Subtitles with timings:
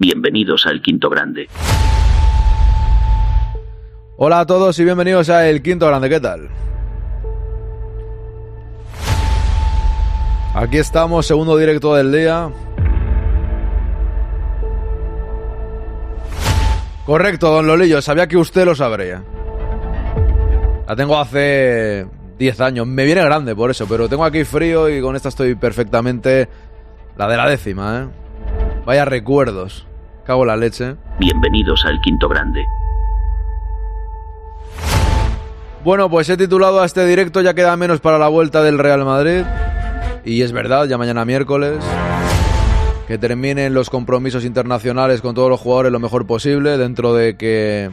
[0.00, 1.48] Bienvenidos al Quinto Grande.
[4.16, 6.48] Hola a todos y bienvenidos a El Quinto Grande, ¿qué tal?
[10.54, 12.48] Aquí estamos, segundo directo del día.
[17.04, 19.24] Correcto, don Lolillo, sabía que usted lo sabría.
[20.86, 22.06] La tengo hace
[22.38, 25.56] 10 años, me viene grande por eso, pero tengo aquí frío y con esta estoy
[25.56, 26.48] perfectamente
[27.16, 28.28] la de la décima, ¿eh?
[28.86, 29.87] Vaya recuerdos.
[30.28, 30.94] Cago la leche.
[31.18, 32.62] Bienvenidos al Quinto Grande.
[35.82, 39.06] Bueno, pues he titulado a este directo Ya queda menos para la vuelta del Real
[39.06, 39.44] Madrid.
[40.26, 41.78] Y es verdad, ya mañana miércoles.
[43.06, 46.76] Que terminen los compromisos internacionales con todos los jugadores lo mejor posible.
[46.76, 47.90] Dentro de que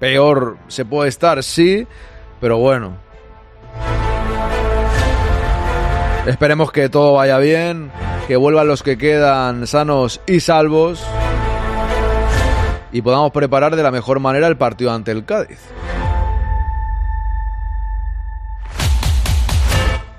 [0.00, 1.86] peor se puede estar, sí.
[2.40, 2.96] Pero bueno.
[6.26, 7.90] Esperemos que todo vaya bien.
[8.26, 11.06] Que vuelvan los que quedan sanos y salvos
[12.94, 15.58] y podamos preparar de la mejor manera el partido ante el Cádiz.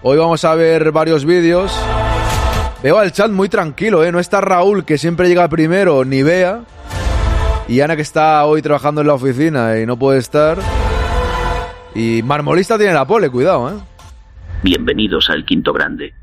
[0.01, 1.73] Hoy vamos a ver varios vídeos.
[2.83, 4.11] Veo al chat muy tranquilo, ¿eh?
[4.11, 6.63] No está Raúl, que siempre llega primero, ni Bea.
[7.69, 10.57] Y Ana, que está hoy trabajando en la oficina y no puede estar.
[11.95, 13.79] Y Marmolista tiene la pole, cuidado, ¿eh?
[14.63, 16.13] Bienvenidos al Quinto Grande.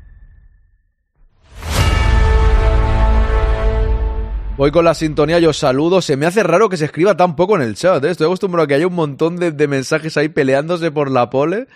[4.55, 5.99] Voy con la sintonía, yo saludo.
[6.01, 8.03] Se me hace raro que se escriba tan poco en el chat.
[8.03, 8.11] ¿eh?
[8.11, 11.67] Estoy acostumbrado a que haya un montón de, mensajes ahí peleándose por la pole.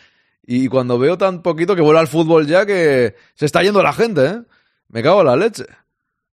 [0.45, 3.94] Y cuando veo tan poquito que vuela al fútbol ya que se está yendo la
[3.94, 4.42] gente, ¿eh?
[4.89, 5.66] Me cago en la leche.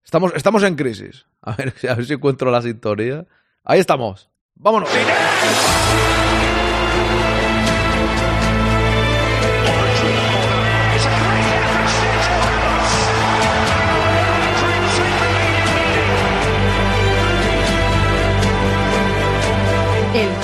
[0.05, 1.27] Estamos, estamos en crisis.
[1.43, 1.75] A ver,
[2.07, 3.25] si encuentro la sintonía.
[3.65, 4.29] Ahí estamos.
[4.57, 4.91] Vámonos.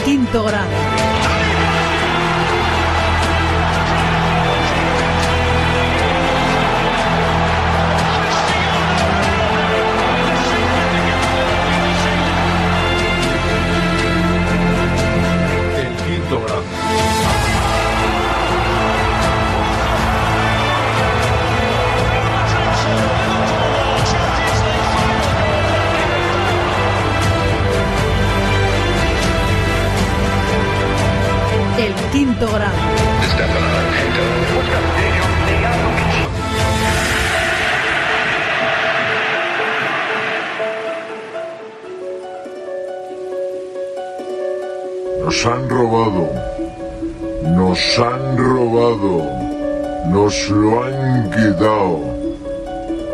[0.09, 0.98] Quinto grado.
[50.49, 52.01] Nos lo han quitado.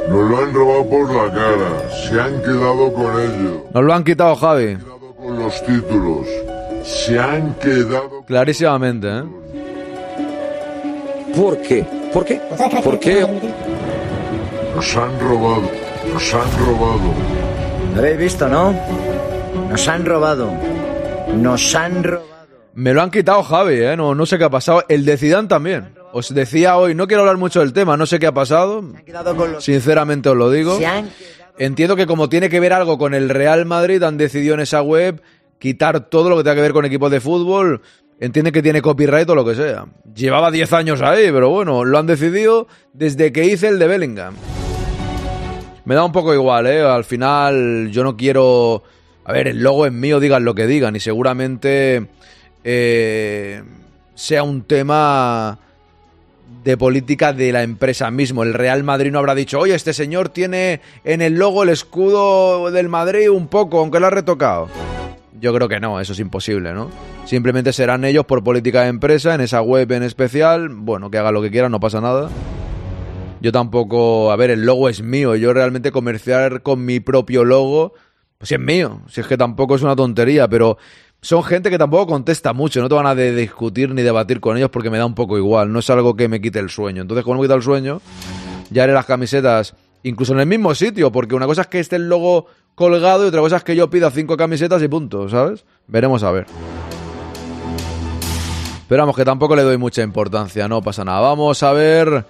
[0.09, 1.91] Nos lo han robado por la cara.
[1.91, 3.65] Se han quedado con ello.
[3.75, 4.67] Nos lo han quitado, Javi.
[4.67, 6.27] Se han quedado con los títulos.
[6.85, 8.25] Se han quedado.
[8.25, 9.23] Clarísimamente, ¿eh?
[11.35, 11.85] ¿Por qué?
[12.13, 12.41] ¿Por qué?
[12.85, 13.27] ¿Por qué?
[14.77, 15.63] Nos han robado.
[16.13, 17.15] Nos han robado.
[17.95, 18.75] Lo habéis visto, ¿no?
[19.71, 20.53] Nos han robado.
[21.35, 22.29] Nos han robado.
[22.75, 23.97] Me lo han quitado, Javi, ¿eh?
[23.97, 24.85] No, no sé qué ha pasado.
[24.89, 26.04] El de Zidane también.
[26.17, 28.85] Os decía hoy, no quiero hablar mucho del tema, no sé qué ha pasado.
[29.59, 30.79] Sinceramente os lo digo.
[31.59, 34.81] Entiendo que como tiene que ver algo con el Real Madrid, han decidido en esa
[34.81, 35.21] web
[35.59, 37.83] quitar todo lo que tenga que ver con equipos de fútbol.
[38.21, 39.87] Entiende que tiene copyright o lo que sea.
[40.15, 44.37] Llevaba 10 años ahí, pero bueno, lo han decidido desde que hice el de Bellingham.
[45.85, 46.81] Me da un poco igual, ¿eh?
[46.81, 48.85] Al final yo no quiero...
[49.25, 52.07] A ver, el logo es mío, digan lo que digan, y seguramente
[52.63, 53.65] eh,
[54.15, 55.59] sea un tema
[56.63, 58.43] de política de la empresa mismo.
[58.43, 62.71] El Real Madrid no habrá dicho, oye, este señor tiene en el logo el escudo
[62.71, 64.69] del Madrid un poco, aunque lo ha retocado.
[65.41, 66.91] Yo creo que no, eso es imposible, ¿no?
[67.25, 71.33] Simplemente serán ellos por política de empresa, en esa web en especial, bueno, que haga
[71.33, 72.31] lo que quieran, no pasa nada.
[73.41, 77.93] Yo tampoco, a ver, el logo es mío, yo realmente comerciar con mi propio logo,
[78.39, 80.79] pues es mío, si es que tampoco es una tontería, pero
[81.25, 84.59] son gente que tampoco contesta mucho, no te van a de discutir ni debatir con
[84.59, 87.01] ellos porque me da un poco igual, no es algo que me quite el sueño.
[87.01, 88.03] Entonces, como me quita el sueño,
[88.69, 91.97] ya haré las camisetas incluso en el mismo sitio, porque una cosa es que esté
[91.97, 92.45] el logo
[92.75, 95.65] colgado y otra cosa es que yo pida cinco camisetas y punto, ¿sabes?
[95.87, 96.45] Veremos a ver.
[98.87, 101.21] Pero vamos, que tampoco le doy mucha importancia, no pasa nada.
[101.21, 102.27] Vamos a ver.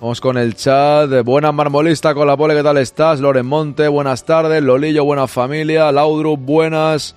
[0.00, 1.10] Vamos con el chat.
[1.26, 3.20] Buenas marmolista con la pole, ¿qué tal estás?
[3.20, 4.62] Loren Monte, buenas tardes.
[4.62, 5.92] Lolillo, buena familia.
[5.92, 7.14] Laudrup, buenas.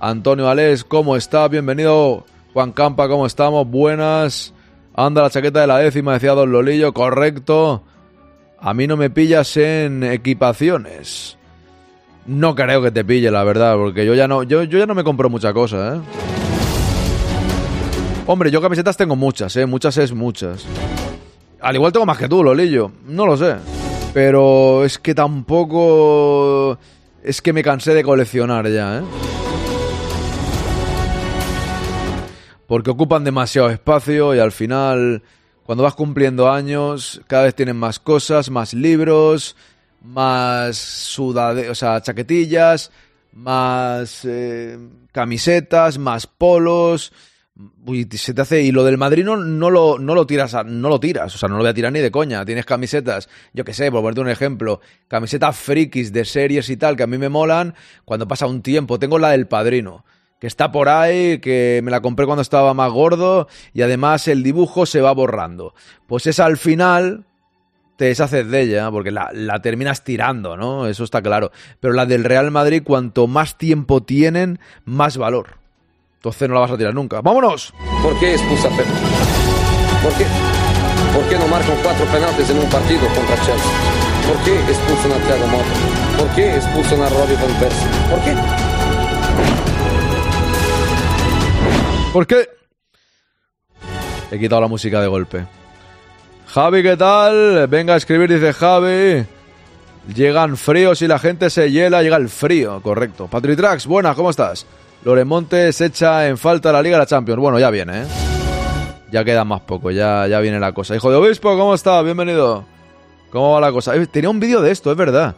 [0.00, 1.48] Antonio Alés, ¿cómo está?
[1.48, 2.24] Bienvenido.
[2.52, 3.68] Juan Campa, ¿cómo estamos?
[3.68, 4.54] Buenas.
[4.94, 7.82] Anda la chaqueta de la décima, decía Don Lolillo, correcto.
[8.60, 11.36] A mí no me pillas en equipaciones.
[12.26, 14.94] no creo que te pille, la verdad, porque yo ya no, yo, yo ya no
[14.94, 16.00] me compro mucha cosa, ¿eh?
[18.26, 19.64] Hombre, yo camisetas tengo muchas, ¿eh?
[19.66, 20.66] Muchas es muchas.
[21.60, 22.92] Al igual tengo más que tú, Lolillo.
[23.06, 23.56] No lo sé.
[24.12, 26.78] Pero es que tampoco...
[27.22, 29.02] Es que me cansé de coleccionar ya, ¿eh?
[32.68, 35.22] Porque ocupan demasiado espacio y al final,
[35.64, 39.56] cuando vas cumpliendo años, cada vez tienen más cosas, más libros,
[40.02, 42.90] más sudade o sea, chaquetillas,
[43.32, 44.78] más eh,
[45.12, 47.14] camisetas, más polos.
[47.86, 48.60] Uy, se te hace.
[48.60, 49.36] Y lo del Madrid no,
[49.70, 51.34] lo, no lo tiras, no lo tiras.
[51.34, 52.44] O sea, no lo voy a tirar ni de coña.
[52.44, 56.96] Tienes camisetas, yo qué sé, por ponerte un ejemplo, camisetas frikis de series y tal,
[56.96, 57.74] que a mí me molan
[58.04, 58.98] cuando pasa un tiempo.
[58.98, 60.04] Tengo la del padrino.
[60.40, 64.42] Que está por ahí, que me la compré cuando estaba más gordo y además el
[64.42, 65.74] dibujo se va borrando.
[66.06, 67.24] Pues esa al final,
[67.96, 70.86] te deshaces de ella, porque la, la, terminas tirando, ¿no?
[70.86, 71.50] Eso está claro.
[71.80, 75.58] Pero la del Real Madrid, cuanto más tiempo tienen, más valor.
[76.18, 77.20] Entonces no la vas a tirar nunca.
[77.20, 77.74] ¡Vámonos!
[78.02, 78.86] ¿Por qué expulsa Pep?
[80.02, 80.26] ¿Por qué?
[81.14, 83.72] ¿Por qué no marcan cuatro penaltis en un partido contra Chelsea?
[84.28, 86.18] ¿Por qué expulsan a Thiago Motta?
[86.18, 87.88] ¿Por qué expulsan a Robbie Van Persie?
[88.10, 89.67] ¿Por qué?
[92.12, 92.48] ¿Por qué?
[94.30, 95.46] He quitado la música de golpe.
[96.46, 97.66] Javi, ¿qué tal?
[97.68, 99.26] Venga a escribir, dice Javi.
[100.14, 103.26] Llegan fríos y la gente se hiela, llega el frío, correcto.
[103.26, 104.66] Patritrax, buenas, ¿cómo estás?
[105.04, 107.40] Loremonte se echa en falta la Liga de la Champions.
[107.40, 108.06] Bueno, ya viene, ¿eh?
[109.12, 110.96] Ya queda más poco, ya, ya viene la cosa.
[110.96, 112.00] Hijo de Obispo, ¿cómo está?
[112.02, 112.64] Bienvenido.
[113.30, 113.94] ¿Cómo va la cosa?
[113.94, 115.36] Eh, tenía un vídeo de esto, es verdad.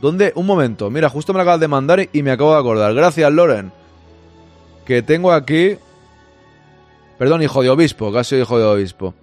[0.00, 0.32] ¿Dónde?
[0.36, 0.88] Un momento.
[0.90, 2.94] Mira, justo me lo acabas de mandar y me acabo de acordar.
[2.94, 3.72] Gracias, Loren.
[4.86, 5.78] Que tengo aquí...
[7.18, 9.14] Perdón, hijo de obispo, casi hijo de obispo.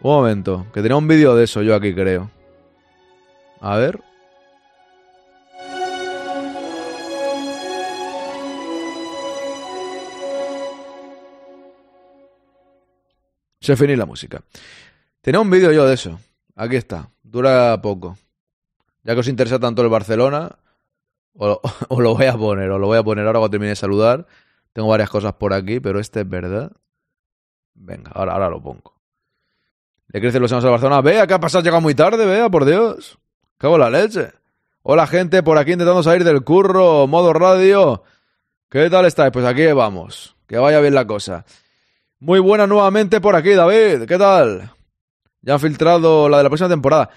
[0.00, 2.30] Un momento, que tenía un vídeo de eso yo aquí, creo.
[3.60, 4.00] A ver.
[13.60, 14.42] Se finí la música.
[15.20, 16.18] Tenía un vídeo yo de eso.
[16.56, 17.10] Aquí está.
[17.22, 18.18] Dura poco.
[19.04, 20.58] Ya que os interesa tanto el Barcelona,
[21.34, 21.58] os
[21.98, 22.68] lo voy a poner.
[22.70, 24.26] Os lo voy a poner ahora cuando termine de saludar.
[24.72, 26.72] Tengo varias cosas por aquí, pero este es verdad.
[27.74, 28.94] Venga, ahora, ahora lo pongo.
[30.08, 31.00] Le crecen los años al Barcelona.
[31.00, 31.64] Vea, ¿qué ha pasado?
[31.64, 33.18] Llega muy tarde, vea, por Dios.
[33.58, 34.32] Cago en la leche.
[34.82, 38.02] Hola, gente, por aquí intentando salir del curro, modo radio.
[38.68, 39.32] ¿Qué tal estáis?
[39.32, 40.36] Pues aquí vamos.
[40.46, 41.44] Que vaya bien la cosa.
[42.18, 44.06] Muy buena nuevamente por aquí, David.
[44.06, 44.70] ¿Qué tal?
[45.40, 47.10] Ya han filtrado la de la próxima temporada.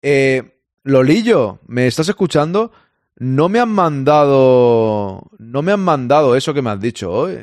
[0.00, 2.72] Eh, Lolillo, ¿me estás escuchando?
[3.16, 5.30] No me han mandado.
[5.38, 7.38] No me han mandado eso que me has dicho hoy.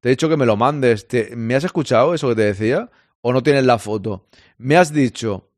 [0.00, 1.06] Te he dicho que me lo mandes.
[1.06, 1.34] ¿Te...
[1.36, 2.90] ¿Me has escuchado eso que te decía?
[3.20, 4.26] ¿O no tienes la foto?
[4.58, 5.50] Me has dicho.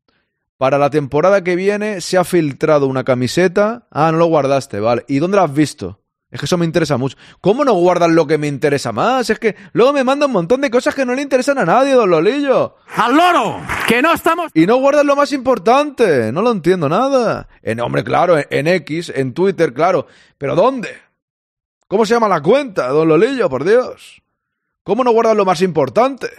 [0.57, 3.87] Para la temporada que viene se ha filtrado una camiseta.
[3.89, 5.05] Ah, no lo guardaste, vale.
[5.07, 6.02] ¿Y dónde la has visto?
[6.33, 7.15] Es que eso me interesa mucho.
[7.41, 9.29] ¿Cómo no guardan lo que me interesa más?
[9.29, 11.93] Es que luego me mandan un montón de cosas que no le interesan a nadie,
[11.93, 12.75] don Lolillo.
[12.95, 13.61] ¡Al loro!
[13.87, 14.49] ¡Que no estamos!
[14.55, 16.31] Y no guardan lo más importante.
[16.31, 17.47] No lo entiendo nada.
[17.61, 20.07] En, hombre, claro, en, en X, en Twitter, claro.
[20.39, 20.89] ¿Pero dónde?
[21.87, 24.23] ¿Cómo se llama la cuenta, don Lolillo, por Dios?
[24.81, 26.31] ¿Cómo no guardan lo más importante?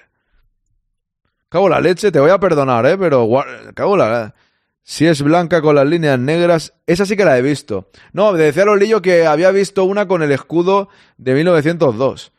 [1.49, 2.99] Cago la leche, te voy a perdonar, ¿eh?
[2.99, 3.29] Pero
[3.75, 4.35] cago la...
[4.87, 7.89] Si es blanca con las líneas negras, esa sí que la he visto.
[8.13, 12.32] No, decía Lolillo que había visto una con el escudo de 1902.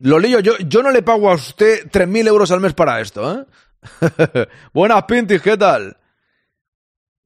[0.00, 4.48] Lolillo, yo, yo no le pago a usted 3.000 euros al mes para esto, ¿eh?
[4.74, 5.96] Buenas pintis, ¿qué tal?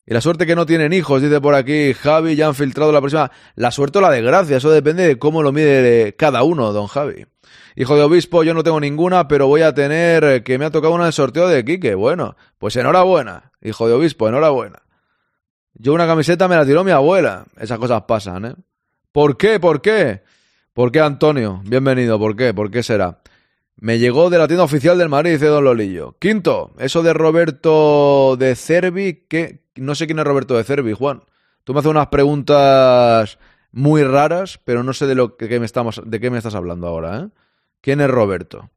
[0.07, 3.00] Y la suerte que no tienen hijos, dice por aquí Javi, ya han filtrado la
[3.00, 3.33] próxima.
[3.57, 7.26] La suerte o la desgracia, eso depende de cómo lo mide cada uno, don Javi.
[7.75, 10.95] Hijo de obispo, yo no tengo ninguna, pero voy a tener que me ha tocado
[10.95, 11.95] una de sorteo de Quique.
[11.95, 14.83] Bueno, pues enhorabuena, hijo de obispo, enhorabuena.
[15.75, 17.47] Yo una camiseta me la tiró mi abuela.
[17.59, 18.55] Esas cosas pasan, ¿eh?
[19.11, 19.59] ¿Por qué?
[19.59, 20.23] ¿Por qué?
[20.73, 21.61] ¿Por qué, Antonio?
[21.64, 22.19] Bienvenido.
[22.19, 22.55] ¿Por qué?
[22.55, 23.21] ¿Por qué será?
[23.76, 26.17] Me llegó de la tienda oficial del Madrid, dice Don Lolillo.
[26.19, 31.23] Quinto, eso de Roberto de Cervi, que no sé quién es Roberto de Cervi, Juan.
[31.64, 33.38] Tú me haces unas preguntas
[33.73, 36.87] muy raras, pero no sé de lo que me estamos, de qué me estás hablando
[36.87, 37.29] ahora, ¿eh?
[37.83, 38.71] ¿Quién es Roberto?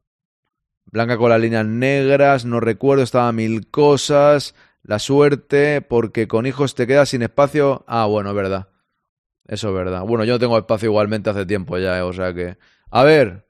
[0.85, 6.73] Blanca con las líneas negras, no recuerdo, estaba mil cosas, la suerte, porque con hijos
[6.73, 7.85] te quedas sin espacio.
[7.87, 8.69] Ah, bueno, es verdad.
[9.47, 10.01] Eso es verdad.
[10.01, 12.01] Bueno, yo no tengo espacio igualmente hace tiempo ya, ¿eh?
[12.01, 12.57] o sea que...
[12.89, 13.45] A ver,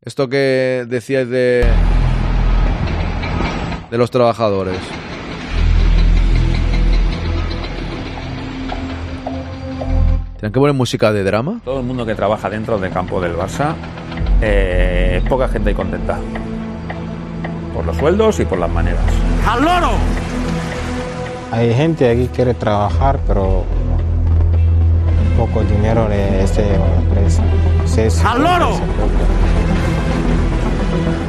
[0.00, 1.66] esto que decíais de...
[3.90, 4.78] de los trabajadores.
[10.38, 11.60] ¿Tienen que poner música de drama?
[11.64, 13.74] Todo el mundo que trabaja dentro del campo del Barça
[14.40, 16.18] eh, poca gente contenta.
[17.74, 19.02] Por los sueldos y por las maneras.
[19.46, 19.92] ¡Al loro!
[21.52, 23.64] Hay gente aquí que quiere trabajar, pero
[25.36, 27.42] poco dinero de este empresa.
[27.96, 28.80] Es ¡Al loro!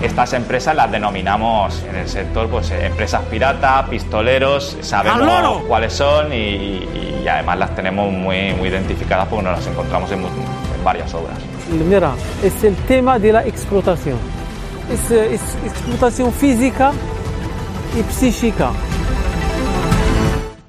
[0.01, 7.25] Estas empresas las denominamos en el sector pues, empresas pirata, pistoleros, sabemos cuáles son y,
[7.29, 10.23] además las tenemos muy, identificadas porque nos las encontramos en,
[10.83, 11.37] varias obras.
[11.87, 14.17] Mira, es el tema de la explotación.
[14.91, 16.91] Es, eh, es explotación física
[17.97, 18.71] y psíquica.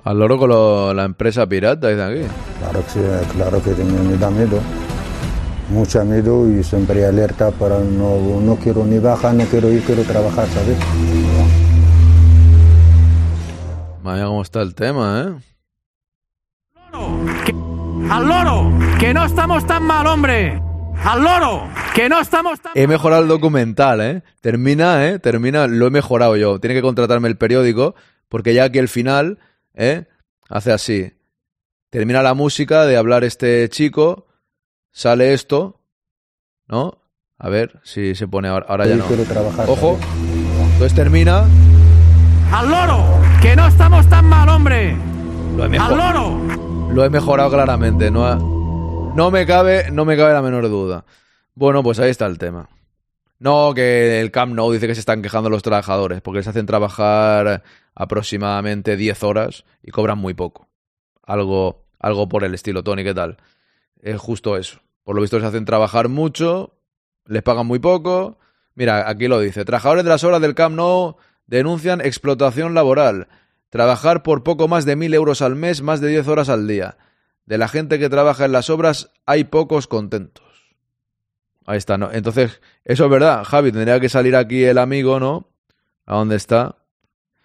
[0.04, 2.22] Al loro con lo- la empresa pirata, dicen aquí.
[2.60, 3.00] Claro que sí,
[3.36, 4.58] claro que me, da miedo.
[5.70, 10.02] Mucho miedo y siempre alerta para no, no quiero ni bajar, no quiero ir, quiero
[10.02, 10.76] trabajar, ¿sabes?
[14.02, 15.51] Vaya cómo está el tema, ¿eh?
[18.10, 18.72] ¡Al loro!
[18.98, 20.60] ¡Que no estamos tan mal, hombre!
[21.04, 21.68] ¡Al loro!
[21.94, 24.22] ¡Que no estamos tan He mejorado el documental, ¿eh?
[24.40, 25.18] Termina, ¿eh?
[25.18, 26.60] Termina, lo he mejorado yo.
[26.60, 27.94] Tiene que contratarme el periódico,
[28.28, 29.38] porque ya aquí el final,
[29.74, 30.06] ¿eh?
[30.48, 31.12] Hace así.
[31.90, 34.26] Termina la música de hablar este chico,
[34.90, 35.80] sale esto,
[36.68, 36.98] ¿no?
[37.38, 39.04] A ver si se pone ahora, ahora ya no.
[39.06, 39.68] quiero trabajar.
[39.68, 39.98] Ojo.
[40.72, 41.44] Entonces termina.
[42.52, 43.04] ¡Al loro!
[43.40, 44.96] ¡Que no estamos tan mal, hombre!
[45.56, 46.71] Lo he, ¡Al loro!
[46.92, 48.10] Lo he mejorado claramente.
[48.10, 51.04] No, ha- no, me cabe, no me cabe la menor duda.
[51.54, 52.68] Bueno, pues ahí está el tema.
[53.38, 56.64] No, que el Camp Nou dice que se están quejando los trabajadores porque les hacen
[56.66, 57.62] trabajar
[57.94, 60.68] aproximadamente 10 horas y cobran muy poco.
[61.24, 63.38] Algo, algo por el estilo, Tony, ¿qué tal?
[64.00, 64.78] Es justo eso.
[65.02, 66.74] Por lo visto les hacen trabajar mucho,
[67.26, 68.38] les pagan muy poco.
[68.74, 69.64] Mira, aquí lo dice.
[69.64, 73.26] Trabajadores de las obras del Camp Nou denuncian explotación laboral.
[73.72, 76.98] Trabajar por poco más de mil euros al mes, más de 10 horas al día.
[77.46, 80.44] De la gente que trabaja en las obras hay pocos contentos.
[81.64, 82.12] Ahí está, ¿no?
[82.12, 85.48] Entonces, eso es verdad, Javi, tendría que salir aquí el amigo, ¿no?
[86.04, 86.76] ¿A dónde está?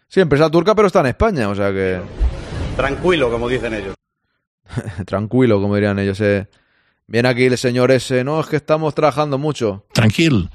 [0.10, 2.02] Sí, empresa turca, pero está en España, o sea que...
[2.76, 3.96] Tranquilo, como dicen ellos.
[5.06, 6.20] Tranquilo, como dirían ellos.
[6.20, 6.46] Eh.
[7.08, 9.86] Viene aquí el señor ese, no, es que estamos trabajando mucho.
[9.94, 10.50] Tranquil,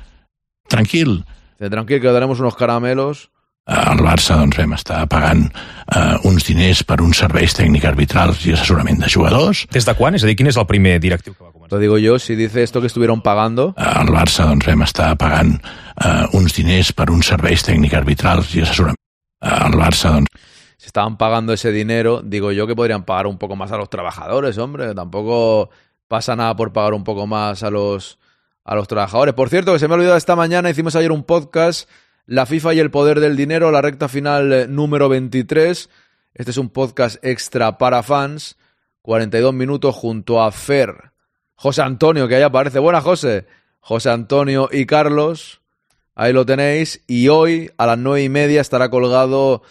[0.69, 1.25] tranquil.
[1.59, 3.32] Dice, tranquilo, que daremos unos caramelos.
[3.63, 8.57] El Barça doncs, vam estar pagant eh, uns diners per uns serveis tècnics arbitrals i
[8.57, 9.67] assessorament de jugadors.
[9.71, 10.19] Des de quan?
[10.19, 11.77] És a dir, quin és el primer directiu que va començar?
[11.77, 13.73] Lo digo yo, si dice esto que estuvieron pagando.
[13.79, 18.65] El Barça doncs, vam estar pagant eh, uns diners per uns serveis tècnics arbitrals i
[18.67, 18.99] assessorament.
[19.43, 20.51] El Barça, doncs,
[20.83, 23.89] Si estaban pagando ese dinero, digo yo que podrían pagar un poco más a los
[23.89, 24.97] trabajadores, hombre.
[24.97, 25.71] Tampoco
[26.09, 28.19] pasa nada por pagar un poco más a los,
[28.65, 29.33] a los trabajadores.
[29.35, 31.89] Por cierto, que se me ha olvidado esta mañana, hicimos ayer un podcast,
[32.27, 35.91] La FIFA y el poder del dinero, la recta final eh, número 23.
[36.35, 38.57] Este es un podcast extra para fans,
[39.03, 41.11] 42 minutos junto a Fer,
[41.57, 42.79] José Antonio, que ahí aparece.
[42.79, 43.47] Buenas, José.
[43.81, 45.63] José Antonio y Carlos.
[46.15, 47.03] Ahí lo tenéis.
[47.09, 49.63] Y hoy a las nueve y media estará colgado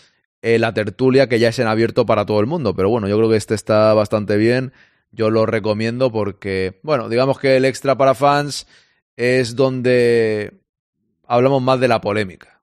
[0.41, 2.75] eh, la tertulia que ya es en abierto para todo el mundo.
[2.75, 4.73] Pero bueno, yo creo que este está bastante bien.
[5.11, 8.67] Yo lo recomiendo porque, bueno, digamos que el extra para fans
[9.15, 10.60] es donde
[11.31, 12.61] hablamos más de la polémica.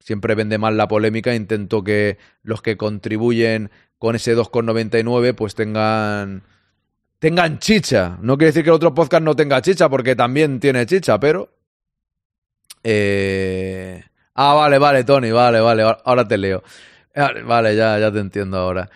[0.00, 1.34] Siempre vende más la polémica.
[1.34, 6.42] Intento que los que contribuyen con ese 2,99 pues tengan
[7.18, 8.18] tengan chicha.
[8.20, 11.50] No quiere decir que el otro podcast no tenga chicha, porque también tiene chicha, pero.
[12.82, 14.02] Eh...
[14.34, 16.62] Ah, vale, vale, Tony, vale, vale, ahora te leo.
[17.14, 18.90] Ah, Vale, ya, ya te entiendo ahora.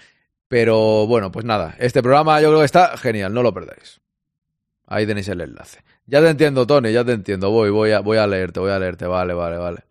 [0.48, 4.00] Pero bueno, pues nada, este programa yo creo que está genial, no lo perdáis.
[4.86, 5.84] Ahí tenéis el enlace.
[6.08, 7.50] Ya te entiendo, Tony, ya te entiendo.
[7.50, 9.06] Voy, voy a, voy a leerte, voy a leerte.
[9.06, 9.84] Vale, vale, vale.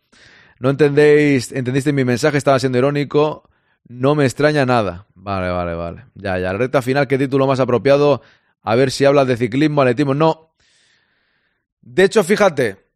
[0.60, 3.48] No entendéis, entendiste mi mensaje, estaba siendo irónico.
[3.88, 5.06] No me extraña nada.
[5.14, 6.06] Vale, vale, vale.
[6.16, 6.54] Ya, ya.
[6.54, 8.24] Recta final, ¿qué título más apropiado?
[8.64, 10.16] A ver si hablas de ciclismo, atletismo.
[10.16, 10.56] No.
[11.82, 12.88] De hecho, fíjate,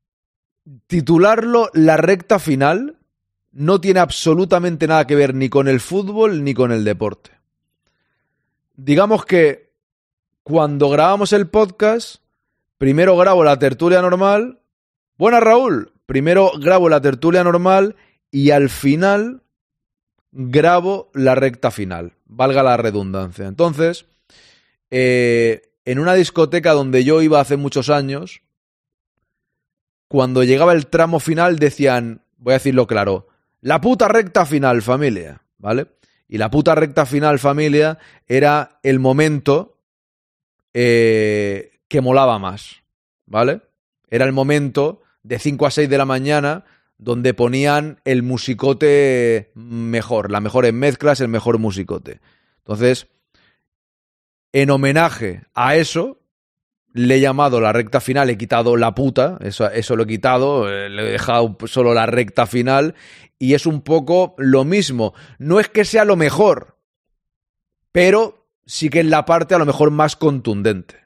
[0.87, 2.97] titularlo la recta final
[3.51, 7.31] no tiene absolutamente nada que ver ni con el fútbol ni con el deporte.
[8.75, 9.73] Digamos que
[10.41, 12.20] cuando grabamos el podcast,
[12.81, 14.59] primero grabo la tertulia normal.
[15.15, 15.93] Buenas, Raúl.
[16.07, 17.95] Primero grabo la tertulia normal
[18.31, 19.43] y al final
[20.31, 22.13] grabo la recta final.
[22.25, 23.45] Valga la redundancia.
[23.45, 24.07] Entonces,
[24.89, 28.41] eh, en una discoteca donde yo iba hace muchos años,
[30.07, 33.27] cuando llegaba el tramo final decían, voy a decirlo claro,
[33.59, 35.85] la puta recta final, familia, ¿vale?
[36.27, 39.77] Y la puta recta final, familia, era el momento
[40.73, 42.83] eh, que molaba más,
[43.25, 43.61] ¿vale?
[44.09, 46.63] Era el momento de 5 a 6 de la mañana
[46.97, 52.21] donde ponían el musicote mejor, las mejores mezclas, el mejor musicote.
[52.59, 53.07] Entonces,
[54.53, 56.21] en homenaje a eso,
[56.93, 60.69] le he llamado la recta final, he quitado la puta, eso, eso lo he quitado,
[60.69, 62.95] eh, le he dejado solo la recta final
[63.37, 65.13] y es un poco lo mismo.
[65.39, 66.77] No es que sea lo mejor,
[67.91, 71.00] pero sí que es la parte a lo mejor más contundente.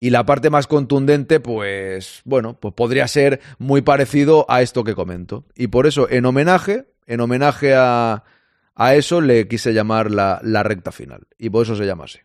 [0.00, 4.94] Y la parte más contundente, pues, bueno, pues podría ser muy parecido a esto que
[4.94, 5.44] comento.
[5.56, 8.22] Y por eso, en homenaje, en homenaje a,
[8.76, 11.26] a eso, le quise llamar la, la recta final.
[11.36, 12.18] Y por eso se llama así.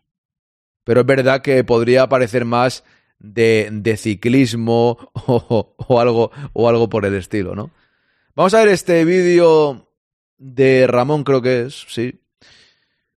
[0.84, 2.84] Pero es verdad que podría parecer más
[3.18, 7.70] de, de ciclismo o, o, algo, o algo por el estilo, ¿no?
[8.36, 9.88] Vamos a ver este vídeo
[10.38, 12.20] de Ramón, creo que es, sí.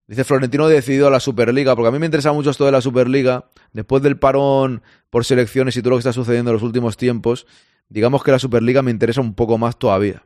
[0.08, 2.82] Dice Florentino decidido a la Superliga, porque a mí me interesa mucho esto de la
[2.82, 3.46] Superliga.
[3.74, 7.48] Después del parón por selecciones y todo lo que está sucediendo en los últimos tiempos,
[7.90, 10.24] digamos que la Superliga me interesa un poco más todavía.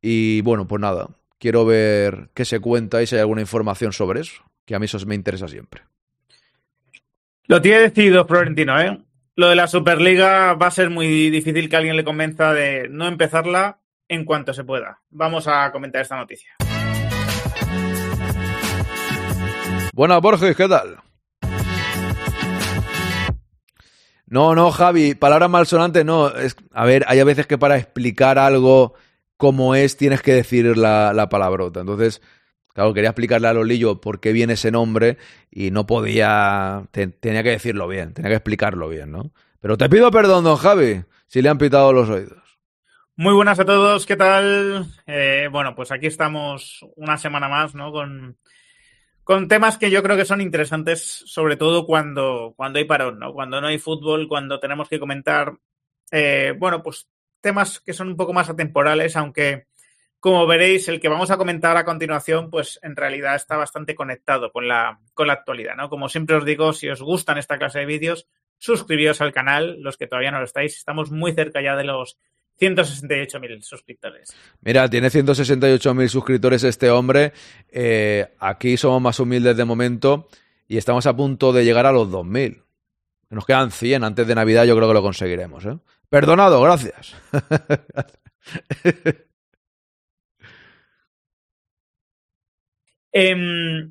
[0.00, 4.20] Y bueno, pues nada, quiero ver qué se cuenta y si hay alguna información sobre
[4.20, 5.82] eso, que a mí eso me interesa siempre.
[7.46, 9.00] Lo tiene decidido Florentino, ¿eh?
[9.34, 13.08] Lo de la Superliga va a ser muy difícil que alguien le convenza de no
[13.08, 15.00] empezarla en cuanto se pueda.
[15.10, 16.54] Vamos a comentar esta noticia.
[19.94, 20.96] Buenas, Borges, ¿qué tal?
[24.24, 26.28] No, no, Javi, palabras malsonantes no.
[26.30, 28.94] Es, a ver, hay a veces que para explicar algo
[29.36, 31.80] como es tienes que decir la, la palabrota.
[31.80, 32.22] Entonces,
[32.72, 35.18] claro, quería explicarle a Lolillo por qué viene ese nombre
[35.50, 36.84] y no podía.
[36.90, 39.30] Te, tenía que decirlo bien, tenía que explicarlo bien, ¿no?
[39.60, 42.42] Pero te pido perdón, don Javi, si le han pitado los oídos.
[43.14, 44.86] Muy buenas a todos, ¿qué tal?
[45.06, 47.92] Eh, bueno, pues aquí estamos una semana más, ¿no?
[47.92, 48.38] Con,
[49.32, 53.32] con temas que yo creo que son interesantes, sobre todo cuando, cuando hay parón, ¿no?
[53.32, 55.54] Cuando no hay fútbol, cuando tenemos que comentar,
[56.10, 57.08] eh, bueno, pues
[57.40, 59.68] temas que son un poco más atemporales, aunque
[60.20, 64.52] como veréis, el que vamos a comentar a continuación, pues en realidad está bastante conectado
[64.52, 65.88] con la, con la actualidad, ¿no?
[65.88, 69.96] Como siempre os digo, si os gustan esta clase de vídeos, suscribíos al canal, los
[69.96, 72.18] que todavía no lo estáis, estamos muy cerca ya de los
[72.62, 74.32] 168.000 suscriptores.
[74.60, 77.32] Mira, tiene 168.000 suscriptores este hombre.
[77.68, 80.28] Eh, aquí somos más humildes de momento
[80.68, 82.62] y estamos a punto de llegar a los 2.000.
[83.30, 85.66] Nos quedan 100 antes de Navidad, yo creo que lo conseguiremos.
[85.66, 85.76] ¿eh?
[86.08, 87.16] Perdonado, gracias.
[93.12, 93.90] eh,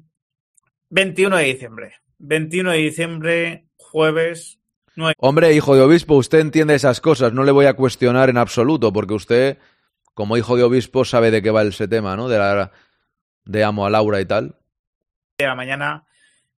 [0.89, 1.95] 21 de diciembre.
[2.19, 4.60] 21 de diciembre, jueves,
[5.17, 8.91] Hombre, hijo de obispo, usted entiende esas cosas, no le voy a cuestionar en absoluto,
[8.93, 9.57] porque usted,
[10.13, 12.27] como hijo de obispo, sabe de qué va ese tema, ¿no?
[12.27, 12.71] De, la,
[13.45, 14.55] de amo a Laura y tal.
[15.37, 16.05] De la mañana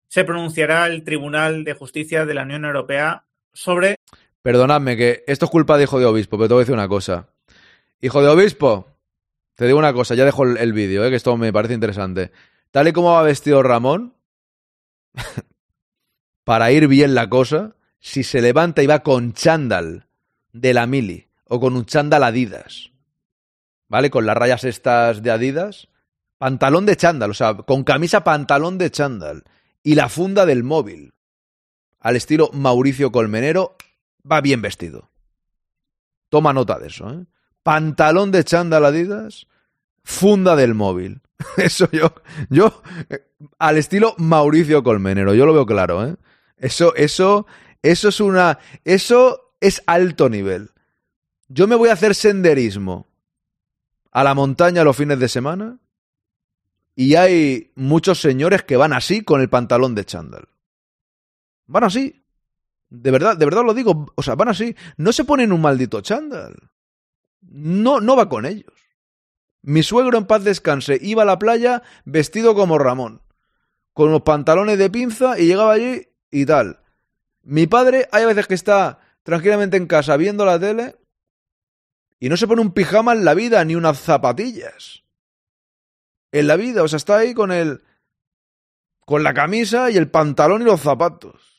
[0.08, 3.96] se pronunciará el Tribunal de Justicia de la Unión Europea sobre.
[4.42, 6.88] Perdonadme, que esto es culpa de hijo de obispo, pero te voy a decir una
[6.88, 7.30] cosa.
[8.02, 8.88] Hijo de obispo,
[9.56, 11.10] te digo una cosa, ya dejo el, el vídeo, ¿eh?
[11.10, 12.32] que esto me parece interesante.
[12.72, 14.14] Tal y como va vestido Ramón,
[16.44, 20.08] para ir bien la cosa, si se levanta y va con chándal
[20.52, 22.92] de la mili o con un chándal Adidas,
[23.88, 24.10] ¿vale?
[24.10, 25.88] Con las rayas estas de Adidas,
[26.38, 29.46] pantalón de chándal, o sea, con camisa pantalón de chándal
[29.84, 31.14] y la funda del móvil,
[32.02, 33.78] al estilo Mauricio Colmenero,
[34.30, 35.10] va bien vestido.
[36.28, 37.26] Toma nota de eso, ¿eh?
[37.64, 39.48] Pantalón de chándal Adidas,
[40.04, 41.22] funda del móvil.
[41.58, 42.14] Eso yo,
[42.50, 42.84] yo,
[43.60, 46.16] al estilo Mauricio Colmenero, yo lo veo claro, ¿eh?
[46.58, 47.46] Eso, eso,
[47.84, 48.58] eso es una.
[48.86, 50.72] Eso es alto nivel.
[51.50, 53.08] Yo me voy a hacer senderismo
[54.12, 55.80] a la montaña los fines de semana
[56.96, 60.48] y hay muchos señores que van así con el pantalón de chándal.
[61.68, 62.24] Van así.
[62.90, 64.06] De verdad, de verdad lo digo.
[64.16, 64.76] O sea, van así.
[64.98, 66.56] No se ponen un maldito chándal.
[67.42, 68.74] No, no va con ellos.
[69.62, 73.22] Mi suegro en paz descanse iba a la playa vestido como Ramón,
[73.94, 76.83] con los pantalones de pinza y llegaba allí y tal.
[77.44, 80.96] Mi padre hay veces que está tranquilamente en casa viendo la tele
[82.20, 85.04] y no se pone un pijama en la vida ni unas zapatillas.
[86.32, 87.84] En la vida, o sea, está ahí con el
[89.06, 91.54] con la camisa y el pantalón y los zapatos.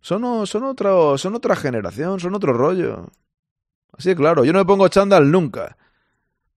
[0.00, 3.10] Son, son, otro, son otra generación, son otro rollo.
[3.92, 5.76] Así claro, yo no me pongo chándal nunca.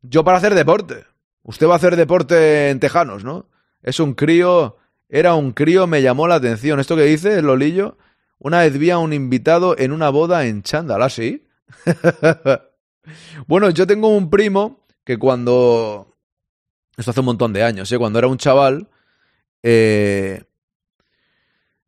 [0.01, 1.05] Yo para hacer deporte.
[1.43, 3.47] Usted va a hacer deporte en Tejanos, ¿no?
[3.81, 4.77] Es un crío
[5.09, 6.79] era un crío, me llamó la atención.
[6.79, 7.97] ¿Esto que dice, Lolillo?
[8.39, 11.45] Una vez vi a un invitado en una boda en chándal, ¿ah, sí?
[13.47, 16.15] bueno, yo tengo un primo que cuando...
[16.97, 17.97] Esto hace un montón de años, ¿eh?
[17.97, 18.89] Cuando era un chaval,
[19.63, 20.43] eh...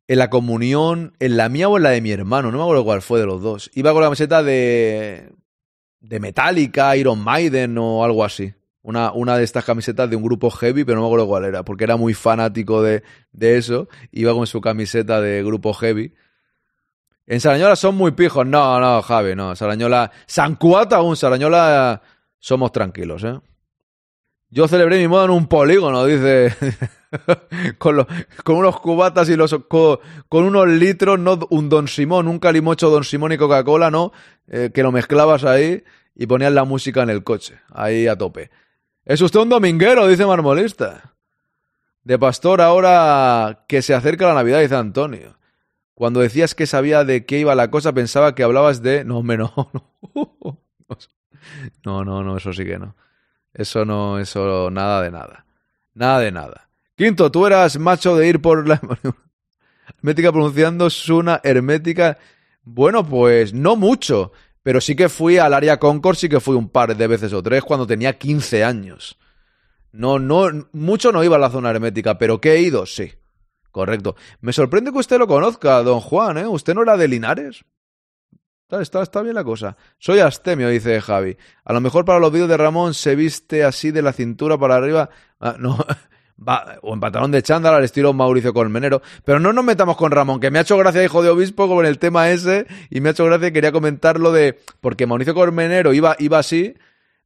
[0.06, 2.84] en la comunión, en la mía o en la de mi hermano, no me acuerdo
[2.84, 5.32] cuál fue de los dos, iba con la camiseta de...
[6.00, 8.54] de Metallica, Iron Maiden o algo así
[8.88, 11.62] una, una de estas camisetas de un grupo heavy, pero no me acuerdo cuál era,
[11.62, 13.88] porque era muy fanático de, de eso.
[14.12, 16.14] Iba con su camiseta de grupo heavy.
[17.26, 18.46] En Sarañola son muy pijos.
[18.46, 19.54] No, no, Javi, no.
[19.54, 20.10] Sarañola.
[20.26, 22.00] San Cuata aún, Sarañola
[22.38, 23.38] somos tranquilos, ¿eh?
[24.50, 26.54] Yo celebré mi moda en un polígono, dice.
[27.78, 28.06] con, lo-
[28.44, 32.88] con unos cubatas y los co- con, unos litros, no un Don Simón, un calimocho
[32.88, 34.12] Don Simón y Coca-Cola, ¿no?
[34.46, 38.50] Eh, que lo mezclabas ahí y ponías la música en el coche, ahí a tope.
[39.08, 41.14] Es usted un dominguero, dice Marmolista.
[42.04, 45.38] De pastor, ahora que se acerca la Navidad, dice Antonio.
[45.94, 49.04] Cuando decías que sabía de qué iba la cosa, pensaba que hablabas de.
[49.04, 49.52] No, hombre, no.
[51.84, 52.94] No, no, eso sí que no.
[53.54, 55.46] Eso no, eso nada de nada.
[55.94, 56.68] Nada de nada.
[56.94, 58.78] Quinto, tú eras macho de ir por la
[59.96, 62.18] hermética pronunciando Suna hermética.
[62.62, 66.68] Bueno, pues no mucho, pero sí que fui al área Concord, sí que fui un
[66.68, 69.18] par de veces o tres cuando tenía 15 años.
[69.92, 73.12] No, no, mucho no iba a la zona hermética, pero que he ido, sí.
[73.70, 74.16] Correcto.
[74.40, 76.46] Me sorprende que usted lo conozca, don Juan, ¿eh?
[76.46, 77.64] ¿Usted no era de Linares?
[78.62, 79.76] Está, está, está bien la cosa.
[79.98, 81.38] Soy astemio, dice Javi.
[81.64, 84.76] A lo mejor para los vídeos de Ramón se viste así de la cintura para
[84.76, 85.08] arriba.
[85.40, 85.78] Ah, no.
[86.40, 89.02] Va, o en pantalón de chándal al estilo Mauricio Colmenero.
[89.24, 91.84] Pero no nos metamos con Ramón, que me ha hecho gracia, hijo de obispo, con
[91.84, 92.66] el tema ese.
[92.90, 94.58] Y me ha hecho gracia quería comentarlo de.
[94.80, 96.74] Porque Mauricio Colmenero iba, iba así,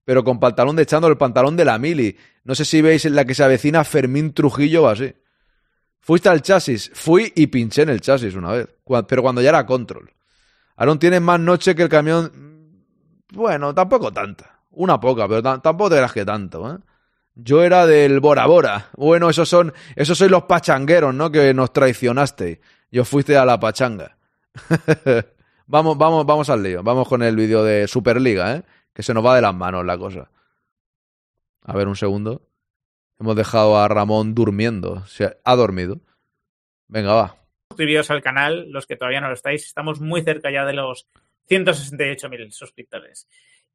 [0.04, 2.16] pero con pantalón de chándal, el pantalón de la mili.
[2.44, 5.12] No sé si veis en la que se avecina Fermín Trujillo o así.
[6.00, 6.90] Fuiste al chasis.
[6.94, 8.68] Fui y pinché en el chasis una vez.
[9.06, 10.10] Pero cuando ya era control.
[10.76, 12.32] Aaron tiene más noche que el camión.
[13.32, 14.58] Bueno, tampoco tanta.
[14.72, 16.78] Una poca, pero ta- tampoco te que tanto, ¿eh?
[17.34, 18.90] Yo era del Bora Bora.
[18.96, 21.30] Bueno, esos son, esos sois los pachangueros, ¿no?
[21.30, 22.58] Que nos traicionasteis.
[22.90, 24.18] Yo fuiste a la pachanga.
[25.66, 26.82] vamos, vamos, vamos al lío.
[26.82, 28.62] Vamos con el vídeo de Superliga, ¿eh?
[28.92, 30.30] Que se nos va de las manos la cosa.
[31.62, 32.42] A ver, un segundo.
[33.18, 35.04] Hemos dejado a Ramón durmiendo.
[35.44, 36.00] Ha dormido.
[36.88, 37.36] Venga, va.
[37.70, 39.64] suscribiros al canal, los que todavía no lo estáis.
[39.64, 41.08] Estamos muy cerca ya de los
[41.48, 43.26] 168.000 suscriptores.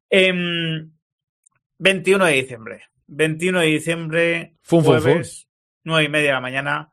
[0.08, 0.92] Em,
[1.78, 2.82] 21 de diciembre.
[3.08, 5.48] 21 de diciembre, Fun, fun, jueves,
[5.84, 6.90] 9 y media de la mañana,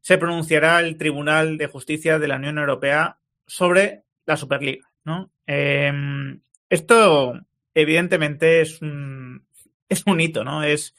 [0.00, 4.88] se pronunciará el Tribunal de Justicia de la Unión Europea sobre la Superliga.
[5.04, 5.30] ¿no?
[5.46, 7.38] Em, esto,
[7.74, 9.46] evidentemente, es un,
[9.88, 10.62] es un hito, ¿no?
[10.62, 10.94] Es,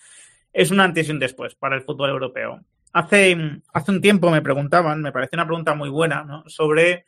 [0.54, 2.64] es un antes y un después para el fútbol europeo.
[2.92, 3.38] Hace,
[3.74, 6.44] hace un tiempo me preguntaban, me parece una pregunta muy buena, ¿no?
[6.48, 7.06] sobre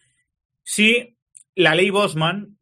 [0.63, 1.17] si
[1.55, 2.57] la ley Bosman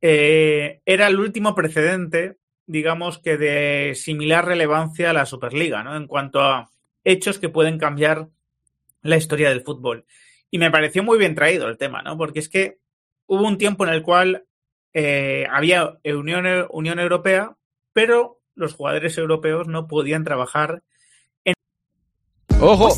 [0.00, 5.96] eh, era el último precedente, digamos que de similar relevancia a la Superliga, ¿no?
[5.96, 6.70] En cuanto a
[7.04, 8.28] hechos que pueden cambiar
[9.02, 10.06] la historia del fútbol.
[10.50, 12.16] Y me pareció muy bien traído el tema, ¿no?
[12.16, 12.78] Porque es que
[13.26, 14.44] hubo un tiempo en el cual
[14.92, 17.56] eh, había Unión, Unión Europea,
[17.92, 20.82] pero los jugadores europeos no podían trabajar
[21.44, 21.54] en
[22.60, 22.88] ¡Ojo!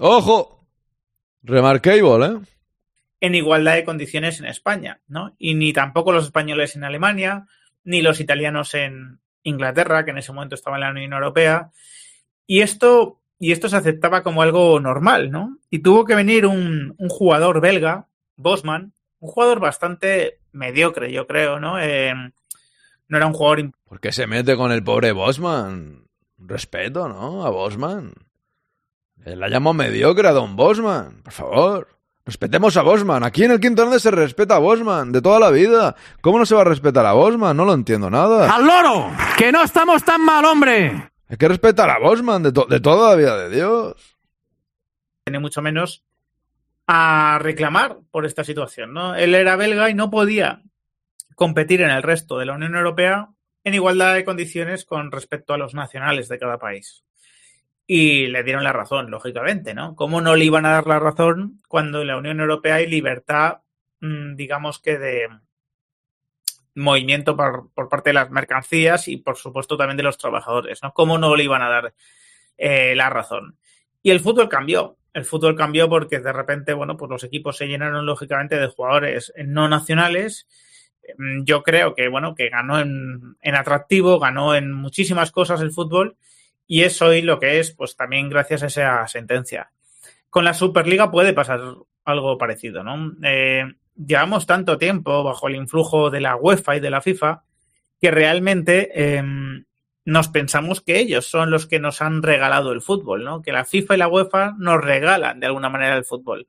[0.00, 0.66] ¡Ojo!
[1.42, 2.38] Remarkable, ¿eh?
[3.24, 5.34] en igualdad de condiciones en España, ¿no?
[5.38, 7.46] Y ni tampoco los españoles en Alemania,
[7.84, 11.70] ni los italianos en Inglaterra, que en ese momento estaba en la Unión Europea.
[12.46, 15.58] Y esto, y esto se aceptaba como algo normal, ¿no?
[15.70, 21.60] Y tuvo que venir un, un jugador belga, Bosman, un jugador bastante mediocre, yo creo,
[21.60, 21.78] ¿no?
[21.80, 22.14] Eh,
[23.08, 26.06] no era un jugador ¿Por qué se mete con el pobre Bosman?
[26.38, 27.46] Respeto, ¿no?
[27.46, 28.12] A Bosman.
[29.24, 31.93] La llamo mediocre a Don Bosman, por favor.
[32.26, 33.22] Respetemos a Bosman.
[33.22, 35.94] Aquí en el Quinto Grande se respeta a Bosman de toda la vida.
[36.22, 37.54] ¿Cómo no se va a respetar a Bosman?
[37.56, 38.50] No lo entiendo nada.
[38.54, 39.10] ¡Al loro!
[39.36, 41.10] ¡Que no estamos tan mal, hombre!
[41.28, 44.16] Hay que respetar a Bosman de, to- de toda la vida de Dios.
[45.30, 46.02] ni mucho menos
[46.86, 49.14] a reclamar por esta situación, ¿no?
[49.14, 50.62] Él era belga y no podía
[51.34, 53.28] competir en el resto de la Unión Europea
[53.64, 57.04] en igualdad de condiciones con respecto a los nacionales de cada país.
[57.86, 59.94] Y le dieron la razón, lógicamente, ¿no?
[59.94, 63.58] ¿Cómo no le iban a dar la razón cuando en la Unión Europea hay libertad,
[64.00, 65.28] mm, digamos que de
[66.74, 70.92] movimiento por, por parte de las mercancías y, por supuesto, también de los trabajadores, ¿no?
[70.92, 71.94] ¿Cómo no le iban a dar
[72.56, 73.58] eh, la razón?
[74.02, 74.96] Y el fútbol cambió.
[75.12, 79.32] El fútbol cambió porque de repente, bueno, pues los equipos se llenaron lógicamente de jugadores
[79.44, 80.48] no nacionales.
[81.18, 85.70] Mm, Yo creo que, bueno, que ganó en, en atractivo, ganó en muchísimas cosas el
[85.70, 86.16] fútbol
[86.66, 89.70] y es hoy lo que es, pues también gracias a esa sentencia.
[90.30, 91.60] Con la Superliga puede pasar
[92.04, 93.12] algo parecido, ¿no?
[93.22, 93.64] Eh,
[93.96, 97.44] llevamos tanto tiempo bajo el influjo de la UEFA y de la FIFA
[98.00, 99.22] que realmente eh,
[100.04, 103.40] nos pensamos que ellos son los que nos han regalado el fútbol, ¿no?
[103.40, 106.46] Que la FIFA y la UEFA nos regalan de alguna manera el fútbol.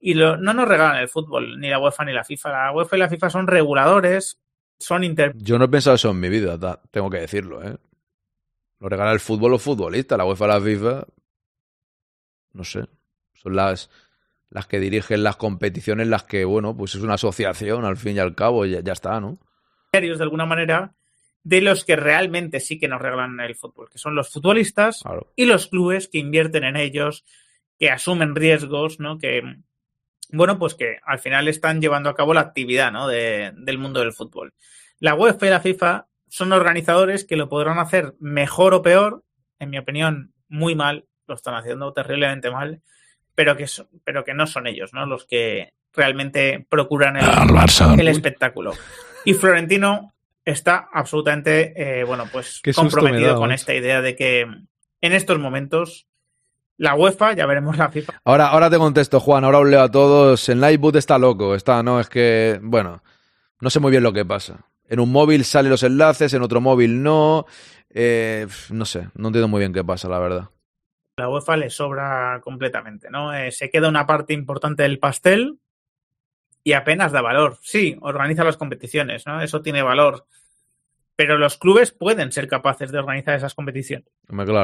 [0.00, 2.50] Y lo- no nos regalan el fútbol, ni la UEFA ni la FIFA.
[2.50, 4.38] La UEFA y la FIFA son reguladores,
[4.78, 5.32] son inter...
[5.36, 6.58] Yo no he pensado eso en mi vida,
[6.90, 7.76] tengo que decirlo, ¿eh?
[8.80, 11.06] Lo regala el fútbol los futbolistas, la UEFA, la FIFA.
[12.52, 12.86] No sé.
[13.34, 13.90] Son las,
[14.48, 18.18] las que dirigen las competiciones, las que, bueno, pues es una asociación al fin y
[18.18, 19.38] al cabo, ya, ya está, ¿no?
[19.92, 20.94] de alguna manera
[21.42, 25.02] de los que realmente sí que nos regalan el fútbol, que son los futbolistas
[25.36, 27.24] y los clubes que invierten en ellos,
[27.78, 29.18] que asumen riesgos, ¿no?
[29.18, 29.42] Que,
[30.30, 33.08] bueno, pues que al final están llevando a cabo la actividad, ¿no?
[33.08, 34.52] De, del mundo del fútbol.
[34.98, 39.24] La UEFA y la FIFA son organizadores que lo podrán hacer mejor o peor,
[39.58, 42.82] en mi opinión, muy mal, lo están haciendo terriblemente mal,
[43.34, 43.66] pero que,
[44.04, 45.06] pero que no son ellos, ¿no?
[45.06, 47.26] Los que realmente procuran el,
[47.98, 48.72] el espectáculo.
[49.24, 50.14] Y Florentino
[50.44, 56.06] está absolutamente, eh, bueno, pues comprometido con esta idea de que en estos momentos
[56.76, 58.22] la UEFA, ya veremos la FIFA.
[58.24, 60.48] Ahora, ahora te contesto, Juan, ahora os leo a todos.
[60.48, 63.02] En Liveboot está loco, está, no, es que, bueno,
[63.60, 64.69] no sé muy bien lo que pasa.
[64.90, 67.46] En un móvil salen los enlaces, en otro móvil no.
[67.88, 70.50] Eh, no sé, no entiendo muy bien qué pasa, la verdad.
[71.16, 73.32] La UEFA le sobra completamente, ¿no?
[73.34, 75.58] Eh, se queda una parte importante del pastel,
[76.62, 77.58] y apenas da valor.
[77.62, 79.40] Sí, organiza las competiciones, ¿no?
[79.40, 80.26] Eso tiene valor.
[81.16, 84.08] Pero los clubes pueden ser capaces de organizar esas competiciones.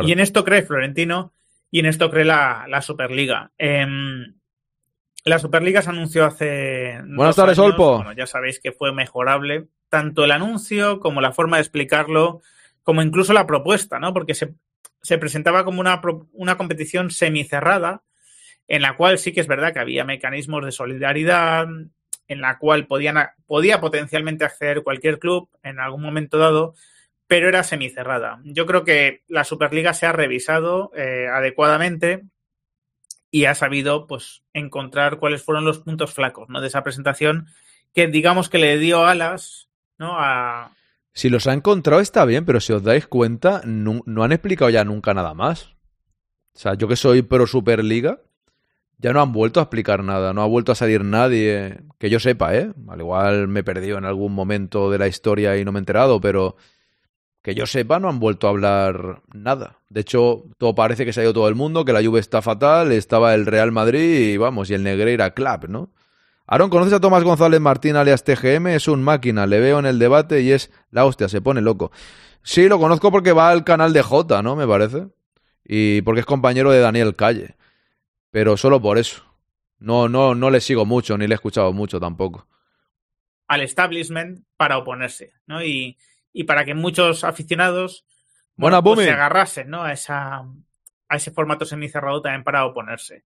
[0.04, 1.32] Y en esto cree Florentino
[1.70, 3.50] y en esto cree la, Superliga.
[3.58, 4.35] Em,
[5.26, 7.00] la Superliga se anunció hace.
[7.04, 7.96] Buenas tardes, Olpo.
[7.96, 12.42] Bueno, ya sabéis que fue mejorable tanto el anuncio como la forma de explicarlo,
[12.84, 14.14] como incluso la propuesta, ¿no?
[14.14, 14.54] Porque se,
[15.02, 16.00] se presentaba como una,
[16.32, 18.02] una competición semicerrada
[18.68, 21.66] en la cual sí que es verdad que había mecanismos de solidaridad,
[22.28, 26.74] en la cual podían, podía potencialmente acceder cualquier club en algún momento dado,
[27.26, 28.40] pero era semicerrada.
[28.44, 32.24] Yo creo que la Superliga se ha revisado eh, adecuadamente
[33.30, 36.60] y ha sabido pues encontrar cuáles fueron los puntos flacos ¿no?
[36.60, 37.48] de esa presentación
[37.92, 40.18] que digamos que le dio alas ¿no?
[40.18, 40.72] a...
[41.12, 44.84] Si los ha encontrado está bien, pero si os dais cuenta, no, han explicado ya
[44.84, 45.74] nunca nada más.
[46.54, 48.20] O sea, yo que soy pro Superliga,
[48.98, 52.20] ya no han vuelto a explicar nada, no ha vuelto a salir nadie, que yo
[52.20, 52.70] sepa, ¿eh?
[52.88, 55.80] Al igual me he perdido en algún momento de la historia y no me he
[55.80, 56.56] enterado, pero
[57.46, 59.78] que yo sepa no han vuelto a hablar nada.
[59.88, 62.42] De hecho, todo parece que se ha ido todo el mundo, que la Juve está
[62.42, 65.90] fatal, estaba el Real Madrid y vamos, y el Negreira Club, ¿no?
[66.48, 68.66] Aaron, ¿conoces a Tomás González Martín alias TGM?
[68.66, 71.92] Es un máquina, le veo en el debate y es la hostia, se pone loco.
[72.42, 74.56] Sí, lo conozco porque va al canal de J, ¿no?
[74.56, 75.06] Me parece.
[75.64, 77.54] Y porque es compañero de Daniel Calle
[78.32, 79.22] pero solo por eso.
[79.78, 82.46] No, no, no le sigo mucho, ni le he escuchado mucho tampoco.
[83.46, 85.64] Al establishment para oponerse, ¿no?
[85.64, 85.96] Y,
[86.36, 88.04] y para que muchos aficionados
[88.56, 89.82] bueno, pues se agarrasen, ¿no?
[89.82, 90.44] A, esa,
[91.08, 93.24] a ese formato semicerrado también para oponerse.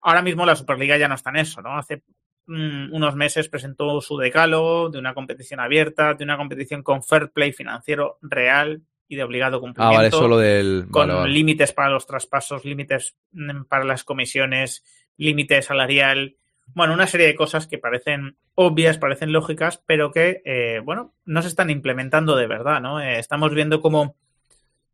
[0.00, 1.78] Ahora mismo la Superliga ya no está en eso, ¿no?
[1.78, 2.02] Hace
[2.46, 7.30] mm, unos meses presentó su decálogo de una competición abierta, de una competición con fair
[7.30, 9.94] play financiero real, y de obligado cumplimiento.
[9.94, 10.86] Ah, vale, solo del.
[10.90, 14.84] Con límites para los traspasos, límites mm, para las comisiones,
[15.16, 16.36] límite salarial.
[16.74, 21.42] Bueno, una serie de cosas que parecen obvias, parecen lógicas, pero que, eh, bueno, no
[21.42, 23.00] se están implementando de verdad, ¿no?
[23.00, 24.16] Eh, estamos viendo cómo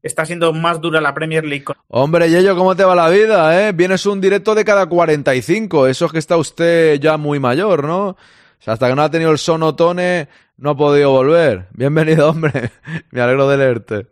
[0.02, 1.64] está siendo más dura la Premier League.
[1.88, 3.72] Hombre, Yello, ¿cómo te va la vida, eh?
[3.72, 5.86] Vienes un directo de cada 45.
[5.86, 8.08] Eso es que está usted ya muy mayor, ¿no?
[8.08, 8.16] O
[8.58, 11.66] sea, hasta que no ha tenido el sonotone, no ha podido volver.
[11.72, 12.70] Bienvenido, hombre.
[13.10, 14.06] Me alegro de leerte.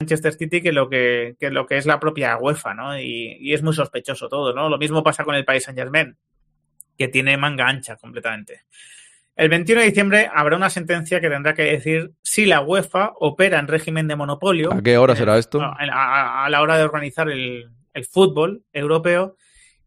[0.00, 2.98] Manchester City que lo que, lo que es la propia UEFA, ¿no?
[2.98, 4.68] Y, es muy sospechoso todo, ¿no?
[4.70, 6.16] Lo mismo pasa con el país Saint Germain,
[7.00, 8.64] que tiene manga ancha completamente.
[9.34, 13.58] El 21 de diciembre habrá una sentencia que tendrá que decir si la UEFA opera
[13.58, 14.70] en régimen de monopolio.
[14.70, 15.62] ¿A qué hora será esto?
[15.62, 19.38] A, la hora de organizar el, el fútbol europeo.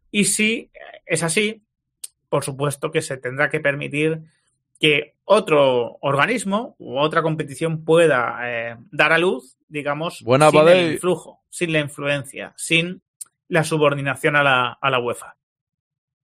[0.10, 0.72] Y si
[1.06, 1.62] es así,
[2.30, 4.22] por supuesto que se tendrá que permitir
[4.80, 11.44] que otro organismo u otra competición pueda eh, dar a luz, digamos, sin el influjo,
[11.52, 13.04] sin la influencia, sin
[13.50, 15.36] la subordinación a la, a la UEFA.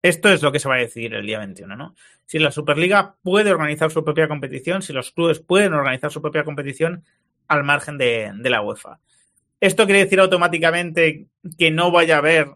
[0.01, 1.95] Esto es lo que se va a decidir el día 21, ¿no?
[2.25, 6.43] Si la Superliga puede organizar su propia competición, si los clubes pueden organizar su propia
[6.43, 7.03] competición
[7.47, 8.99] al margen de, la UEFA.
[9.59, 12.47] ¿Esto quiere decir automáticamente que no vaya a haber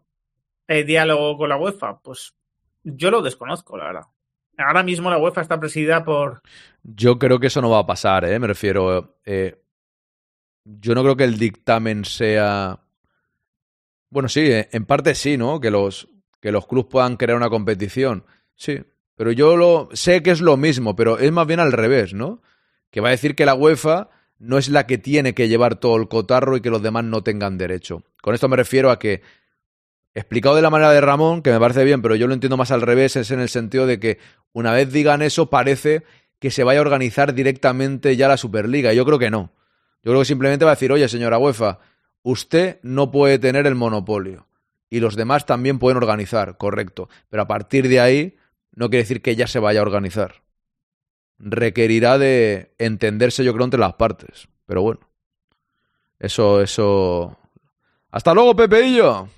[0.67, 1.99] eh, diálogo con la UEFA?
[1.99, 2.35] Pues
[2.83, 4.05] yo lo desconozco, la verdad.
[4.57, 6.41] Ahora mismo la UEFA está presidida por...
[6.83, 8.37] Yo creo que eso no va a pasar, ¿eh?
[8.37, 9.17] Me refiero...
[9.25, 9.57] Eh,
[10.63, 12.79] yo no creo que el dictamen sea...
[14.09, 15.59] Bueno, sí, en parte sí, ¿no?
[15.59, 16.10] Que los,
[16.41, 18.25] que los clubes puedan crear una competición.
[18.55, 18.81] Sí,
[19.15, 22.41] pero yo lo sé que es lo mismo, pero es más bien al revés, ¿no?
[22.89, 25.95] Que va a decir que la UEFA no es la que tiene que llevar todo
[25.95, 28.03] el cotarro y que los demás no tengan derecho.
[28.21, 29.21] Con esto me refiero a que
[30.13, 32.71] Explicado de la manera de Ramón, que me parece bien, pero yo lo entiendo más
[32.71, 34.17] al revés, es en el sentido de que
[34.51, 36.03] una vez digan eso, parece
[36.39, 38.91] que se vaya a organizar directamente ya la Superliga.
[38.91, 39.53] Yo creo que no.
[40.03, 41.79] Yo creo que simplemente va a decir, oye, señora UEFA,
[42.23, 44.47] usted no puede tener el monopolio.
[44.91, 47.09] Y los demás también pueden organizar, correcto.
[47.29, 48.35] Pero a partir de ahí,
[48.75, 50.43] no quiere decir que ya se vaya a organizar.
[51.39, 54.49] Requerirá de entenderse, yo creo, entre las partes.
[54.65, 54.99] Pero bueno.
[56.19, 57.39] Eso, eso.
[58.11, 59.29] Hasta luego, Pepeillo.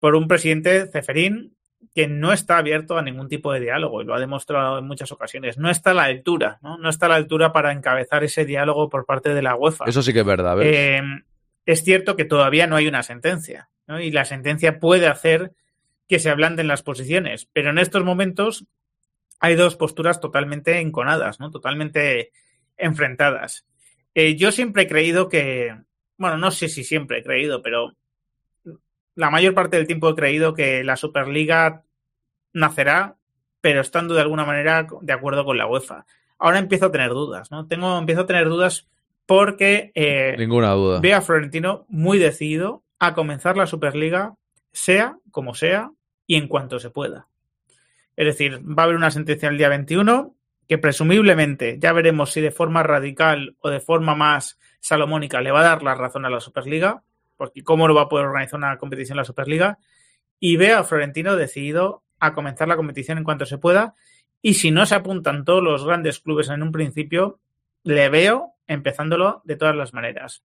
[0.00, 1.56] Por un presidente Ceferín
[1.94, 5.12] que no está abierto a ningún tipo de diálogo y lo ha demostrado en muchas
[5.12, 5.58] ocasiones.
[5.58, 6.76] No está a la altura, ¿no?
[6.76, 9.84] No está a la altura para encabezar ese diálogo por parte de la UEFA.
[9.86, 10.56] Eso sí que es verdad.
[10.56, 10.66] ¿ves?
[10.68, 11.02] Eh,
[11.66, 14.00] es cierto que todavía no hay una sentencia, ¿no?
[14.00, 15.52] Y la sentencia puede hacer
[16.08, 18.64] que se ablanden las posiciones, pero en estos momentos
[19.40, 21.50] hay dos posturas totalmente enconadas, ¿no?
[21.50, 22.30] Totalmente
[22.76, 23.66] enfrentadas.
[24.14, 25.76] Eh, yo siempre he creído que,
[26.16, 27.94] bueno, no sé si siempre he creído, pero
[29.16, 31.82] la mayor parte del tiempo he creído que la Superliga
[32.52, 33.16] nacerá,
[33.60, 36.06] pero estando de alguna manera de acuerdo con la UEFA.
[36.38, 37.66] Ahora empiezo a tener dudas, ¿no?
[37.66, 38.88] Tengo, empiezo a tener dudas
[39.26, 41.00] porque eh, Ninguna duda.
[41.00, 44.34] veo a Florentino muy decidido a comenzar la Superliga,
[44.72, 45.90] sea como sea
[46.26, 47.26] y en cuanto se pueda.
[48.14, 50.36] Es decir, va a haber una sentencia el día 21
[50.68, 55.60] que presumiblemente ya veremos si de forma radical o de forma más salomónica le va
[55.60, 57.02] a dar la razón a la Superliga,
[57.36, 59.78] porque cómo no va a poder organizar una competición la Superliga,
[60.38, 63.94] y veo a Florentino decidido a comenzar la competición en cuanto se pueda,
[64.42, 67.40] y si no se apuntan todos los grandes clubes en un principio,
[67.82, 70.44] le veo empezándolo de todas las maneras.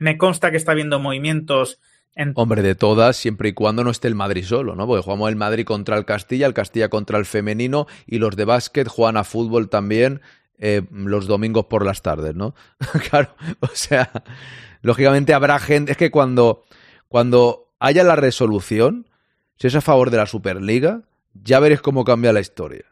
[0.00, 1.78] Me consta que está habiendo movimientos
[2.16, 4.86] en Hombre, de todas, siempre y cuando no esté el Madrid solo, ¿no?
[4.86, 8.46] Porque jugamos el Madrid contra el Castilla, el Castilla contra el femenino y los de
[8.46, 10.20] básquet juegan a fútbol también
[10.58, 12.54] eh, los domingos por las tardes, ¿no?
[13.10, 14.10] claro, o sea,
[14.82, 16.64] lógicamente habrá gente, es que cuando,
[17.06, 19.06] cuando haya la resolución,
[19.56, 21.02] si es a favor de la Superliga,
[21.34, 22.86] ya veréis cómo cambia la historia.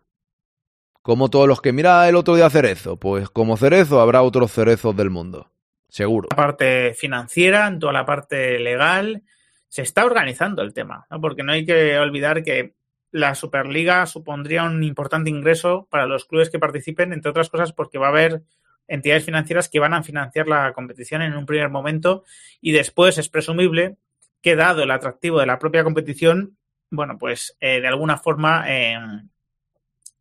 [1.03, 4.95] Como todos los que mira el otro día Cerezo, pues como Cerezo habrá otros cerezos
[4.95, 5.51] del mundo.
[5.89, 6.29] Seguro.
[6.31, 9.23] la parte financiera, en toda la parte legal.
[9.69, 11.21] Se está organizando el tema, ¿no?
[11.21, 12.75] porque no hay que olvidar que
[13.11, 17.99] la Superliga supondría un importante ingreso para los clubes que participen, entre otras cosas porque
[17.99, 18.43] va a haber
[18.87, 22.25] entidades financieras que van a financiar la competición en un primer momento
[22.61, 23.97] y después es presumible
[24.43, 26.57] que dado el atractivo de la propia competición,
[26.91, 28.99] bueno, pues eh, de alguna forma eh,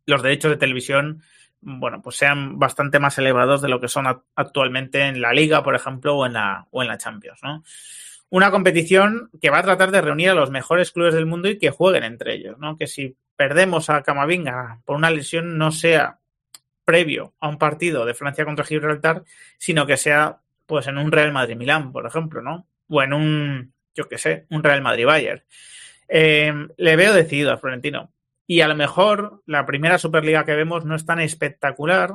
[0.06, 1.22] los derechos de televisión
[1.60, 5.74] bueno, pues sean bastante más elevados de lo que son actualmente en la Liga, por
[5.74, 7.64] ejemplo, o en la, o en la Champions, ¿no?
[8.30, 11.58] Una competición que va a tratar de reunir a los mejores clubes del mundo y
[11.58, 12.76] que jueguen entre ellos, ¿no?
[12.76, 16.18] Que si perdemos a Camavinga por una lesión no sea
[16.84, 19.24] previo a un partido de Francia contra Gibraltar,
[19.58, 22.66] sino que sea pues en un Real Madrid-Milán, por ejemplo, ¿no?
[22.88, 25.42] O en un, yo qué sé, un Real Madrid-Bayern.
[26.08, 28.10] Eh, le veo decidido a Florentino.
[28.50, 32.14] Y a lo mejor la primera Superliga que vemos no es tan espectacular,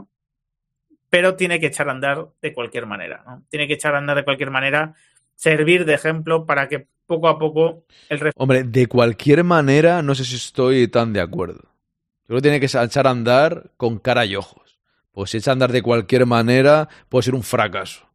[1.09, 3.23] pero tiene que echar a andar de cualquier manera.
[3.25, 3.43] ¿no?
[3.49, 4.95] Tiene que echar a andar de cualquier manera,
[5.35, 8.41] servir de ejemplo para que poco a poco el resto.
[8.41, 11.61] Hombre, de cualquier manera, no sé si estoy tan de acuerdo.
[11.61, 14.79] Yo creo que tiene que echar a andar con cara y ojos.
[15.11, 18.09] Pues si echa a andar de cualquier manera, puede ser un fracaso.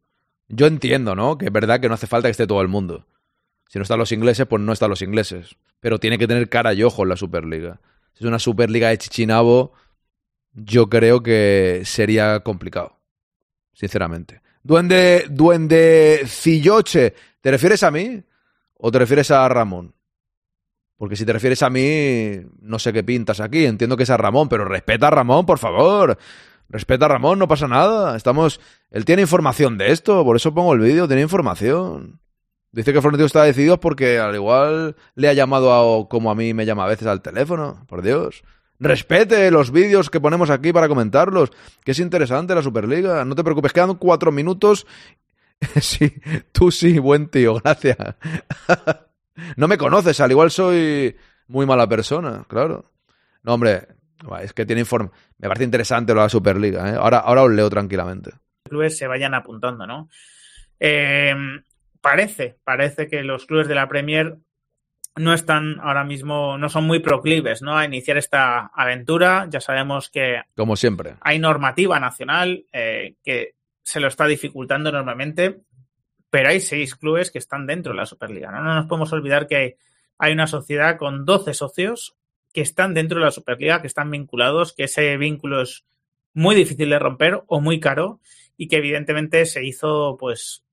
[0.49, 1.37] Yo entiendo, ¿no?
[1.37, 3.05] Que es verdad que no hace falta que esté todo el mundo.
[3.69, 5.55] Si no están los ingleses, pues no están los ingleses.
[5.79, 7.79] Pero tiene que tener cara y ojos la Superliga.
[8.15, 9.73] Es una Superliga de Chichinabo,
[10.53, 12.99] yo creo que sería complicado.
[13.73, 14.41] Sinceramente.
[14.61, 18.21] Duende, duende Cilloche, ¿te refieres a mí?
[18.75, 19.95] ¿O te refieres a Ramón?
[20.97, 23.65] Porque si te refieres a mí, no sé qué pintas aquí.
[23.65, 26.17] Entiendo que es a Ramón, pero respeta a Ramón, por favor.
[26.67, 28.17] Respeta a Ramón, no pasa nada.
[28.17, 28.59] Estamos.
[28.91, 32.19] Él tiene información de esto, por eso pongo el vídeo, tiene información.
[32.71, 36.53] Dice que Florentino está decidido porque al igual le ha llamado a, como a mí
[36.53, 37.85] me llama a veces al teléfono.
[37.87, 38.43] Por Dios.
[38.79, 41.51] Respete los vídeos que ponemos aquí para comentarlos.
[41.83, 43.25] Que es interesante la Superliga.
[43.25, 44.85] No te preocupes, quedan cuatro minutos.
[45.81, 46.13] sí,
[46.51, 47.97] tú sí, buen tío, gracias.
[49.57, 51.15] no me conoces, al igual soy
[51.47, 52.91] muy mala persona, claro.
[53.43, 53.87] No, hombre,
[54.41, 55.09] es que tiene informe.
[55.37, 56.89] Me parece interesante lo de la Superliga.
[56.89, 56.95] ¿eh?
[56.95, 58.31] Ahora, ahora os leo tranquilamente.
[58.63, 60.09] clubes se vayan apuntando, ¿no?
[60.79, 61.33] Eh,
[62.01, 64.37] parece, parece que los clubes de la Premier
[65.15, 67.77] no están ahora mismo, no son muy proclives, ¿no?
[67.77, 69.47] A iniciar esta aventura.
[69.49, 71.15] Ya sabemos que Como siempre.
[71.21, 75.61] hay normativa nacional eh, que se lo está dificultando enormemente,
[76.29, 78.63] pero hay seis clubes que están dentro de la Superliga, ¿no?
[78.63, 79.77] No nos podemos olvidar que
[80.17, 82.15] hay una sociedad con 12 socios
[82.53, 85.85] que están dentro de la Superliga, que están vinculados, que ese vínculo es
[86.33, 88.19] muy difícil de romper o muy caro
[88.57, 90.63] y que evidentemente se hizo pues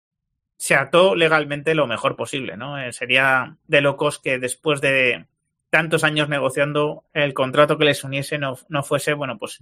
[0.57, 2.79] se ató legalmente lo mejor posible, ¿no?
[2.79, 5.27] Eh, sería de locos que después de
[5.71, 9.61] tantos años negociando el contrato que les uniese no, no fuese, bueno, pues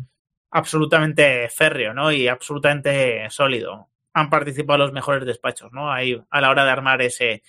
[0.50, 2.12] absolutamente férreo, ¿no?
[2.12, 3.88] Y absolutamente sólido.
[4.12, 5.90] Han participado los mejores despachos, ¿no?
[5.90, 7.42] Ahí a la hora de armar ese,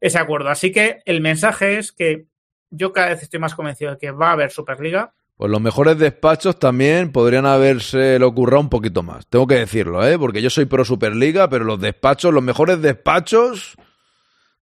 [0.00, 0.50] ese acuerdo.
[0.50, 2.26] Así que el mensaje es que
[2.70, 5.14] yo cada vez estoy más convencido de que va a haber Superliga.
[5.36, 9.26] Pues los mejores despachos también podrían haberse lo ocurrido un poquito más.
[9.26, 10.18] Tengo que decirlo, ¿eh?
[10.18, 13.76] Porque yo soy pro Superliga, pero los despachos, los mejores despachos,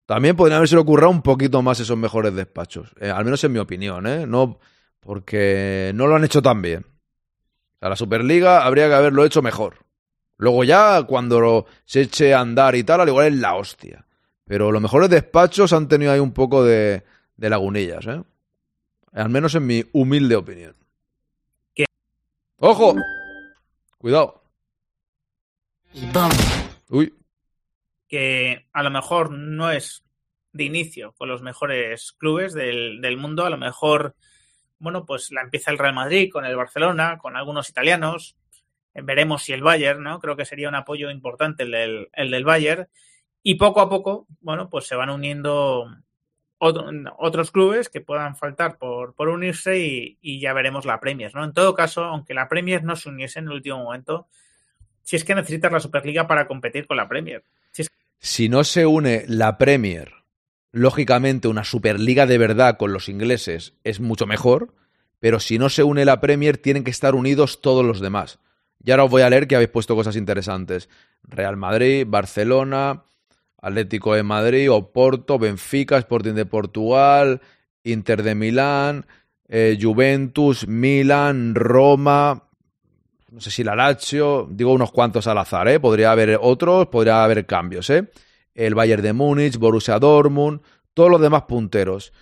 [0.04, 2.90] también podrían haberse ocurrido un poquito más esos mejores despachos.
[3.00, 4.26] Eh, al menos en mi opinión, ¿eh?
[4.26, 4.58] No,
[4.98, 6.84] porque no lo han hecho tan bien.
[6.84, 9.76] O sea, la Superliga habría que haberlo hecho mejor.
[10.38, 14.06] Luego ya, cuando se eche a andar y tal, al igual es la hostia.
[14.44, 17.04] Pero los mejores despachos han tenido ahí un poco de,
[17.36, 18.22] de lagunillas, ¿eh?
[19.14, 20.74] Al menos en mi humilde opinión.
[21.72, 21.84] ¿Qué?
[22.58, 22.96] ¡Ojo!
[23.96, 24.42] Cuidado.
[26.88, 27.14] Uy.
[28.08, 30.04] Que a lo mejor no es
[30.52, 33.46] de inicio con los mejores clubes del, del, mundo.
[33.46, 34.16] A lo mejor,
[34.80, 38.36] bueno, pues la empieza el Real Madrid con el Barcelona, con algunos italianos.
[38.94, 40.18] Veremos si el Bayern, ¿no?
[40.18, 42.88] Creo que sería un apoyo importante el del, el del Bayern.
[43.44, 45.86] Y poco a poco, bueno, pues se van uniendo
[46.64, 46.86] otro,
[47.18, 51.44] otros clubes que puedan faltar por, por unirse y, ya veremos la Premier, ¿no?
[51.44, 54.26] En todo caso, aunque la Premier no se uniese en el último momento,
[55.02, 57.44] si es que necesitas la Superliga para competir con la Premier.
[57.70, 57.84] Si,
[58.18, 60.12] si no se une la Premier,
[60.72, 64.74] lógicamente una Superliga de verdad con los ingleses es mucho mejor,
[65.20, 68.38] pero si no se une la Premier, tienen que estar unidos todos los demás.
[68.82, 70.88] Y ahora os voy a leer que habéis puesto cosas interesantes.
[71.22, 73.04] Real Madrid, Barcelona,
[73.64, 77.40] Atlético de Madrid, Oporto, Benfica, Sporting de Portugal,
[77.82, 79.06] Inter de Milán,
[79.48, 82.44] eh, Juventus, Milan, Roma,
[83.30, 85.80] no sé si la Lazio, digo unos cuantos al azar, ¿eh?
[85.80, 88.10] podría haber otros, podría haber cambios, ¿eh?
[88.54, 90.60] el Bayern de Múnich, Borussia Dortmund,
[90.92, 92.12] todos los demás punteros.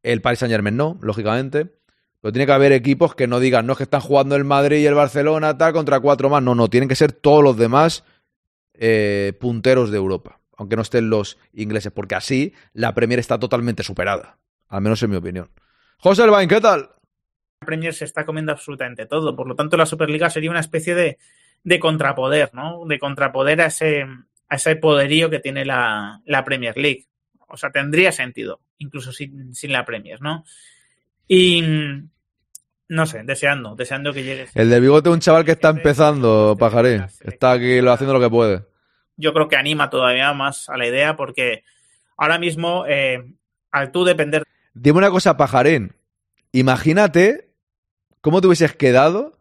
[0.00, 1.74] El Paris Saint Germain no, lógicamente.
[2.20, 4.78] Pero tiene que haber equipos que no digan, no es que están jugando el Madrid
[4.78, 6.42] y el Barcelona, tal, contra cuatro más.
[6.42, 8.04] No, no, tienen que ser todos los demás
[8.74, 13.82] eh, punteros de Europa aunque no estén los ingleses, porque así la Premier está totalmente
[13.82, 14.38] superada,
[14.68, 15.50] al menos en mi opinión.
[15.98, 16.90] José Elbain, ¿qué tal?
[17.60, 20.94] La Premier se está comiendo absolutamente todo, por lo tanto la Superliga sería una especie
[20.94, 21.18] de,
[21.62, 22.84] de contrapoder, ¿no?
[22.86, 24.02] De contrapoder a ese,
[24.48, 27.06] a ese poderío que tiene la, la, Premier League.
[27.48, 30.44] O sea, tendría sentido, incluso sin, sin la Premier, ¿no?
[31.26, 31.64] Y
[32.88, 34.46] no sé, deseando, deseando que llegue.
[34.54, 37.06] El de bigote un chaval que está empezando, pajaré.
[37.22, 38.73] Está aquí haciendo lo que puede
[39.16, 41.64] yo creo que anima todavía más a la idea porque
[42.16, 43.34] ahora mismo, eh,
[43.70, 44.44] al tú depender.
[44.74, 45.94] Dime una cosa, pajarín.
[46.52, 47.50] Imagínate
[48.20, 49.38] cómo te hubieses quedado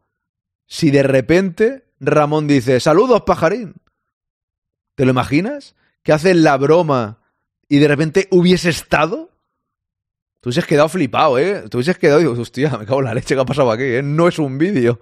[0.66, 3.76] si de repente Ramón dice: Saludos, pajarín.
[4.96, 5.76] ¿Te lo imaginas?
[6.04, 7.20] Que haces la broma
[7.68, 9.32] y de repente hubiese estado.
[10.40, 11.64] Tú hubieses quedado flipado, ¿eh?
[11.70, 13.84] Tú hubieses quedado y digo, hostia, me cago en la leche que ha pasado aquí,
[13.84, 14.04] ¿eh?
[14.04, 15.00] No es un vídeo.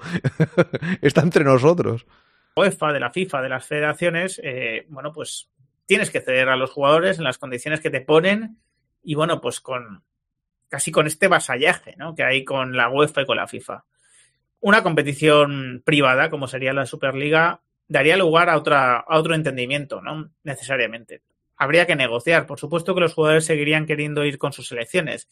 [1.01, 2.05] Está entre nosotros.
[2.55, 5.49] UEFA, de la FIFA, de las federaciones, eh, bueno, pues
[5.85, 8.57] tienes que ceder a los jugadores en las condiciones que te ponen
[9.03, 10.03] y bueno, pues con
[10.69, 12.15] casi con este vasallaje ¿no?
[12.15, 13.83] que hay con la UEFA y con la FIFA.
[14.61, 20.31] Una competición privada, como sería la Superliga, daría lugar a, otra, a otro entendimiento, no
[20.43, 21.23] necesariamente.
[21.57, 22.45] Habría que negociar.
[22.45, 25.27] Por supuesto que los jugadores seguirían queriendo ir con sus selecciones,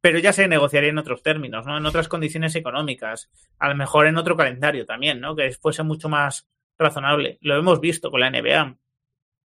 [0.00, 1.76] pero ya se negociaría en otros términos, ¿no?
[1.76, 5.36] En otras condiciones económicas, a lo mejor en otro calendario también, ¿no?
[5.36, 6.48] Que fuese mucho más
[6.78, 7.38] razonable.
[7.42, 8.76] Lo hemos visto con la NBA.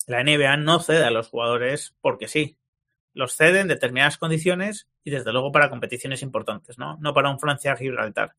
[0.07, 2.57] La NBA no cede a los jugadores porque sí.
[3.13, 6.97] Los cede en determinadas condiciones y desde luego para competiciones importantes, ¿no?
[6.99, 8.33] No para un Francia-Gibraltar.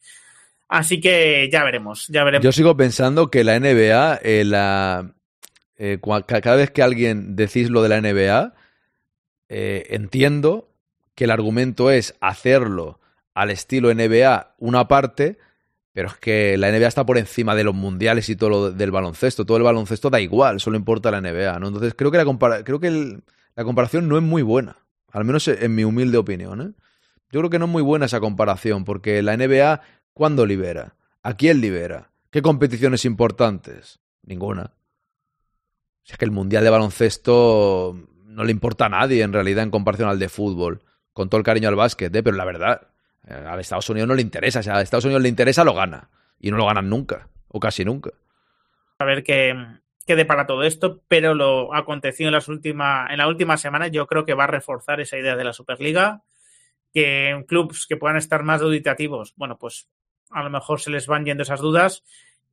[0.69, 2.45] Así que ya veremos, ya veremos.
[2.45, 5.15] Yo sigo pensando que la NBA, eh, la,
[5.77, 8.55] eh, cada vez que alguien decís lo de la NBA,
[9.49, 10.76] eh, entiendo
[11.17, 13.01] que el argumento es hacerlo
[13.35, 15.39] al estilo NBA una parte,
[15.93, 18.91] pero es que la NBA está por encima de los mundiales y todo lo del
[18.93, 19.45] baloncesto.
[19.45, 21.69] Todo el baloncesto da igual, solo importa la NBA, ¿no?
[21.69, 23.25] Entonces creo que la, compara creo que el,
[23.57, 24.77] la comparación no es muy buena,
[25.11, 26.73] al menos en mi humilde opinión, ¿eh?
[27.33, 29.81] Yo creo que no es muy buena esa comparación, porque la NBA,
[30.13, 30.95] ¿cuándo libera?
[31.23, 32.13] ¿A quién libera?
[32.31, 33.99] ¿Qué competiciones importantes?
[34.23, 34.63] Ninguna.
[34.63, 37.97] O sea que el mundial de baloncesto
[38.27, 40.83] no le importa a nadie en realidad en comparación al de fútbol
[41.17, 42.23] con todo el cariño al básquet, ¿eh?
[42.23, 42.89] pero la verdad,
[43.27, 44.63] eh, a Estados Unidos no le interesa.
[44.63, 46.11] Si a Estados Unidos le interesa, lo gana.
[46.39, 48.11] Y no lo ganan nunca, o casi nunca.
[48.99, 49.57] A ver qué,
[50.07, 54.07] qué depara todo esto, pero lo acontecido en, las última, en la última semana yo
[54.07, 56.23] creo que va a reforzar esa idea de la Superliga,
[56.93, 59.89] que en clubes que puedan estar más duditativos, bueno, pues
[60.29, 62.05] a lo mejor se les van yendo esas dudas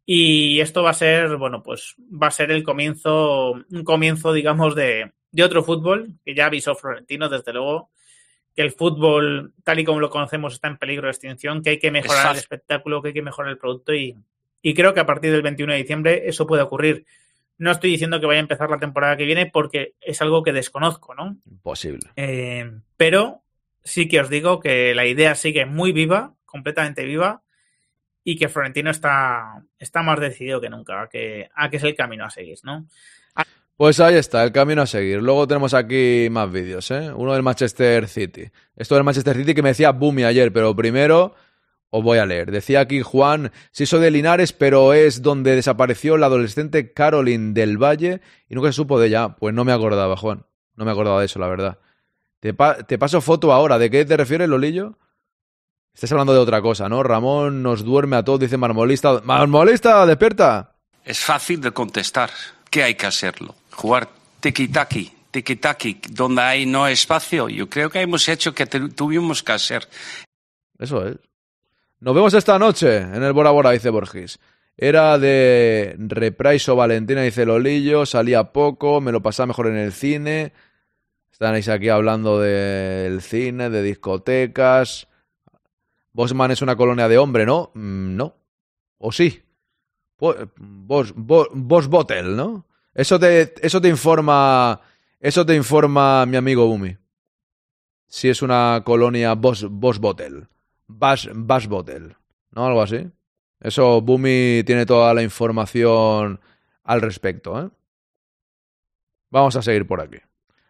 [0.05, 4.73] y esto va a ser, bueno, pues va a ser el comienzo, un comienzo, digamos,
[4.73, 7.89] de, de otro fútbol, que ya avisó Florentino, desde luego,
[8.55, 11.79] que el fútbol, tal y como lo conocemos, está en peligro de extinción, que hay
[11.79, 12.37] que mejorar Exacto.
[12.37, 14.15] el espectáculo, que hay que mejorar el producto y,
[14.61, 17.05] y, creo que a partir del 21 de diciembre eso puede ocurrir.
[17.57, 20.53] No estoy diciendo que vaya a empezar la temporada que viene porque es algo que
[20.53, 21.37] desconozco, ¿no?
[21.49, 22.09] Imposible.
[22.15, 23.43] Eh, pero
[23.83, 27.41] sí que os digo que la idea sigue muy viva completamente viva
[28.23, 31.95] y que Florentino está, está más decidido que nunca a que, a que es el
[31.95, 32.87] camino a seguir, ¿no?
[33.75, 35.21] Pues ahí está, el camino a seguir.
[35.21, 37.11] Luego tenemos aquí más vídeos, ¿eh?
[37.13, 38.51] Uno del Manchester City.
[38.75, 41.33] Esto del Manchester City que me decía Bumi ayer, pero primero
[41.89, 42.51] os voy a leer.
[42.51, 47.77] Decía aquí Juan, sí soy de Linares, pero es donde desapareció la adolescente Caroline del
[47.77, 49.35] Valle y nunca se supo de ella.
[49.39, 50.45] Pues no me acordaba, Juan.
[50.75, 51.79] No me acordaba de eso, la verdad.
[52.39, 52.53] Te,
[52.87, 53.79] te paso foto ahora.
[53.79, 54.97] ¿De qué te refieres, Lolillo?
[55.93, 57.03] Estás hablando de otra cosa, ¿no?
[57.03, 59.21] Ramón nos duerme a todos, dice Marmolista.
[59.23, 60.75] ¡Marmolista, despierta!
[61.05, 62.31] Es fácil de contestar.
[62.71, 63.55] ¿Qué hay que hacerlo?
[63.75, 64.09] Jugar
[64.39, 67.49] tiki-taki, tiki-taki, donde hay no espacio.
[67.49, 69.87] Yo creo que hemos hecho que tu- tuvimos que hacer.
[70.79, 71.17] Eso es.
[71.99, 74.39] Nos vemos esta noche en el Bora Bora, dice Borges.
[74.75, 78.05] Era de Repraiso Valentina, dice Lolillo.
[78.05, 80.51] Salía poco, me lo pasaba mejor en el cine.
[81.31, 85.07] Estáis aquí hablando del cine, de discotecas.
[86.11, 87.71] Bosman es una colonia de hombre, ¿no?
[87.73, 88.35] Mm, no.
[88.99, 89.41] ¿O sí?
[90.19, 92.65] Bo- Bos, Bo- Bos Botel, ¿no?
[92.93, 94.81] Eso te, eso te informa.
[95.19, 96.97] Eso te informa mi amigo Bumi.
[98.07, 100.47] Si es una colonia Bos, Bos Botel.
[100.87, 102.15] Bash, Bash Botel.
[102.51, 102.67] ¿No?
[102.67, 103.09] Algo así.
[103.59, 106.39] Eso, Bumi tiene toda la información
[106.83, 107.69] al respecto, ¿eh?
[109.29, 110.17] Vamos a seguir por aquí.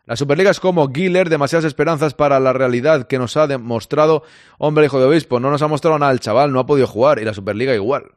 [0.06, 4.24] La Superliga es como Giller, demasiadas esperanzas para la realidad que nos ha demostrado.
[4.58, 7.20] Hombre, hijo de obispo, no nos ha mostrado nada el chaval, no ha podido jugar.
[7.20, 8.12] Y la Superliga igual.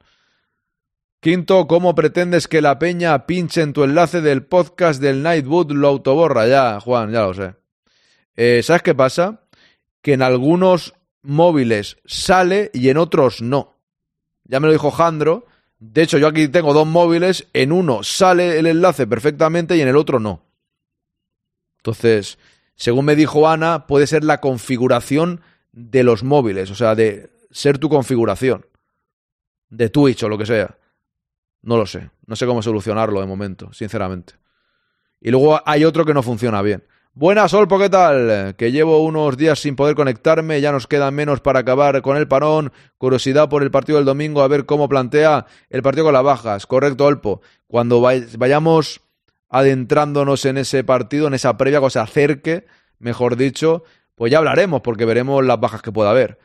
[1.21, 5.89] Quinto, ¿cómo pretendes que la peña pinche en tu enlace del podcast del Nightwood lo
[5.89, 6.47] autoborra?
[6.47, 7.55] Ya, Juan, ya lo sé.
[8.37, 9.41] Eh, ¿Sabes qué pasa?
[10.03, 13.77] Que en algunos móviles sale y en otros no.
[14.45, 15.47] Ya me lo dijo Jandro.
[15.79, 17.49] De hecho, yo aquí tengo dos móviles.
[17.53, 20.43] En uno sale el enlace perfectamente y en el otro no.
[21.79, 22.39] Entonces,
[22.77, 25.41] según me dijo Ana, puede ser la configuración
[25.73, 26.71] de los móviles.
[26.71, 28.67] O sea, de ser tu configuración.
[29.71, 30.77] De Twitch o lo que sea.
[31.63, 32.11] No lo sé.
[32.27, 34.35] No sé cómo solucionarlo de momento, sinceramente.
[35.21, 36.85] Y luego hay otro que no funciona bien.
[37.13, 38.55] Buenas, Olpo, ¿qué tal?
[38.57, 42.29] Que llevo unos días sin poder conectarme, ya nos queda menos para acabar con el
[42.29, 42.73] parón.
[42.99, 46.67] Curiosidad por el partido del domingo, a ver cómo plantea el partido con las bajas.
[46.67, 47.41] Correcto, Olpo.
[47.69, 49.01] Cuando vay- vayamos
[49.49, 52.67] adentrándonos en ese partido, en esa previa, que se acerque,
[52.99, 53.85] mejor dicho,
[54.15, 56.39] pues ya hablaremos, porque veremos las bajas que pueda haber.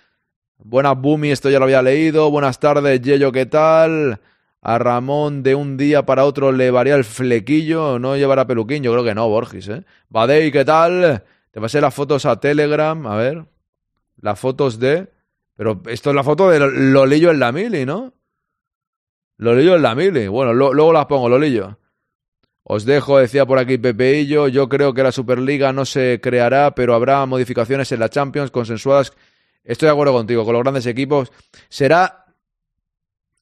[0.58, 2.32] Buenas, Bumi, esto ya lo había leído.
[2.32, 4.22] Buenas tardes, Yello, ¿qué tal?
[4.62, 8.92] A Ramón de un día para otro le varía el flequillo, no llevará peluquín, yo
[8.92, 9.84] creo que no, Borges, ¿eh?
[10.10, 11.24] Badei, ¿qué tal?
[11.50, 13.46] Te pasé las fotos a Telegram, a ver.
[14.22, 15.10] Las fotos de...
[15.56, 18.14] Pero esto es la foto de Lolillo en la mili, ¿no?
[19.38, 20.28] Lolillo en la mili.
[20.28, 21.78] Bueno, lo- luego las pongo, Lolillo.
[22.64, 26.94] Os dejo, decía por aquí Pepeillo, yo creo que la Superliga no se creará, pero
[26.94, 29.14] habrá modificaciones en la Champions consensuadas.
[29.64, 31.32] Estoy de acuerdo contigo, con los grandes equipos.
[31.70, 32.21] Será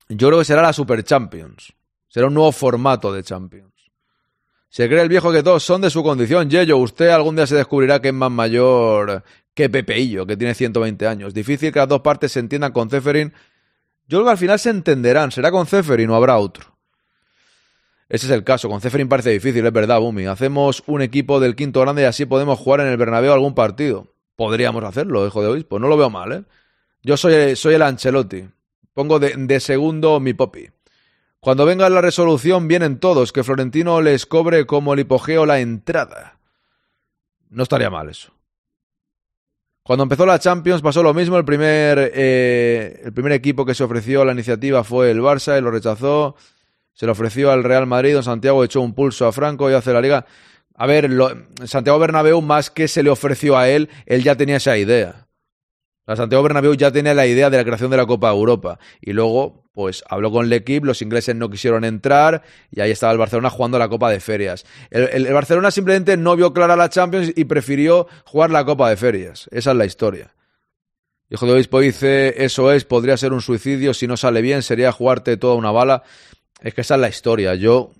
[0.09, 1.73] yo creo que será la Super Champions.
[2.07, 3.73] Será un nuevo formato de Champions.
[4.69, 6.49] Se cree el viejo que todos son de su condición.
[6.49, 11.07] Yello, usted algún día se descubrirá que es más mayor que Pepeillo, que tiene 120
[11.07, 11.33] años.
[11.33, 13.33] Difícil que las dos partes se entiendan con Ceferin.
[14.07, 15.31] Yo creo que al final se entenderán.
[15.31, 16.75] Será con Ceferin o habrá otro.
[18.09, 18.69] Ese es el caso.
[18.69, 20.25] Con Ceferin parece difícil, es verdad, Bumi.
[20.25, 24.07] Hacemos un equipo del quinto grande y así podemos jugar en el Bernabéu algún partido.
[24.35, 25.79] Podríamos hacerlo, hijo de obispo.
[25.79, 26.43] No lo veo mal, ¿eh?
[27.03, 28.47] Yo soy, soy el Ancelotti.
[28.93, 30.69] Pongo de, segundo mi popi.
[31.39, 36.39] Cuando venga la resolución vienen todos, que Florentino les cobre como el hipogeo la entrada.
[37.49, 38.33] No estaría mal eso.
[39.83, 41.37] Cuando empezó la Champions pasó lo mismo.
[41.37, 45.57] El primer, eh, el primer equipo que se ofreció a la iniciativa fue el Barça
[45.57, 46.35] y lo rechazó.
[46.93, 48.13] Se lo ofreció al Real Madrid.
[48.13, 50.25] Don Santiago echó un pulso a Franco y hace la liga.
[50.75, 51.31] A ver, lo,
[51.65, 55.28] Santiago Bernabéu, más que se le ofreció a él, él ya tenía esa idea.
[56.07, 58.79] La Santiago Bernabéu ya tenía la idea de la creación de la Copa Europa.
[58.99, 62.41] Y luego, pues, habló con el equipo, los ingleses no quisieron entrar,
[62.71, 64.65] y ahí estaba el Barcelona jugando la Copa de Ferias.
[64.89, 68.89] El, el- el Barcelona simplemente no vio clara la Champions y prefirió jugar la Copa
[68.89, 69.47] de Ferias.
[69.51, 70.33] Esa es la historia.
[71.29, 74.91] Hijo de Obispo dice, eso es, podría ser un suicidio, si no sale bien, sería
[74.91, 76.01] jugarte toda una bala.
[76.61, 77.53] Es que esa es la historia.
[77.53, 77.91] Yo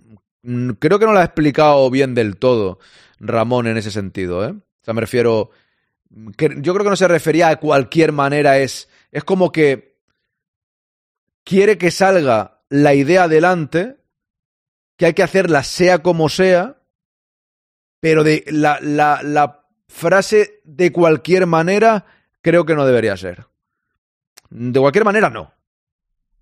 [0.41, 2.79] mm, creo que no la he explicado bien del todo,
[3.19, 4.49] Ramón, en ese sentido, ¿eh?
[4.53, 5.51] O sea, me refiero
[6.10, 9.97] yo creo que no se refería a cualquier manera, es, es como que
[11.43, 13.97] quiere que salga la idea adelante,
[14.97, 16.78] que hay que hacerla sea como sea,
[17.99, 22.05] pero de la, la, la frase de cualquier manera
[22.41, 23.47] creo que no debería ser.
[24.49, 25.53] De cualquier manera, no.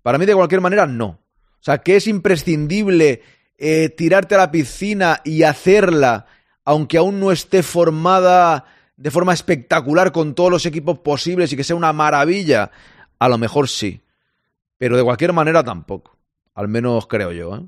[0.02, 1.06] Para mí, de cualquier manera, no.
[1.06, 3.22] O sea, que es imprescindible
[3.58, 6.26] eh, tirarte a la piscina y hacerla,
[6.64, 8.64] aunque aún no esté formada
[8.98, 12.70] de forma espectacular con todos los equipos posibles y que sea una maravilla,
[13.20, 14.02] A lo mejor sí.
[14.76, 16.16] Pero de cualquier manera tampoco.
[16.54, 17.56] Al menos creo yo.
[17.56, 17.66] ¿eh?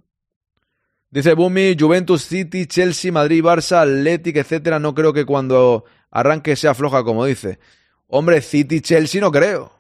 [1.11, 4.79] Dice Bumi, Juventus City, Chelsea, Madrid, Barça, Athletic, etcétera.
[4.79, 7.59] No creo que cuando arranque sea floja, como dice.
[8.07, 9.73] Hombre, City, Chelsea no creo.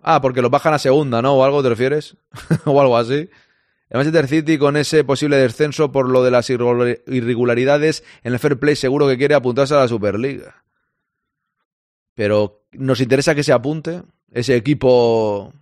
[0.00, 1.34] Ah, porque los bajan a segunda, ¿no?
[1.34, 2.16] ¿O algo te refieres?
[2.64, 3.28] o algo así.
[3.90, 8.58] El Manchester City con ese posible descenso por lo de las irregularidades en el fair
[8.58, 10.62] play seguro que quiere apuntarse a la Superliga.
[12.14, 15.54] Pero nos interesa que se apunte ese equipo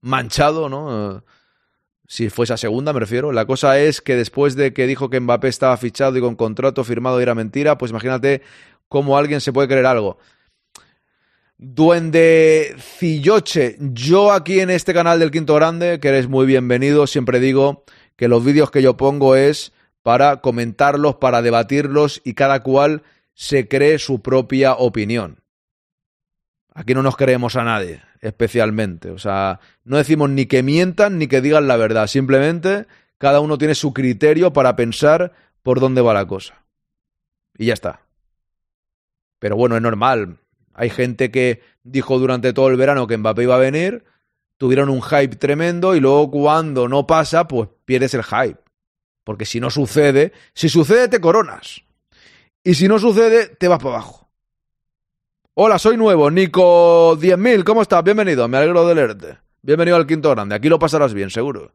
[0.00, 1.22] manchado, ¿no?
[2.06, 3.32] Si fuese a segunda, me refiero.
[3.32, 6.84] La cosa es que después de que dijo que Mbappé estaba fichado y con contrato
[6.84, 8.40] firmado y era mentira, pues imagínate
[8.88, 10.18] cómo alguien se puede creer algo.
[11.60, 17.40] Duende Cilloche, yo aquí en este canal del Quinto Grande, que eres muy bienvenido, siempre
[17.40, 17.82] digo
[18.14, 19.72] que los vídeos que yo pongo es
[20.04, 23.02] para comentarlos, para debatirlos y cada cual
[23.34, 25.42] se cree su propia opinión.
[26.74, 29.10] Aquí no nos creemos a nadie, especialmente.
[29.10, 32.06] O sea, no decimos ni que mientan ni que digan la verdad.
[32.06, 32.86] Simplemente
[33.18, 35.32] cada uno tiene su criterio para pensar
[35.64, 36.64] por dónde va la cosa.
[37.56, 38.02] Y ya está.
[39.40, 40.38] Pero bueno, es normal.
[40.78, 44.04] Hay gente que dijo durante todo el verano que Mbappé iba a venir,
[44.58, 48.60] tuvieron un hype tremendo y luego cuando no pasa, pues pierdes el hype.
[49.24, 51.82] Porque si no sucede, si sucede te coronas.
[52.62, 54.30] Y si no sucede, te vas para abajo.
[55.54, 58.04] Hola, soy nuevo, Nico 10.000, ¿cómo estás?
[58.04, 59.38] Bienvenido, me alegro de leerte.
[59.62, 61.72] Bienvenido al Quinto Grande, aquí lo pasarás bien, seguro.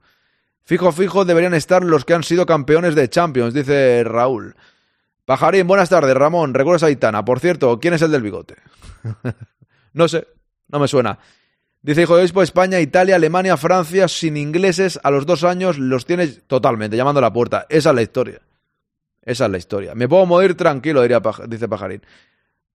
[0.64, 4.56] Fijo, fijo, deberían estar los que han sido campeones de Champions, dice Raúl.
[5.26, 6.54] Pajarín, buenas tardes, Ramón.
[6.54, 7.24] ¿Recuerdas a Aitana?
[7.24, 8.56] Por cierto, ¿quién es el del bigote?
[9.94, 10.28] no sé,
[10.68, 11.20] no me suena.
[11.82, 16.06] Dice hijo de obispo, España, Italia, Alemania, Francia, sin ingleses, a los dos años los
[16.06, 17.66] tienes totalmente, llamando a la puerta.
[17.70, 18.42] Esa es la historia.
[19.22, 19.96] Esa es la historia.
[19.96, 22.02] Me puedo morir tranquilo, diría dice Pajarín.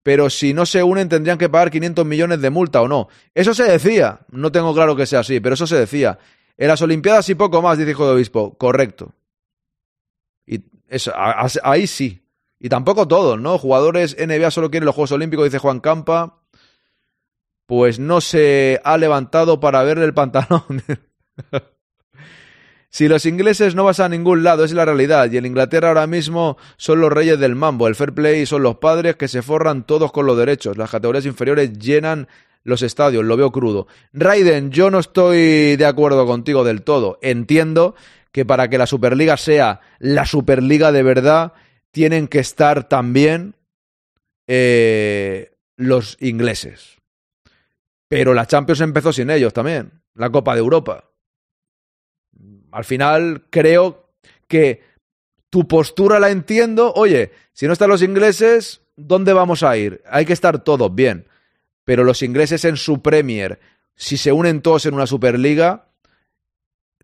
[0.02, 3.08] Pero si no se unen tendrían que pagar 500 millones de multa o no.
[3.34, 4.20] Eso se decía.
[4.30, 6.18] No tengo claro que sea así, pero eso se decía.
[6.56, 8.56] En las Olimpiadas y poco más, dice hijo de obispo.
[8.56, 9.12] Correcto.
[10.46, 11.12] Y eso,
[11.62, 12.22] ahí sí.
[12.60, 13.58] Y tampoco todos, ¿no?
[13.58, 16.40] Jugadores NBA solo quieren los Juegos Olímpicos, dice Juan Campa.
[17.66, 20.82] Pues no se ha levantado para verle el pantalón.
[22.90, 25.30] si los ingleses no vas a ningún lado, es la realidad.
[25.30, 27.86] Y en Inglaterra ahora mismo son los reyes del mambo.
[27.86, 30.78] El fair play son los padres que se forran todos con los derechos.
[30.78, 32.26] Las categorías inferiores llenan
[32.64, 33.86] los estadios, lo veo crudo.
[34.12, 37.18] Raiden, yo no estoy de acuerdo contigo del todo.
[37.22, 37.94] Entiendo
[38.32, 41.52] que para que la Superliga sea la Superliga de verdad,
[41.90, 43.54] tienen que estar también
[44.46, 46.96] eh, los ingleses.
[48.08, 51.04] Pero la Champions empezó sin ellos también, la Copa de Europa.
[52.72, 54.10] Al final creo
[54.46, 54.82] que
[55.50, 56.92] tu postura la entiendo.
[56.94, 60.02] Oye, si no están los ingleses, ¿dónde vamos a ir?
[60.10, 61.26] Hay que estar todos bien.
[61.84, 63.58] Pero los ingleses en su Premier,
[63.94, 65.88] si se unen todos en una Superliga,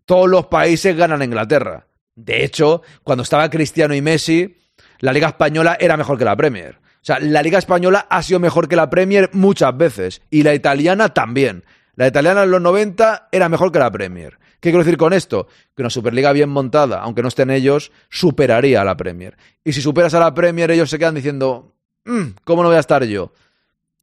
[0.05, 1.87] todos los países ganan Inglaterra.
[2.15, 4.57] De hecho, cuando estaba Cristiano y Messi,
[4.99, 6.75] la Liga Española era mejor que la Premier.
[6.75, 10.21] O sea, la Liga Española ha sido mejor que la Premier muchas veces.
[10.29, 11.63] Y la italiana también.
[11.95, 14.39] La italiana en los 90 era mejor que la Premier.
[14.59, 15.47] ¿Qué quiero decir con esto?
[15.75, 19.37] Que una Superliga bien montada, aunque no estén ellos, superaría a la Premier.
[19.63, 21.75] Y si superas a la Premier, ellos se quedan diciendo,
[22.05, 23.31] mm, ¿cómo no voy a estar yo?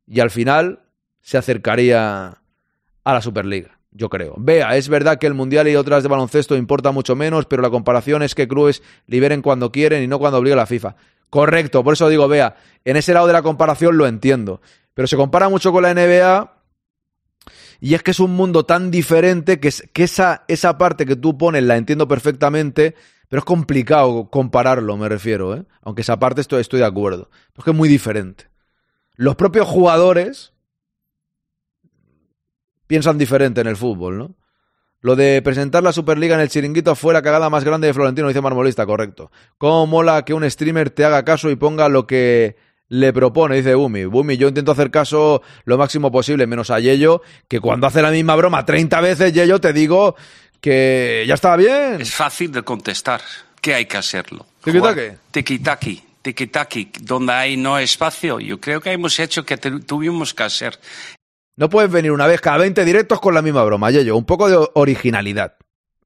[0.07, 0.81] Y al final
[1.21, 2.39] se acercaría
[3.05, 4.35] a la Superliga yo creo.
[4.39, 7.71] Vea, es verdad que el Mundial y otras de baloncesto importa mucho menos, pero la
[7.71, 10.97] comparación es que clubes liberen cuando quieren y no cuando obliga la FIFA.
[11.31, 14.61] Correcto, por eso digo, vea, en ese lado de la comparación lo entiendo.
[14.95, 16.53] Pero se compara mucho con la NBA
[17.81, 21.37] y es que es un mundo tan diferente que, que esa, esa parte que tú
[21.37, 22.95] pones la entiendo perfectamente,
[23.29, 25.65] pero es complicado compararlo, me refiero, ¿eh?
[25.81, 27.31] Aunque esa parte estoy, de acuerdo.
[27.55, 28.49] Porque es muy diferente.
[29.17, 30.53] Los propios jugadores
[32.93, 34.35] piensan diferente en el fútbol, ¿no?
[35.01, 38.29] Lo de presentar la Superliga en el chiringuito fue la cagada más grande de Florentino,
[38.29, 39.33] dice Marmolista, correcto.
[39.57, 42.55] ¿Cómo mola que un streamer te haga caso y ponga lo que
[42.89, 43.57] le propone?
[43.57, 44.05] Dice Bumi.
[44.05, 48.11] Bumi, yo intento hacer caso lo máximo posible, menos a Yello, que cuando hace la
[48.11, 50.15] misma broma 30 veces, Yello, te digo
[50.61, 51.99] que ya está bien.
[51.99, 53.23] Es fácil de contestar.
[53.63, 54.45] ¿Qué hay que hacerlo?
[54.63, 55.17] ¿Tiki-taki?
[55.31, 56.03] Tiki-taki.
[56.23, 58.39] Tiki-taki, donde hay no espacio.
[58.39, 60.79] Yo creo que hemos hecho que tuvimos que hacer.
[61.57, 64.17] No puedes venir una vez cada 20 directos con la misma broma, Yello.
[64.17, 65.57] Un poco de originalidad.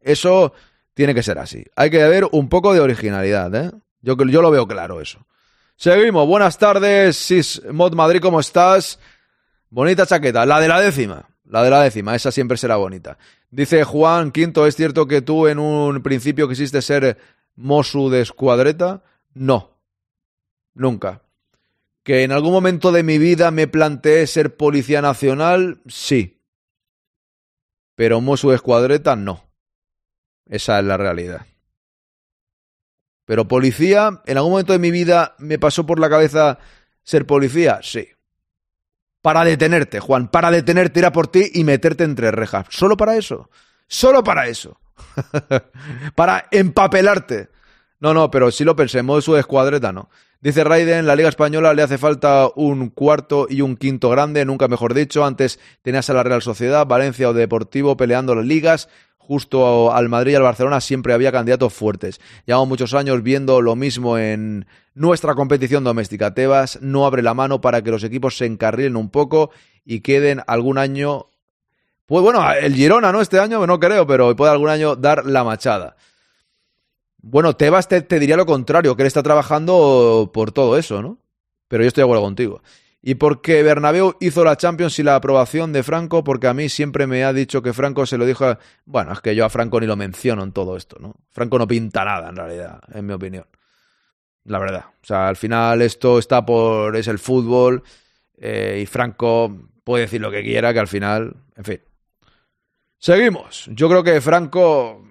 [0.00, 0.52] Eso
[0.94, 1.64] tiene que ser así.
[1.76, 3.70] Hay que haber un poco de originalidad, ¿eh?
[4.00, 5.26] Yo, yo lo veo claro eso.
[5.76, 6.26] Seguimos.
[6.26, 8.98] Buenas tardes, Sis Mod Madrid, ¿cómo estás?
[9.68, 10.46] Bonita chaqueta.
[10.46, 11.28] La de la décima.
[11.44, 12.14] La de la décima.
[12.14, 13.18] Esa siempre será bonita.
[13.50, 17.18] Dice Juan Quinto, ¿es cierto que tú en un principio quisiste ser
[17.56, 19.02] Mosu de escuadreta?
[19.34, 19.70] No.
[20.74, 21.22] Nunca.
[22.06, 26.40] Que en algún momento de mi vida me planteé ser policía nacional, sí.
[27.96, 29.50] Pero Mosu Escuadreta, no.
[30.48, 31.44] Esa es la realidad.
[33.24, 36.60] Pero policía, ¿en algún momento de mi vida me pasó por la cabeza
[37.02, 37.80] ser policía?
[37.82, 38.08] Sí.
[39.20, 42.66] Para detenerte, Juan, para detenerte, ir a por ti y meterte entre rejas.
[42.70, 43.50] Solo para eso.
[43.88, 44.80] Solo para eso.
[46.14, 47.48] para empapelarte.
[48.00, 50.10] No, no, pero sí lo pensé, modo su escuadreta no.
[50.40, 54.68] Dice Raiden, la Liga Española le hace falta un cuarto y un quinto grande, nunca
[54.68, 55.24] mejor dicho.
[55.24, 58.88] Antes tenías a la Real Sociedad, Valencia o Deportivo peleando las ligas.
[59.16, 62.20] Justo al Madrid y al Barcelona siempre había candidatos fuertes.
[62.44, 66.32] Llevamos muchos años viendo lo mismo en nuestra competición doméstica.
[66.32, 69.50] Tebas no abre la mano para que los equipos se encarrilen un poco
[69.84, 71.26] y queden algún año.
[72.04, 73.20] Pues bueno, el Girona, ¿no?
[73.20, 75.96] Este año, no creo, pero puede algún año dar la machada.
[77.28, 81.18] Bueno, Tebas te, te, diría lo contrario, que él está trabajando por todo eso, ¿no?
[81.66, 82.62] Pero yo estoy de acuerdo contigo.
[83.02, 87.08] Y porque Bernabéu hizo la Champions y la aprobación de Franco, porque a mí siempre
[87.08, 88.56] me ha dicho que Franco se lo dijo.
[88.84, 91.16] Bueno, es que yo a Franco ni lo menciono en todo esto, ¿no?
[91.32, 93.46] Franco no pinta nada, en realidad, en mi opinión.
[94.44, 94.84] La verdad.
[95.02, 96.94] O sea, al final esto está por...
[96.94, 97.82] es el fútbol
[98.36, 99.52] eh, y Franco
[99.82, 101.34] puede decir lo que quiera, que al final...
[101.56, 101.80] En fin.
[102.98, 103.68] Seguimos.
[103.72, 105.05] Yo creo que Franco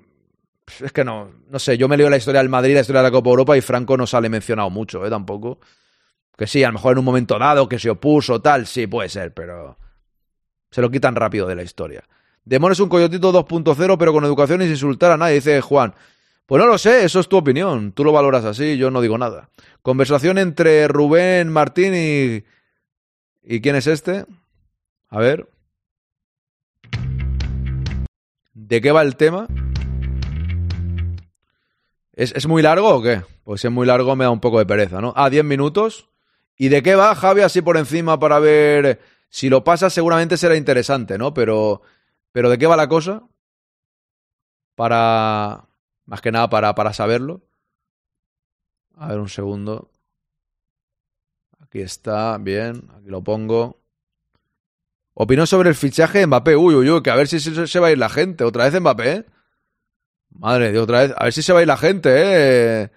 [0.82, 3.08] es que no, no sé, yo me leo la historia del Madrid, la historia de
[3.08, 5.10] la Copa Europa y Franco no sale mencionado mucho, ¿eh?
[5.10, 5.60] Tampoco.
[6.38, 9.10] Que sí, a lo mejor en un momento dado que se opuso, tal, sí, puede
[9.10, 9.78] ser, pero
[10.72, 12.04] se lo quitan rápido de la historia.
[12.44, 15.94] Demon es un coyotito 2.0, pero con educación y sin insultar a nadie, dice Juan.
[16.46, 17.92] Pues no lo sé, eso es tu opinión.
[17.92, 19.50] Tú lo valoras así, yo no digo nada.
[19.82, 22.44] Conversación entre Rubén Martín y.
[23.44, 24.26] ¿Y quién es este?
[25.10, 25.48] A ver.
[28.54, 29.48] ¿De qué va el tema?
[32.16, 33.24] ¿Es, ¿Es, muy largo o qué?
[33.44, 35.14] Pues si es muy largo me da un poco de pereza, ¿no?
[35.16, 36.10] Ah, 10 minutos.
[36.58, 37.42] ¿Y de qué va, Javi?
[37.42, 39.02] Así por encima para ver.
[39.30, 41.34] Si lo pasa, seguramente será interesante, ¿no?
[41.34, 41.82] Pero.
[42.32, 43.24] ¿Pero de qué va la cosa?
[44.76, 45.66] Para.
[46.06, 47.42] Más que nada para, para saberlo.
[48.96, 49.92] A ver, un segundo.
[51.60, 52.90] Aquí está, bien.
[52.98, 53.82] Aquí lo pongo.
[55.14, 56.56] Opinó sobre el fichaje de Mbappé.
[56.56, 58.46] Uy, uy, uy, que a ver si se, se va a ir la gente.
[58.46, 59.26] Otra vez Mbappé, ¿eh?
[60.40, 61.14] Madre de otra vez.
[61.18, 62.92] A ver si se va a ir la gente, ¿eh?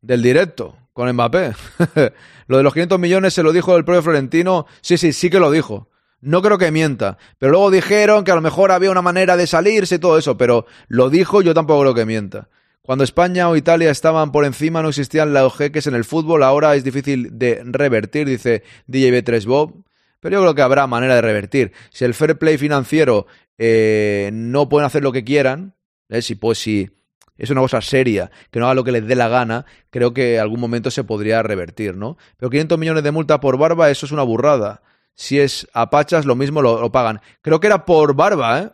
[0.00, 1.52] Del directo con Mbappé.
[2.46, 4.66] lo de los 500 millones se lo dijo el propio Florentino.
[4.80, 5.90] Sí, sí, sí que lo dijo.
[6.22, 7.18] No creo que mienta.
[7.38, 10.38] Pero luego dijeron que a lo mejor había una manera de salirse y todo eso.
[10.38, 12.48] Pero lo dijo, yo tampoco creo que mienta.
[12.80, 16.42] Cuando España o Italia estaban por encima no existían los jeques en el fútbol.
[16.42, 19.84] Ahora es difícil de revertir, dice DJ B3 Bob.
[20.20, 21.72] Pero yo creo que habrá manera de revertir.
[21.90, 23.26] Si el fair play financiero
[23.58, 25.75] eh, no pueden hacer lo que quieran,
[26.08, 26.22] ¿eh?
[26.22, 26.90] Si, pues, si
[27.36, 30.38] es una cosa seria, que no haga lo que les dé la gana, creo que
[30.38, 32.16] algún momento se podría revertir, ¿no?
[32.36, 34.82] Pero 500 millones de multa por barba, eso es una burrada.
[35.14, 37.20] Si es a pachas, lo mismo lo, lo pagan.
[37.42, 38.70] Creo que era por barba, ¿eh?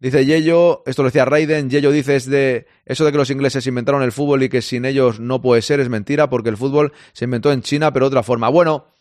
[0.00, 3.66] Dice Yello, esto lo decía Raiden, Yello dice es de eso de que los ingleses
[3.66, 6.94] inventaron el fútbol y que sin ellos no puede ser, es mentira, porque el fútbol
[7.12, 8.48] se inventó en China, pero de otra forma.
[8.48, 8.94] Bueno,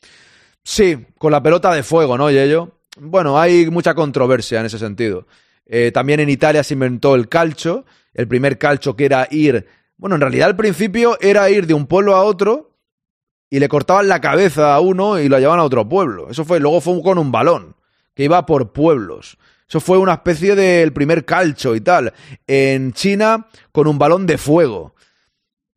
[0.62, 2.80] sí, con la pelota de fuego, ¿no, Yello?
[3.00, 5.26] Bueno, hay mucha controversia en ese sentido.
[5.70, 9.68] Eh, también en Italia se inventó el calcio, el primer calcio que era ir,
[9.98, 12.72] bueno, en realidad al principio era ir de un pueblo a otro
[13.50, 16.30] y le cortaban la cabeza a uno y lo llevaban a otro pueblo.
[16.32, 17.76] Eso fue, luego fue con un balón,
[18.16, 19.38] que iba por pueblos.
[19.68, 22.14] Eso fue una especie del primer calcio y tal.
[22.48, 24.96] En China, con un balón de fuego.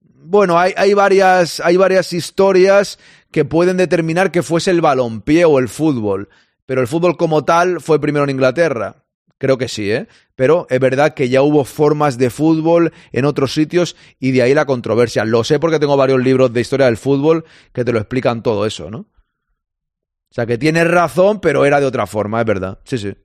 [0.01, 2.99] Bueno, hay, hay, varias, hay varias historias
[3.31, 6.31] que pueden determinar que fuese el balompié o el fútbol.
[6.65, 9.02] Pero el fútbol como tal fue primero en Inglaterra.
[9.43, 10.07] Creo que sí, ¿eh?
[10.37, 14.55] Pero es verdad que ya hubo formas de fútbol en otros sitios y de ahí
[14.55, 15.25] la controversia.
[15.25, 18.67] Lo sé porque tengo varios libros de historia del fútbol que te lo explican todo
[18.67, 18.99] eso, ¿no?
[18.99, 22.79] O sea, que tienes razón, pero era de otra forma, es verdad.
[22.85, 23.17] Sí, sí.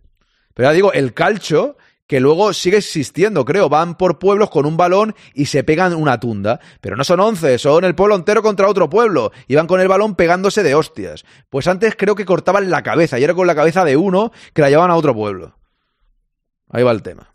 [0.55, 3.70] Pero ya digo, el calcho, que luego sigue existiendo, creo.
[3.70, 6.59] Van por pueblos con un balón y se pegan una tunda.
[6.82, 9.32] Pero no son once, son el pueblo entero contra otro pueblo.
[9.47, 11.26] Y van con el balón pegándose de hostias.
[11.51, 14.63] Pues antes creo que cortaban la cabeza y era con la cabeza de uno que
[14.63, 15.57] la llevaban a otro pueblo.
[16.70, 17.34] Ahí va el tema.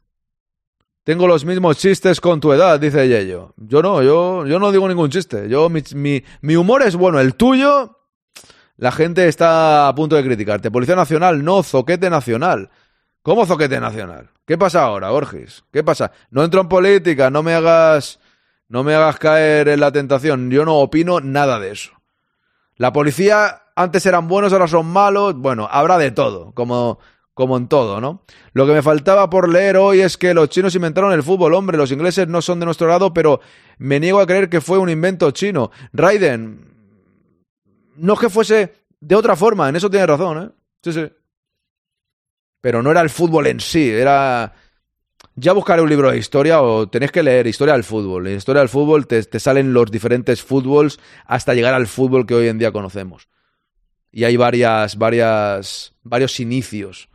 [1.05, 3.55] Tengo los mismos chistes con tu edad, dice Yello.
[3.57, 5.49] Yo no, yo, yo no digo ningún chiste.
[5.49, 7.19] Yo, mi, mi, mi, humor es bueno.
[7.19, 7.99] El tuyo,
[8.77, 10.71] la gente está a punto de criticarte.
[10.71, 12.71] Policía Nacional, no, zoquete nacional.
[13.23, 14.31] ¿Cómo zoquete nacional?
[14.47, 15.65] ¿Qué pasa ahora, Borges?
[15.73, 16.13] ¿Qué pasa?
[16.31, 18.21] No entro en política, no me hagas,
[18.69, 20.51] no me hagas caer en la tentación.
[20.51, 21.93] Yo no opino nada de eso.
[22.77, 25.35] La policía antes eran buenos, ahora son malos.
[25.35, 26.99] Bueno, habrá de todo, como
[27.35, 28.25] como en todo, ¿no?
[28.53, 31.79] Lo que me faltaba por leer hoy es que los chinos inventaron el fútbol, hombre,
[31.79, 33.41] los ingleses no son de nuestro lado, pero
[33.79, 35.71] me niego a creer que fue un invento chino.
[35.93, 36.73] Raiden,
[37.97, 40.51] no es que fuese de otra forma, en eso tienes razón, ¿eh?
[40.83, 41.11] Sí, sí.
[42.61, 44.55] Pero no era el fútbol en sí, era...
[45.35, 48.27] Ya buscaré un libro de historia o tenéis que leer Historia del Fútbol.
[48.27, 52.35] En Historia del Fútbol te, te salen los diferentes fútbols hasta llegar al fútbol que
[52.35, 53.29] hoy en día conocemos.
[54.11, 57.09] Y hay varias, varias, varios inicios,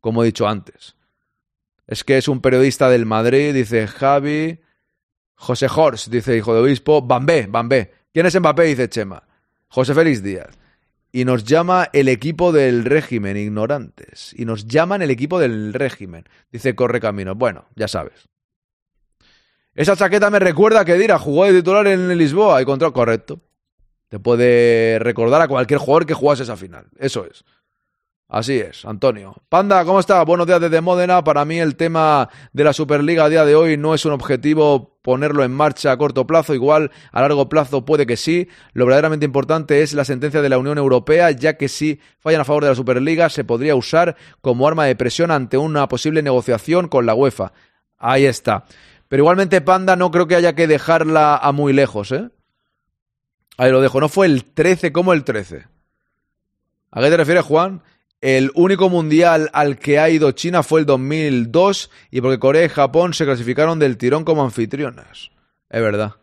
[0.00, 0.96] como he dicho antes.
[1.86, 4.60] Es que es un periodista del Madrid, dice Javi.
[5.34, 7.02] José Horst, dice hijo de obispo.
[7.02, 7.92] Bambé, Bambé.
[8.12, 8.64] ¿Quién es Mbappé?
[8.64, 9.22] Dice Chema.
[9.68, 10.58] José Félix Díaz.
[11.12, 14.32] Y nos llama el equipo del régimen, ignorantes.
[14.36, 16.24] Y nos llaman el equipo del régimen.
[16.52, 17.34] Dice Corre Camino.
[17.34, 18.28] Bueno, ya sabes.
[19.74, 23.40] Esa chaqueta me recuerda que Dira jugó de titular en Lisboa y contra correcto.
[24.08, 26.86] Te puede recordar a cualquier jugador que jugase esa final.
[26.98, 27.44] Eso es.
[28.32, 29.34] Así es, Antonio.
[29.48, 30.22] Panda, ¿cómo está?
[30.22, 31.24] Buenos días desde Módena.
[31.24, 34.96] Para mí el tema de la Superliga a día de hoy no es un objetivo
[35.02, 38.46] ponerlo en marcha a corto plazo, igual a largo plazo puede que sí.
[38.72, 42.44] Lo verdaderamente importante es la sentencia de la Unión Europea, ya que si fallan a
[42.44, 46.86] favor de la Superliga se podría usar como arma de presión ante una posible negociación
[46.86, 47.52] con la UEFA.
[47.98, 48.64] Ahí está.
[49.08, 52.30] Pero igualmente, Panda, no creo que haya que dejarla a muy lejos, ¿eh?
[53.56, 54.00] Ahí lo dejo.
[54.00, 55.66] No fue el 13 como el 13.
[56.92, 57.82] ¿A qué te refieres, Juan?
[58.20, 62.68] El único mundial al que ha ido China fue el 2002 y porque Corea y
[62.68, 65.30] Japón se clasificaron del tirón como anfitrionas.
[65.70, 66.16] Es verdad.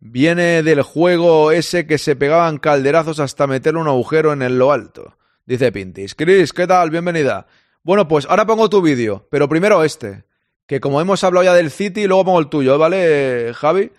[0.00, 4.70] Viene del juego ese que se pegaban calderazos hasta meter un agujero en el lo
[4.70, 5.16] alto.
[5.46, 6.14] Dice Pintis.
[6.14, 6.90] Chris, ¿qué tal?
[6.90, 7.46] Bienvenida.
[7.82, 10.24] Bueno, pues ahora pongo tu vídeo, pero primero este.
[10.66, 13.92] Que como hemos hablado ya del City, luego pongo el tuyo, ¿vale, Javi?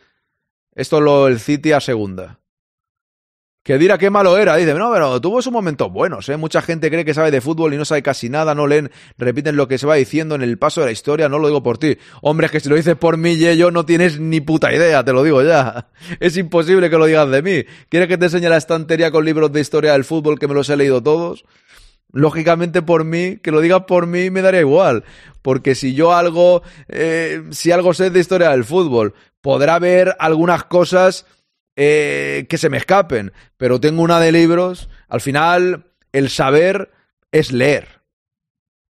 [0.75, 2.39] Esto es lo el City a segunda.
[3.67, 4.55] Que dirá qué malo era.
[4.55, 6.37] Dice, no, pero tuvo sus momentos buenos, ¿eh?
[6.37, 9.57] Mucha gente cree que sabe de fútbol y no sabe casi nada, no leen, repiten
[9.57, 11.77] lo que se va diciendo en el paso de la historia, no lo digo por
[11.77, 11.97] ti.
[12.21, 15.11] Hombre, es que si lo dices por mí yo no tienes ni puta idea, te
[15.11, 15.89] lo digo ya.
[16.21, 17.65] Es imposible que lo digas de mí.
[17.89, 20.69] ¿Quieres que te enseñe la estantería con libros de historia del fútbol que me los
[20.69, 21.43] he leído todos?
[22.13, 25.03] Lógicamente por mí, que lo digas por mí me daría igual.
[25.41, 30.63] Porque si yo algo, eh, si algo sé de historia del fútbol, podrá haber algunas
[30.63, 31.25] cosas
[31.79, 34.89] eh, que se me escapen, pero tengo una de libros.
[35.07, 36.91] Al final, el saber
[37.31, 38.01] es leer.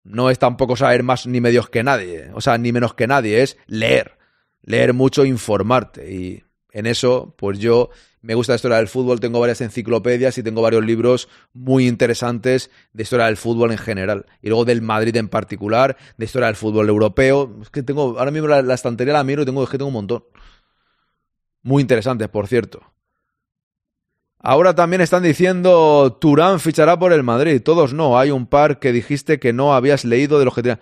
[0.05, 3.43] No es tampoco saber más ni medios que nadie, o sea, ni menos que nadie,
[3.43, 4.17] es leer.
[4.63, 6.13] Leer mucho, informarte.
[6.13, 7.91] Y en eso, pues yo
[8.23, 12.71] me gusta la historia del fútbol, tengo varias enciclopedias y tengo varios libros muy interesantes
[12.93, 14.27] de historia del fútbol en general.
[14.43, 17.53] Y luego del Madrid en particular, de historia del fútbol europeo.
[17.63, 19.95] Es que tengo, ahora mismo la, la estantería la miro y tengo, que tengo un
[19.95, 20.25] montón.
[21.67, 22.81] Muy interesantes, por cierto.
[24.39, 27.61] Ahora también están diciendo Turán fichará por el Madrid.
[27.61, 28.21] Todos no.
[28.21, 30.79] Hay un par que dijiste que no habías leído de los que te...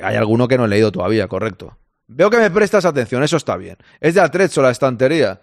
[0.00, 1.76] Hay alguno que no he leído todavía, correcto.
[2.06, 3.78] Veo que me prestas atención, eso está bien.
[4.00, 5.40] Es de Atrezzo la estantería.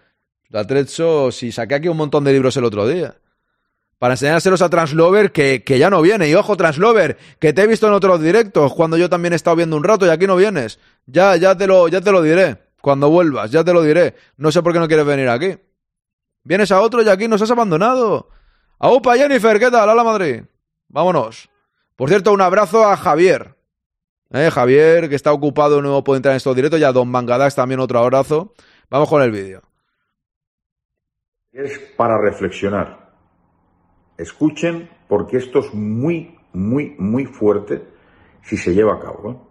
[0.48, 3.16] De Atrezzo, si saqué aquí un montón de libros el otro día.
[3.98, 6.30] Para enseñárselos a Translover, que, que ya no viene.
[6.30, 9.58] Y ojo, Translover, que te he visto en otros directos, cuando yo también he estado
[9.58, 10.80] viendo un rato y aquí no vienes.
[11.06, 12.69] Ya, ya te lo, ya te lo diré.
[12.82, 14.16] Cuando vuelvas, ya te lo diré.
[14.38, 15.58] No sé por qué no quieres venir aquí.
[16.44, 18.30] Vienes a otro y aquí nos has abandonado.
[18.80, 19.60] ¡Aupa, Jennifer!
[19.60, 19.90] ¿Qué tal?
[19.90, 20.44] ¡Hola, Madrid!
[20.88, 21.50] Vámonos.
[21.96, 23.56] Por cierto, un abrazo a Javier.
[24.32, 26.80] Eh, Javier, que está ocupado, no puede entrar en estos directos.
[26.80, 28.54] Y a Don Mangadax también otro abrazo.
[28.90, 29.62] Vamos con el vídeo.
[31.52, 33.10] Es para reflexionar.
[34.18, 37.84] Escuchen, porque esto es muy, muy, muy fuerte
[38.44, 39.32] si se lleva a cabo.
[39.32, 39.49] ¿eh?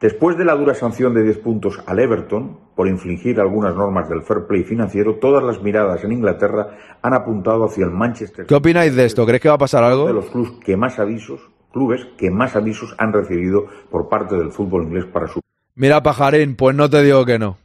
[0.00, 4.22] Después de la dura sanción de 10 puntos al Everton por infligir algunas normas del
[4.22, 8.46] fair play financiero, todas las miradas en Inglaterra han apuntado hacia el Manchester.
[8.46, 9.26] ¿Qué opináis de esto?
[9.26, 10.06] ¿Crees que va a pasar algo?
[10.06, 11.40] De los clubes que más avisos,
[11.72, 15.40] clubes que más avisos han recibido por parte del fútbol inglés para su.
[15.74, 17.58] Mira, pajarín, pues no te digo que no.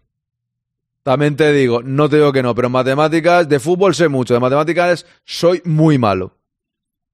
[1.04, 4.34] También te digo, no te digo que no, pero en matemáticas, de fútbol sé mucho,
[4.34, 6.32] de matemáticas soy muy malo.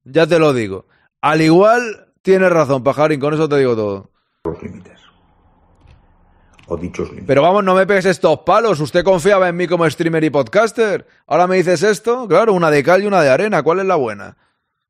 [0.06, 0.86] Ya te lo digo.
[1.20, 4.10] Al igual, tienes razón, pajarín, con eso te digo todo.
[4.46, 4.99] Los límites
[6.70, 7.28] o dichos límites.
[7.28, 8.80] Pero vamos, no me pegues estos palos.
[8.80, 11.06] Usted confiaba en mí como streamer y podcaster.
[11.28, 12.28] Ahora me dices esto.
[12.28, 13.64] Claro, una de cal y una de arena.
[13.64, 14.38] ¿Cuál es la buena?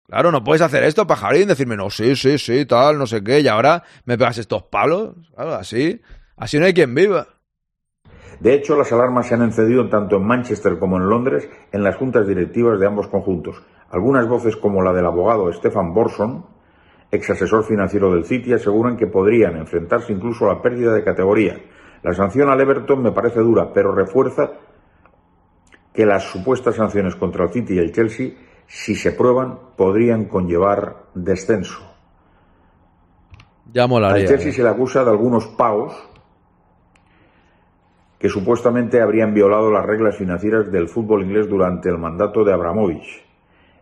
[0.08, 3.42] Claro, no puedes hacer esto, pajarín, decirme, no, sí, sí, sí, tal, no sé qué,
[3.42, 5.14] y ahora me pegas estos palos.
[5.36, 6.02] Claro, así.
[6.36, 7.28] Así no hay quien viva.
[8.40, 11.96] De hecho, las alarmas se han encendido tanto en Manchester como en Londres en las
[11.96, 13.62] juntas directivas de ambos conjuntos.
[13.92, 16.46] Algunas voces, como la del abogado Stefan Borson,
[17.12, 21.58] ex asesor financiero del City, aseguran que podrían enfrentarse incluso a la pérdida de categoría.
[22.04, 24.52] La sanción al Everton me parece dura, pero refuerza
[25.94, 28.32] que las supuestas sanciones contra el City y el Chelsea,
[28.68, 31.80] si se prueban, podrían conllevar descenso.
[33.74, 35.94] Ya Al Chelsea se le acusa de algunos pagos
[38.18, 43.29] que supuestamente habrían violado las reglas financieras del fútbol inglés durante el mandato de Abramovich.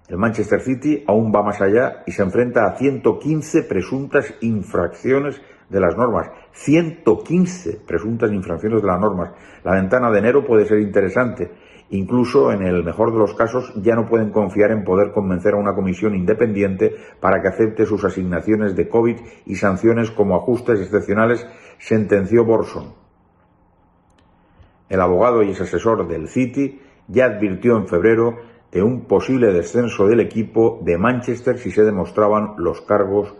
[0.07, 5.79] El Manchester City aún va más allá y se enfrenta a 115 presuntas infracciones de
[5.81, 6.29] las normas.
[6.53, 9.31] 115 presuntas infracciones de las normas.
[9.65, 11.51] La ventana de enero puede ser interesante.
[11.89, 15.57] Incluso, en el mejor de los casos, ya no pueden confiar en poder convencer a
[15.57, 21.45] una comisión independiente para que acepte sus asignaciones de COVID y sanciones como ajustes excepcionales,
[21.79, 22.93] sentenció Borson.
[24.89, 28.37] El abogado y ex asesor del City ya advirtió en febrero
[28.71, 33.33] de un posible descenso del equipo de Manchester si se demostraban los cargos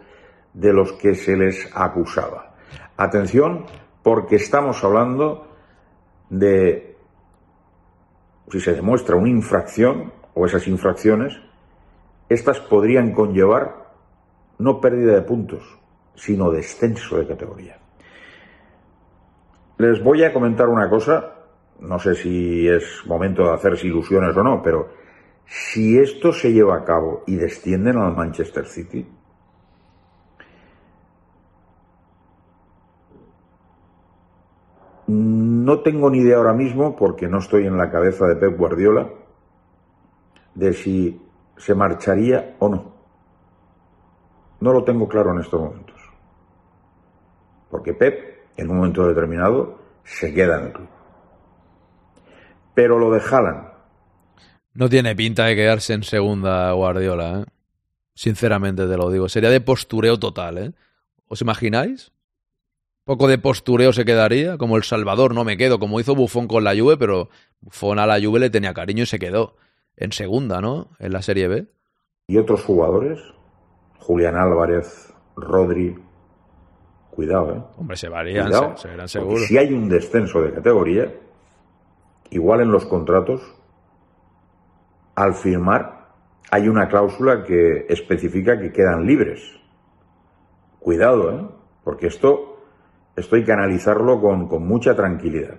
[0.53, 2.55] de los que se les acusaba.
[2.95, 3.65] Atención,
[4.03, 5.47] porque estamos hablando
[6.29, 6.95] de
[8.49, 11.39] si se demuestra una infracción o esas infracciones,
[12.29, 13.87] estas podrían conllevar
[14.59, 15.77] no pérdida de puntos,
[16.15, 17.77] sino descenso de categoría.
[19.77, 21.35] Les voy a comentar una cosa,
[21.79, 24.89] no sé si es momento de hacerse ilusiones o no, pero
[25.47, 29.07] si esto se lleva a cabo y descienden al Manchester City,
[35.07, 39.09] No tengo ni idea ahora mismo, porque no estoy en la cabeza de Pep Guardiola,
[40.53, 41.21] de si
[41.55, 42.91] se marcharía o no.
[44.59, 45.95] No lo tengo claro en estos momentos.
[47.69, 50.89] Porque Pep, en un momento determinado, se queda en el club.
[52.73, 53.21] Pero lo de.
[54.77, 57.45] No tiene pinta de quedarse en segunda Guardiola, ¿eh?
[58.13, 59.27] Sinceramente te lo digo.
[59.27, 60.71] Sería de postureo total, ¿eh?
[61.27, 62.11] ¿Os imagináis?
[63.03, 66.63] poco de postureo se quedaría, como El Salvador, no me quedo, como hizo Bufón con
[66.63, 67.29] la Juve, pero
[67.61, 69.55] Bufón a la Juve le tenía cariño y se quedó
[69.95, 70.89] en segunda, ¿no?
[70.99, 71.65] En la Serie B.
[72.27, 73.19] ¿Y otros jugadores?
[73.97, 75.95] Julián Álvarez, Rodri.
[77.09, 77.63] Cuidado, ¿eh?
[77.77, 79.47] Hombre, se varían, se, verán seguros.
[79.47, 81.11] Si hay un descenso de categoría,
[82.29, 83.41] igual en los contratos,
[85.17, 86.09] al firmar
[86.51, 89.41] hay una cláusula que especifica que quedan libres.
[90.79, 91.47] Cuidado, ¿eh?
[91.83, 92.59] Porque esto
[93.15, 95.57] esto hay que analizarlo con, con mucha tranquilidad.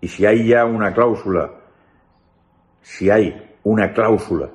[0.00, 1.52] Y si hay ya una cláusula,
[2.82, 4.50] si hay una cláusula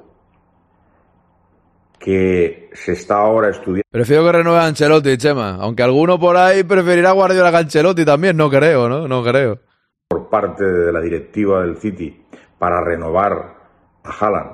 [1.97, 3.87] que se está ahora estudiando.
[3.89, 5.55] Prefiero que renueve a Ancelotti, Chema.
[5.55, 9.07] Aunque alguno por ahí preferirá Guardiola a Ancelotti también, no creo, ¿no?
[9.07, 9.59] No creo.
[10.09, 12.20] Por parte de la directiva del City
[12.61, 13.55] para renovar
[14.03, 14.51] a Haaland,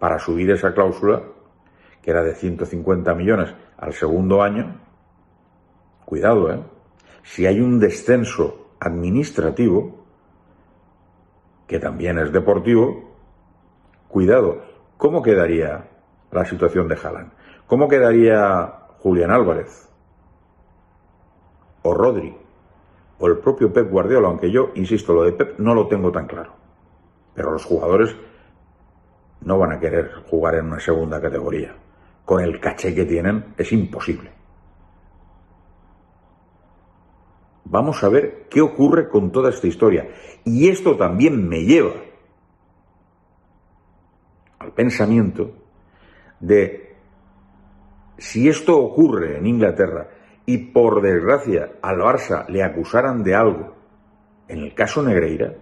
[0.00, 1.22] para subir esa cláusula,
[2.02, 4.80] que era de 150 millones al segundo año,
[6.04, 6.60] cuidado, ¿eh?
[7.22, 10.06] Si hay un descenso administrativo,
[11.68, 13.14] que también es deportivo,
[14.08, 14.64] cuidado,
[14.96, 15.88] ¿cómo quedaría
[16.32, 17.30] la situación de Haaland?
[17.68, 19.88] ¿Cómo quedaría Julián Álvarez?
[21.82, 22.36] O Rodri,
[23.18, 26.26] o el propio Pep Guardiola, aunque yo, insisto, lo de Pep no lo tengo tan
[26.26, 26.52] claro.
[27.34, 28.14] Pero los jugadores
[29.40, 31.74] no van a querer jugar en una segunda categoría
[32.24, 34.30] con el caché que tienen, es imposible.
[37.64, 40.08] Vamos a ver qué ocurre con toda esta historia.
[40.44, 41.92] Y esto también me lleva
[44.58, 45.52] al pensamiento
[46.40, 46.96] de
[48.18, 50.08] si esto ocurre en Inglaterra
[50.48, 53.76] y por desgracia al Barça le acusaran de algo,
[54.48, 55.52] en el caso Negreira,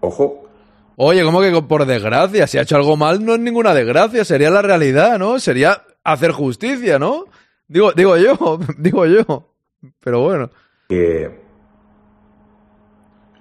[0.00, 0.48] ojo,
[0.96, 2.46] Oye, ¿cómo que por desgracia?
[2.46, 5.38] Si ha hecho algo mal, no es ninguna desgracia, sería la realidad, ¿no?
[5.38, 7.24] Sería hacer justicia, ¿no?
[7.68, 9.52] Digo, digo yo, digo yo.
[10.00, 10.50] Pero bueno.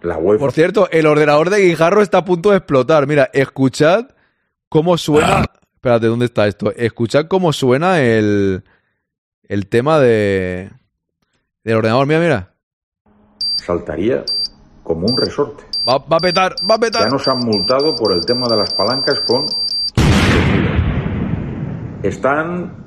[0.01, 0.39] la UEFA...
[0.39, 3.07] Por cierto, el ordenador de Guijarro está a punto de explotar.
[3.07, 4.07] Mira, escuchad
[4.67, 5.41] cómo suena.
[5.41, 5.45] Ah.
[5.75, 6.73] Espérate, ¿dónde está esto?
[6.75, 8.63] Escuchad cómo suena el,
[9.51, 10.71] el tema de
[11.65, 12.07] del ordenador.
[12.07, 12.53] Mira, mira.
[13.53, 14.23] Saltaría
[14.81, 15.65] como un resorte.
[15.87, 17.03] Va, a petar, va a petar.
[17.03, 19.43] Ya nos han multado por el tema de las palancas con...
[22.01, 22.77] Están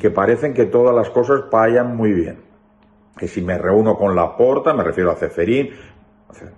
[0.00, 2.40] que parecen que todas las cosas vayan muy bien.
[3.18, 5.68] Que si me reúno con la porta, me refiero a Ceferín,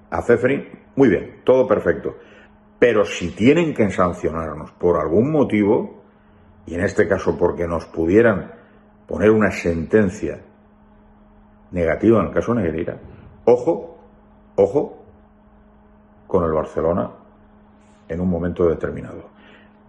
[0.09, 2.17] a Ceferín, muy bien, todo perfecto.
[2.79, 6.05] Pero si tienen que sancionarnos por algún motivo,
[6.65, 8.62] y en este caso porque nos pudieran
[9.07, 10.41] poner una sentencia
[11.71, 12.99] negativa en el caso Negreira,
[13.45, 13.99] ojo,
[14.57, 14.99] ojo,
[16.27, 17.11] con el Barcelona
[18.09, 19.31] en un momento determinado.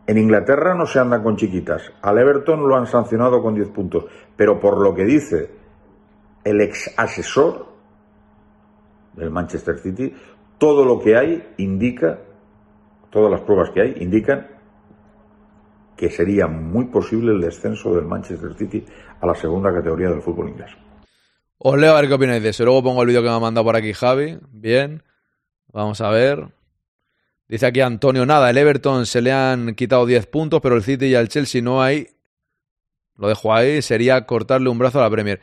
[0.05, 1.93] En Inglaterra no se anda con chiquitas.
[2.01, 4.05] Al Everton lo han sancionado con 10 puntos.
[4.35, 5.51] Pero por lo que dice
[6.43, 7.67] el ex asesor
[9.13, 10.13] del Manchester City,
[10.57, 12.19] todo lo que hay indica,
[13.09, 14.47] todas las pruebas que hay indican
[15.95, 18.85] que sería muy posible el descenso del Manchester City
[19.21, 20.71] a la segunda categoría del fútbol inglés.
[21.57, 22.65] Os leo a ver qué opináis de eso.
[22.65, 24.37] Luego pongo el vídeo que me ha mandado por aquí Javi.
[24.51, 25.03] Bien.
[25.71, 26.47] Vamos a ver.
[27.47, 31.05] Dice aquí Antonio, nada, el Everton se le han quitado 10 puntos, pero el City
[31.07, 32.09] y el Chelsea no hay.
[33.15, 35.39] Lo dejo ahí, sería cortarle un brazo a la Premier.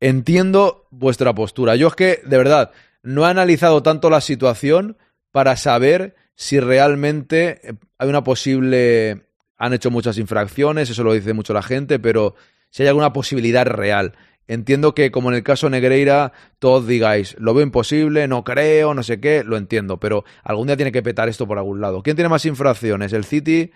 [0.00, 1.76] Entiendo vuestra postura.
[1.76, 2.72] Yo es que, de verdad,
[3.02, 4.96] no he analizado tanto la situación
[5.30, 7.60] para saber si realmente
[7.98, 9.26] hay una posible...
[9.62, 12.34] Han hecho muchas infracciones, eso lo dice mucho la gente, pero
[12.70, 14.14] si hay alguna posibilidad real.
[14.48, 19.04] Entiendo que, como en el caso Negreira, todos digáis, lo veo imposible, no creo, no
[19.04, 22.02] sé qué, lo entiendo, pero algún día tiene que petar esto por algún lado.
[22.02, 23.70] ¿Quién tiene más infracciones, el City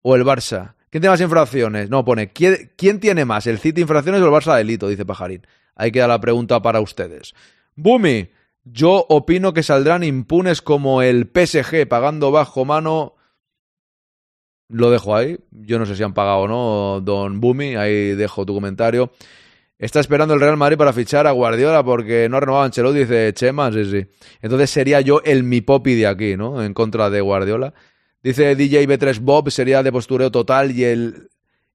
[0.00, 0.74] o el Barça?
[0.90, 1.90] ¿Quién tiene más infracciones?
[1.90, 4.86] No, pone, ¿quién, tiene más, el City infracciones o el Barça delito?
[4.86, 5.44] Dice Pajarín.
[5.74, 7.34] Ahí queda la pregunta para ustedes.
[7.74, 8.30] Bumi,
[8.62, 13.16] yo opino que saldrán impunes como el PSG pagando bajo mano.
[14.68, 15.38] Lo dejo ahí.
[15.50, 17.76] Yo no sé si han pagado o no, don Bumi.
[17.76, 19.12] Ahí dejo tu comentario.
[19.82, 23.72] Está esperando el Real Madrid para fichar a Guardiola porque no ha renovado dice Chema,
[23.72, 24.06] sí, sí.
[24.40, 26.62] Entonces sería yo el mi popi de aquí, ¿no?
[26.62, 27.74] En contra de Guardiola.
[28.22, 31.30] Dice DJ B3 Bob, sería de postureo total y él,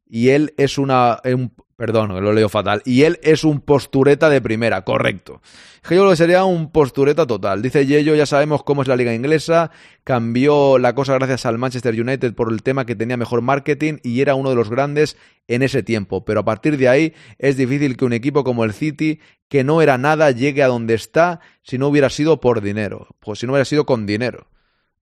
[0.08, 2.82] y él es una, un, Perdón, lo leo fatal.
[2.86, 5.44] Y él es un postureta de primera, correcto.
[5.88, 7.62] Yo lo que sería un postureta total.
[7.62, 9.70] Dice Yello, ya sabemos cómo es la liga inglesa.
[10.04, 14.22] Cambió la cosa gracias al Manchester United por el tema que tenía mejor marketing y
[14.22, 15.18] era uno de los grandes
[15.48, 16.26] en ese tiempo.
[16.26, 19.84] Pero a partir de ahí es difícil que un equipo como el City, que no
[19.84, 23.08] era nada, llegue a donde está si no hubiera sido por dinero.
[23.20, 24.48] Pues si no hubiera sido con dinero.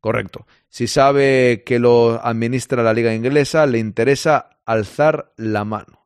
[0.02, 0.46] Correcto.
[0.68, 6.05] Si sabe que lo administra la liga inglesa, le interesa alzar la mano.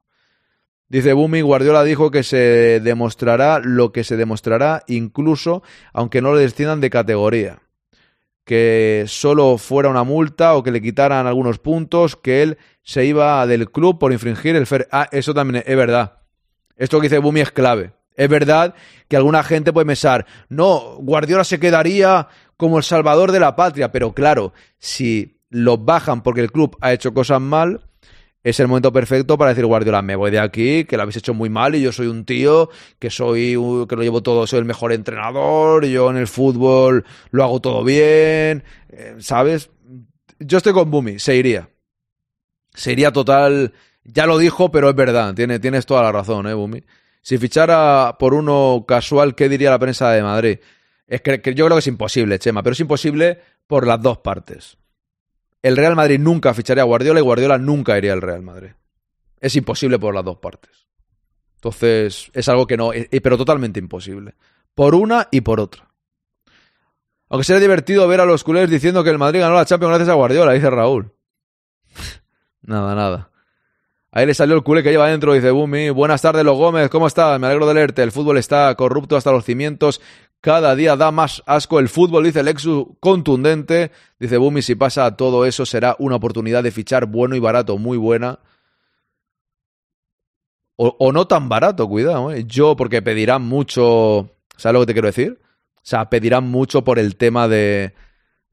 [0.89, 5.61] Dice Bumi, Guardiola dijo que se demostrará lo que se demostrará, incluso
[5.93, 7.59] aunque no lo desciendan de categoría.
[8.43, 13.45] Que solo fuera una multa o que le quitaran algunos puntos, que él se iba
[13.45, 14.87] del club por infringir el fair.
[14.91, 16.23] Ah, eso también es verdad.
[16.75, 17.93] Esto que dice Bumi es clave.
[18.15, 18.73] Es verdad
[19.07, 22.27] que alguna gente puede pensar, no, Guardiola se quedaría
[22.57, 26.93] como el salvador de la patria, pero claro, si lo bajan porque el club ha
[26.93, 27.88] hecho cosas mal,
[28.43, 31.33] es el momento perfecto para decir Guardiola, me voy de aquí, que lo habéis hecho
[31.33, 34.65] muy mal y yo soy un tío que soy que lo llevo todo, soy el
[34.65, 39.69] mejor entrenador, yo en el fútbol lo hago todo bien, eh, ¿sabes?
[40.39, 41.69] Yo estoy con Bumi, se iría.
[42.73, 43.73] Se iría total,
[44.05, 46.81] ya lo dijo, pero es verdad, tiene, tienes toda la razón, ¿eh, Bumi?
[47.21, 50.59] Si fichara por uno casual, ¿qué diría la prensa de Madrid?
[51.07, 54.77] Es que yo creo que es imposible, Chema, pero es imposible por las dos partes
[55.61, 58.71] el Real Madrid nunca ficharía a Guardiola y Guardiola nunca iría al Real Madrid.
[59.39, 60.87] Es imposible por las dos partes.
[61.55, 64.35] Entonces, es algo que no, eh, pero totalmente imposible.
[64.73, 65.89] Por una y por otra.
[67.29, 70.09] Aunque sería divertido ver a los culés diciendo que el Madrid ganó la Champions gracias
[70.09, 71.13] a Guardiola, dice Raúl.
[72.61, 73.29] nada, nada.
[74.11, 75.91] Ahí le salió el culé que lleva adentro, dice Bumi.
[75.91, 77.39] Buenas tardes, los Gómez, ¿cómo estás?
[77.39, 78.01] Me alegro de leerte.
[78.01, 80.01] El fútbol está corrupto hasta los cimientos.
[80.41, 83.91] Cada día da más asco el fútbol, dice Lexus, contundente.
[84.19, 87.97] Dice Bumi, si pasa todo eso será una oportunidad de fichar bueno y barato, muy
[87.97, 88.39] buena.
[90.81, 92.31] O, no tan barato, cuidado.
[92.31, 92.45] ¿eh?
[92.47, 94.29] Yo, porque pedirán mucho...
[94.55, 95.37] ¿Sabes lo que te quiero decir?
[95.75, 97.93] O sea, pedirán mucho por el tema de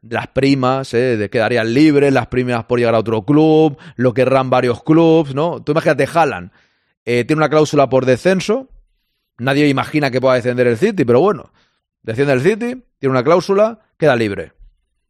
[0.03, 1.17] las primas, ¿eh?
[1.17, 5.63] de quedarían libres, las primas por llegar a otro club, lo querrán varios clubs, ¿no?
[5.63, 6.53] Tú imagínate, Jalan,
[7.05, 8.69] eh, tiene una cláusula por descenso,
[9.39, 11.53] nadie imagina que pueda descender el City, pero bueno,
[12.07, 14.53] Desciende el City, tiene una cláusula, queda libre.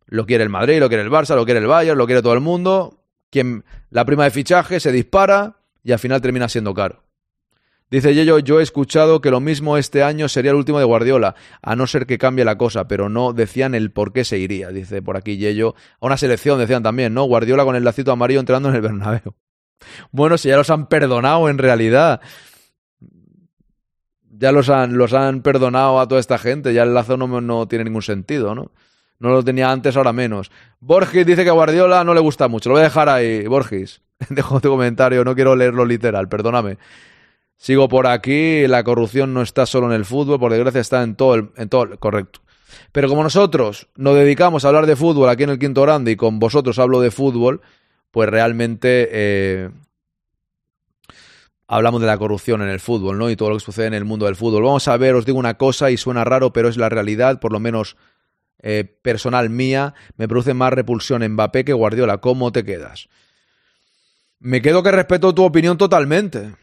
[0.06, 2.32] Lo quiere el Madrid, lo quiere el Barça, lo quiere el Bayern, lo quiere todo
[2.32, 3.04] el mundo.
[3.30, 7.02] Quien, la prima de fichaje se dispara y al final termina siendo caro.
[7.90, 11.34] Dice Yello, yo he escuchado que lo mismo este año sería el último de Guardiola,
[11.60, 14.70] a no ser que cambie la cosa, pero no decían el por qué se iría,
[14.70, 15.74] dice por aquí Yello.
[16.00, 17.24] A una selección decían también, ¿no?
[17.24, 19.34] Guardiola con el lacito amarillo entrando en el Bernabéu.
[20.10, 22.22] Bueno, si ya los han perdonado en realidad
[24.38, 27.66] ya los han, los han perdonado a toda esta gente, ya el lazo no, no
[27.68, 28.70] tiene ningún sentido, ¿no?
[29.18, 30.50] No lo tenía antes, ahora menos.
[30.80, 32.68] Borges dice que a Guardiola no le gusta mucho.
[32.68, 34.02] Lo voy a dejar ahí, Borges.
[34.28, 36.78] Dejo tu comentario, no quiero leerlo literal, perdóname.
[37.56, 41.14] Sigo por aquí, la corrupción no está solo en el fútbol, por desgracia está en
[41.14, 42.40] todo el, en todo correcto.
[42.92, 46.16] Pero como nosotros nos dedicamos a hablar de fútbol aquí en el Quinto Grande y
[46.16, 47.62] con vosotros hablo de fútbol,
[48.10, 49.70] pues realmente eh,
[51.68, 53.30] hablamos de la corrupción en el fútbol, ¿no?
[53.30, 54.62] Y todo lo que sucede en el mundo del fútbol.
[54.62, 57.52] Vamos a ver, os digo una cosa y suena raro, pero es la realidad, por
[57.52, 57.96] lo menos
[58.62, 62.18] eh, personal mía, me produce más repulsión Mbappé que Guardiola.
[62.18, 63.08] ¿Cómo te quedas?
[64.38, 66.54] Me quedo que respeto tu opinión totalmente,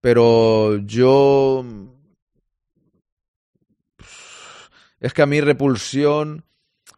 [0.00, 1.64] pero yo...
[5.00, 6.44] Es que a mí repulsión...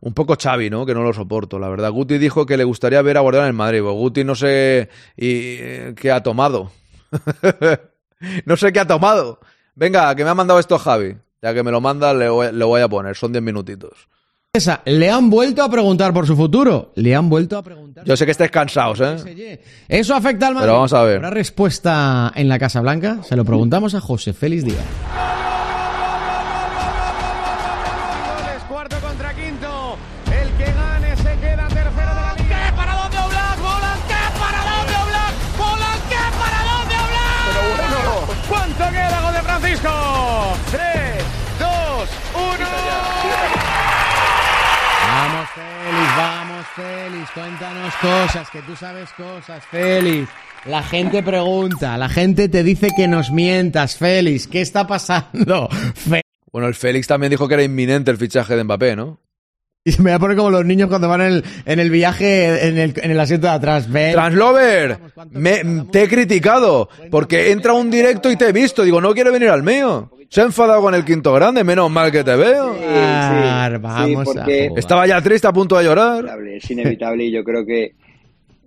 [0.01, 0.87] Un poco Xavi, ¿no?
[0.87, 1.91] Que no lo soporto, la verdad.
[1.91, 3.81] Guti dijo que le gustaría ver a Guardiola en el Madrid.
[3.83, 5.57] Pues Guti no sé y,
[5.95, 6.71] qué ha tomado.
[8.45, 9.41] no sé qué ha tomado.
[9.75, 11.17] Venga, que me ha mandado esto Javi.
[11.41, 13.17] Ya que me lo manda, le voy, le voy a poner.
[13.17, 14.09] Son 10 minutitos.
[14.53, 16.93] Esa, Le han vuelto a preguntar por su futuro.
[16.97, 18.05] Le han vuelto a preguntar.
[18.05, 19.61] Yo sé que estáis cansados, ¿eh?
[19.87, 20.67] ¿Eso afecta al Madrid?
[20.67, 21.17] Pero vamos a ver.
[21.17, 23.23] ¿Habrá respuesta en la Casa Blanca?
[23.23, 25.48] Se lo preguntamos a José Félix Díaz.
[45.59, 47.31] Félix, vamos, Félix.
[47.33, 50.29] Cuéntanos cosas, que tú sabes cosas, Félix.
[50.65, 54.47] La gente pregunta, la gente te dice que nos mientas, Félix.
[54.47, 55.69] ¿Qué está pasando?
[56.53, 59.21] Bueno, el Félix también dijo que era inminente el fichaje de Mbappé, ¿no?
[59.89, 62.69] Y me voy a poner como los niños cuando van en el, en el viaje
[62.69, 63.91] en el, en el asiento de atrás.
[63.91, 64.13] Ven.
[64.13, 64.99] Translover,
[65.31, 68.83] me, te he criticado porque entra un directo y te he visto.
[68.83, 70.11] Digo, no quiere venir al mío.
[70.29, 72.77] Se ha enfadado con el quinto grande, menos mal que te veo.
[72.87, 73.79] Ah, sí,
[74.15, 74.45] vamos a.
[74.77, 76.19] Estaba ya triste, a punto de llorar.
[76.19, 77.95] inevitable, es inevitable y yo creo que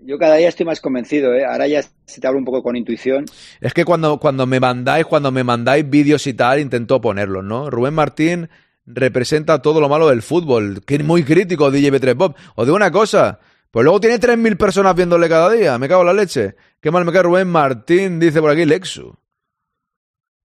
[0.04, 1.46] yo cada día estoy más convencido, ¿eh?
[1.46, 3.26] Ahora ya se te habla un poco con intuición.
[3.60, 7.70] Es que cuando, cuando me mandáis, cuando me mandáis vídeos y tal, intento ponerlos, ¿no?
[7.70, 8.50] Rubén Martín
[8.86, 10.82] representa todo lo malo del fútbol.
[10.86, 12.36] Que es muy crítico DJ B3 Bob.
[12.56, 13.40] Os digo una cosa.
[13.72, 15.78] Pues luego tiene 3.000 personas viéndole cada día.
[15.78, 16.56] Me cago en la leche.
[16.82, 19.16] Qué mal me cae Rubén Martín, dice por aquí Lexu.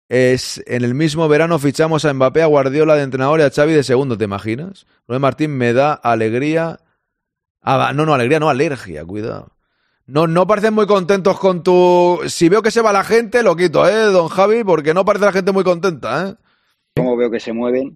[0.08, 3.74] Es, en el mismo verano fichamos a Mbappé, a Guardiola de entrenador y a Xavi
[3.74, 4.88] de segundo, ¿te imaginas?
[5.08, 6.80] Rubén Martín me da alegría.
[7.62, 9.52] Ah, no, no, alegría, no, alergia, cuidado.
[10.08, 12.20] No, no parecen muy contentos con tu.
[12.28, 14.64] Si veo que se va la gente, lo quito, ¿eh, don Javi?
[14.64, 16.36] Porque no parece la gente muy contenta, ¿eh?
[16.96, 17.96] Como veo que se mueven,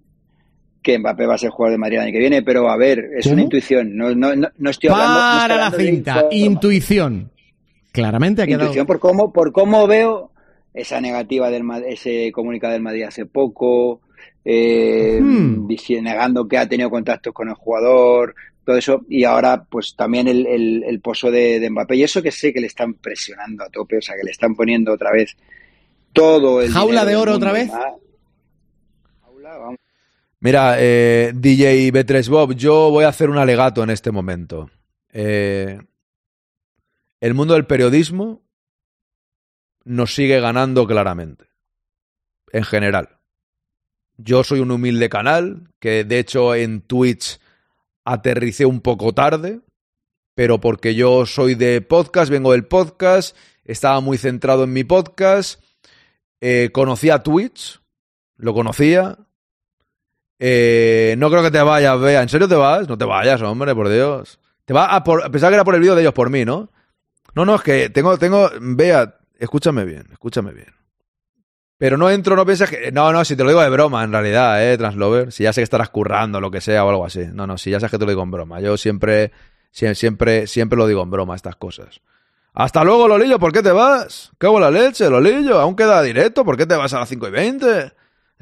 [0.84, 3.00] que Mbappé va a ser jugador de Madrid el año que viene, pero a ver,
[3.16, 3.34] es ¿Cómo?
[3.34, 3.96] una intuición.
[3.96, 5.14] No, no, no, no estoy hablando.
[5.14, 7.30] no estoy Para la hablando de intuición.
[7.90, 8.64] Claramente ha quedado.
[8.64, 10.30] Intuición por cómo, por cómo veo
[10.74, 14.02] esa negativa del ese comunicado del Madrid hace poco,
[14.44, 15.66] eh, Hmm.
[16.02, 18.34] negando que ha tenido contactos con el jugador,
[18.64, 22.22] todo eso, y ahora pues también el, el, el pozo de, de Mbappé, y eso
[22.22, 25.12] que sé que le están presionando a tope, o sea que le están poniendo otra
[25.12, 25.36] vez
[26.12, 27.68] todo el ¿Jaula de oro otra vez?
[27.68, 27.78] más.
[29.22, 29.78] Jaula, vamos.
[30.44, 34.68] Mira, eh, DJ B3 Bob, yo voy a hacer un alegato en este momento.
[35.10, 35.80] Eh,
[37.18, 38.42] el mundo del periodismo
[39.84, 41.46] nos sigue ganando claramente.
[42.52, 43.20] En general.
[44.18, 47.40] Yo soy un humilde canal, que de hecho en Twitch
[48.04, 49.62] aterricé un poco tarde,
[50.34, 53.34] pero porque yo soy de podcast, vengo del podcast,
[53.64, 55.62] estaba muy centrado en mi podcast,
[56.42, 57.80] eh, conocía Twitch,
[58.36, 59.16] lo conocía,
[60.46, 62.20] eh, no creo que te vayas, Bea.
[62.22, 62.86] ¿En serio te vas?
[62.86, 64.38] No te vayas, hombre, por Dios.
[64.66, 66.70] Te vas a por, pensaba que era por el vídeo de ellos, por mí, ¿no?
[67.34, 70.68] No, no, es que tengo, tengo, Bea, escúchame bien, escúchame bien.
[71.78, 72.92] Pero no entro, no pienses que.
[72.92, 75.32] No, no, si te lo digo de broma, en realidad, eh, Translover.
[75.32, 77.26] Si ya sé que estarás currando, lo que sea, o algo así.
[77.32, 78.60] No, no, si ya sabes que te lo digo en broma.
[78.60, 79.32] Yo siempre,
[79.72, 82.00] sie- siempre, siempre lo digo en broma, estas cosas.
[82.52, 84.30] Hasta luego, Lolillo, ¿por qué te vas?
[84.38, 85.58] ¿Qué hago la leche, Lolillo?
[85.58, 87.92] Aún queda directo, ¿por qué te vas a las 5 y 20?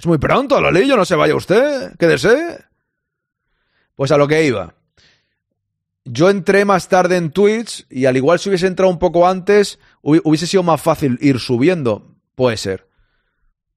[0.03, 1.95] Es muy pronto, Lolillo, no se vaya usted.
[1.97, 2.65] Quédese.
[3.95, 4.74] Pues a lo que iba.
[6.05, 9.79] Yo entré más tarde en Twitch y al igual si hubiese entrado un poco antes,
[10.03, 12.16] hubi- hubiese sido más fácil ir subiendo.
[12.35, 12.89] Puede ser.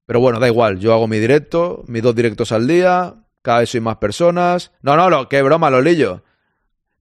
[0.04, 0.80] Pero bueno, da igual.
[0.80, 4.72] Yo hago mi directo, mis dos directos al día, cada vez soy más personas.
[4.82, 6.24] No, no, lo, qué broma, Lolillo.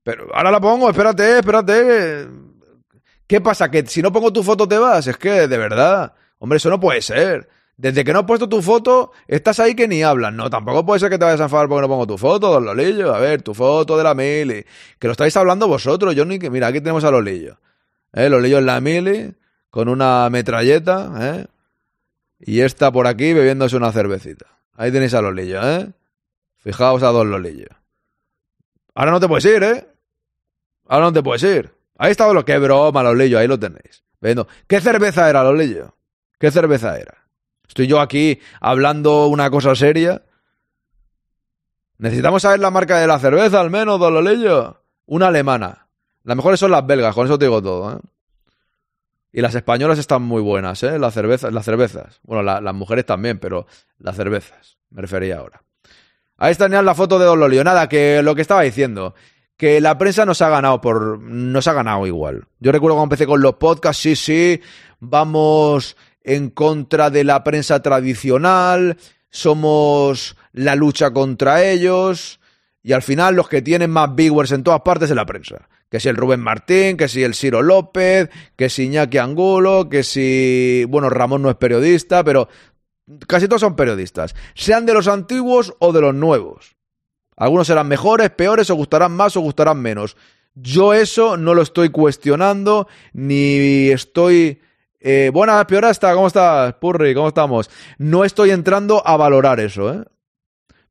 [0.04, 2.28] Pero ahora la pongo, espérate, espérate.
[3.26, 3.72] ¿Qué pasa?
[3.72, 5.08] ¿Que si no pongo tu foto te vas?
[5.08, 6.14] Es que, de verdad.
[6.38, 7.50] Hombre, eso no puede ser.
[7.78, 10.34] Desde que no he puesto tu foto, estás ahí que ni hablas.
[10.34, 12.64] No, tampoco puede ser que te vayas a enfadar porque no pongo tu foto, don
[12.64, 13.14] Lolillo.
[13.14, 14.66] A ver, tu foto de la mili.
[14.98, 16.16] Que lo estáis hablando vosotros.
[16.16, 16.50] Yo ni que.
[16.50, 17.58] Mira, aquí tenemos a Lolillo.
[18.14, 18.30] ¿Eh?
[18.30, 19.36] Lolillo en la mili,
[19.70, 21.48] con una metralleta, ¿eh?
[22.40, 24.46] Y esta por aquí bebiéndose una cervecita.
[24.74, 25.92] Ahí tenéis a Lolillo, ¿eh?
[26.58, 27.68] Fijaos a dos Lolillo.
[28.94, 29.88] Ahora no te puedes ir, ¿eh?
[30.88, 31.74] Ahora no te puedes ir.
[31.98, 34.04] Ahí está lo que broma, Lolillo, ahí lo tenéis.
[34.22, 34.48] Viendo.
[34.68, 35.96] ¿Qué cerveza era, Lolillo?
[36.40, 37.25] ¿Qué cerveza era?
[37.68, 40.22] Estoy yo aquí hablando una cosa seria.
[41.98, 44.82] Necesitamos saber la marca de la cerveza, al menos, don Lolillo.
[45.06, 45.88] Una alemana.
[46.24, 48.00] Las mejores son las belgas, con eso te digo todo, ¿eh?
[49.32, 50.98] Y las españolas están muy buenas, ¿eh?
[50.98, 51.54] Las cervezas.
[51.54, 52.20] Las cervezas.
[52.24, 53.68] Bueno, la- las mujeres también, pero
[54.00, 54.78] las cervezas.
[54.90, 55.62] Me refería ahora.
[56.38, 57.64] Ahí está la foto de Don Lolio.
[57.64, 59.14] Nada, que lo que estaba diciendo.
[59.58, 61.20] Que la prensa nos ha ganado por.
[61.20, 62.46] Nos ha ganado igual.
[62.60, 64.62] Yo recuerdo cuando empecé con los podcasts, sí, sí.
[65.00, 65.96] Vamos
[66.26, 68.98] en contra de la prensa tradicional.
[69.30, 72.40] Somos la lucha contra ellos.
[72.84, 75.70] Y al final los que tienen más viewers en todas partes es la prensa.
[75.90, 80.04] Que si el Rubén Martín, que si el Ciro López, que si Iñaki Angulo, que
[80.04, 80.84] si...
[80.90, 82.50] Bueno, Ramón no es periodista, pero
[83.28, 86.76] casi todos son periodistas, sean de los antiguos o de los nuevos.
[87.38, 90.18] Algunos serán mejores, peores, o gustarán más o gustarán menos.
[90.56, 94.62] Yo eso no lo estoy cuestionando, ni estoy...
[95.08, 96.74] Eh, buenas, peorasta, ¿cómo estás?
[96.82, 97.70] Purri, ¿cómo estamos?
[98.00, 100.04] No estoy entrando a valorar eso, ¿eh?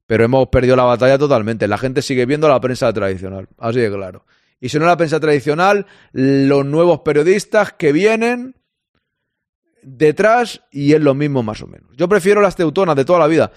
[0.07, 1.66] Pero hemos perdido la batalla totalmente.
[1.66, 4.24] La gente sigue viendo la prensa tradicional, así de claro.
[4.61, 8.55] Y si no la prensa tradicional, los nuevos periodistas que vienen
[9.82, 11.91] detrás y es lo mismo más o menos.
[11.97, 13.51] Yo prefiero las teutonas de toda la vida.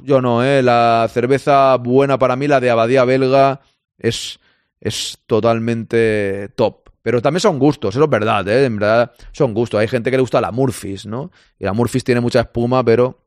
[0.00, 0.62] Yo no, ¿eh?
[0.62, 3.60] La cerveza buena para mí, la de Abadía Belga,
[3.98, 4.40] es,
[4.80, 6.81] es totalmente top.
[7.02, 8.64] Pero también son gustos, eso es verdad, ¿eh?
[8.64, 9.80] En verdad son gustos.
[9.80, 11.32] Hay gente que le gusta la Murphys, ¿no?
[11.58, 13.18] Y la Murphys tiene mucha espuma, pero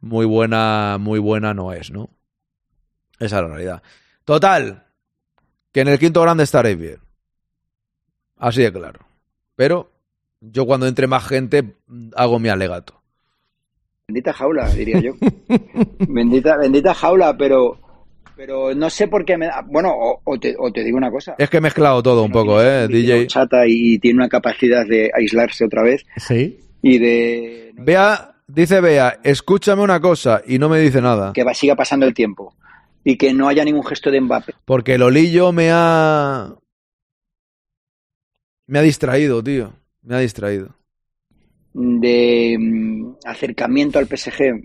[0.00, 2.10] muy buena, muy buena no es, ¿no?
[3.18, 3.82] Esa es la realidad.
[4.24, 4.86] Total,
[5.72, 6.98] que en el quinto grande estaréis bien.
[8.36, 9.00] Así de claro.
[9.54, 9.92] Pero
[10.40, 11.76] yo cuando entre más gente
[12.16, 13.00] hago mi alegato.
[14.08, 15.12] Bendita jaula, diría yo.
[16.08, 17.78] bendita, bendita jaula, pero
[18.40, 19.62] pero no sé por qué me da...
[19.66, 19.92] Bueno,
[20.24, 21.34] o, te, o, te, digo una cosa.
[21.36, 22.88] Es que he mezclado todo un poco, ¿eh?
[22.88, 23.26] DJ.
[23.26, 26.06] Chata y tiene una capacidad de aislarse otra vez.
[26.16, 26.58] Sí.
[26.80, 27.74] Y de...
[27.74, 31.34] Vea, dice Bea, escúchame una cosa y no me dice nada.
[31.34, 32.54] Que va, siga pasando el tiempo.
[33.04, 34.54] Y que no haya ningún gesto de Mbappé.
[34.64, 36.54] Porque el Olillo me ha...
[38.68, 39.74] Me ha distraído, tío.
[40.02, 40.70] Me ha distraído.
[41.74, 44.64] De mm, acercamiento al PSG,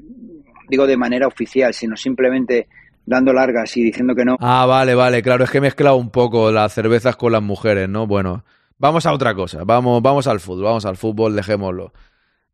[0.69, 2.69] digo de manera oficial, sino simplemente
[3.05, 4.37] dando largas y diciendo que no.
[4.39, 7.87] Ah, vale, vale, claro, es que he mezclado un poco las cervezas con las mujeres,
[7.87, 8.07] ¿no?
[8.07, 8.43] Bueno,
[8.77, 11.93] vamos a otra cosa, vamos, vamos al fútbol, vamos al fútbol, dejémoslo.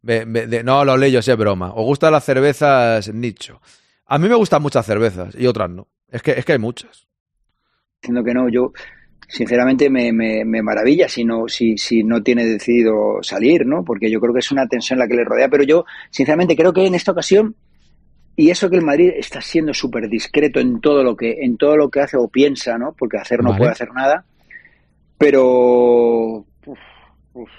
[0.03, 1.73] no, lo leyes, es broma.
[1.73, 3.61] ¿Os gustan las cervezas nicho?
[4.05, 5.87] A mí me gustan muchas cervezas y otras no.
[6.09, 7.07] Es que, es que hay muchas.
[8.01, 8.73] Diciendo que no, yo
[9.29, 13.85] sinceramente me, me, me, maravilla si no, si, si no tiene decidido salir, ¿no?
[13.85, 16.73] Porque yo creo que es una tensión la que le rodea, pero yo sinceramente creo
[16.73, 17.55] que en esta ocasión
[18.35, 21.77] y eso que el Madrid está siendo súper discreto en todo lo que en todo
[21.77, 22.93] lo que hace o piensa, ¿no?
[22.93, 24.25] Porque hacer no puede hacer nada,
[25.17, 26.79] pero uf,
[27.33, 27.49] uf,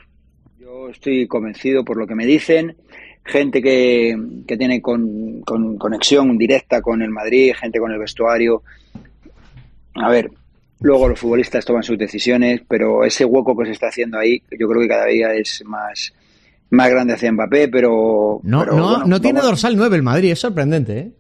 [0.59, 2.77] yo estoy convencido por lo que me dicen,
[3.25, 4.17] gente que,
[4.47, 8.63] que tiene con, con, conexión directa con el Madrid, gente con el vestuario.
[9.95, 10.31] A ver,
[10.83, 14.67] Luego los futbolistas toman sus decisiones, pero ese hueco que se está haciendo ahí, yo
[14.69, 16.13] creo que cada día es más,
[16.73, 18.41] más grande hacia Mbappé, pero...
[18.43, 21.13] No, no, no tiene dorsal 9 el Madrid, es sorprendente, ¿eh?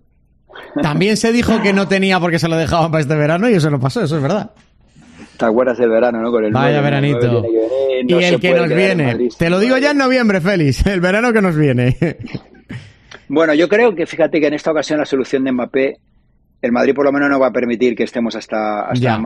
[0.82, 3.70] También se dijo que no tenía porque se lo dejaban para este verano y eso
[3.70, 4.50] no pasó, eso es verdad.
[5.36, 6.30] ¿Te acuerdas del verano, no?
[6.30, 7.44] Con el Vaya veranito.
[8.06, 9.28] y el que nos viene.
[9.36, 11.96] Te lo digo ya en noviembre, Félix, el verano que nos viene.
[13.28, 15.96] bueno, yo creo que fíjate que en esta ocasión la solución de Mbappé,
[16.62, 19.24] el Madrid por lo menos no va a permitir que estemos hasta, hasta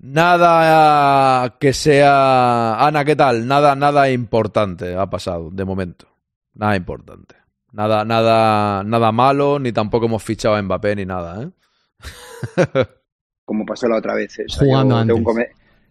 [0.00, 2.86] Nada que sea.
[2.86, 3.46] Ana, ¿qué tal?
[3.46, 6.06] Nada, nada importante ha pasado, de momento.
[6.54, 7.34] Nada importante.
[7.72, 11.50] Nada, nada, nada malo, ni tampoco hemos fichado a Mbappé ni nada, ¿eh?
[13.44, 14.38] Como pasó la otra vez.
[14.38, 14.46] ¿eh?
[14.58, 15.34] Jugando tengo,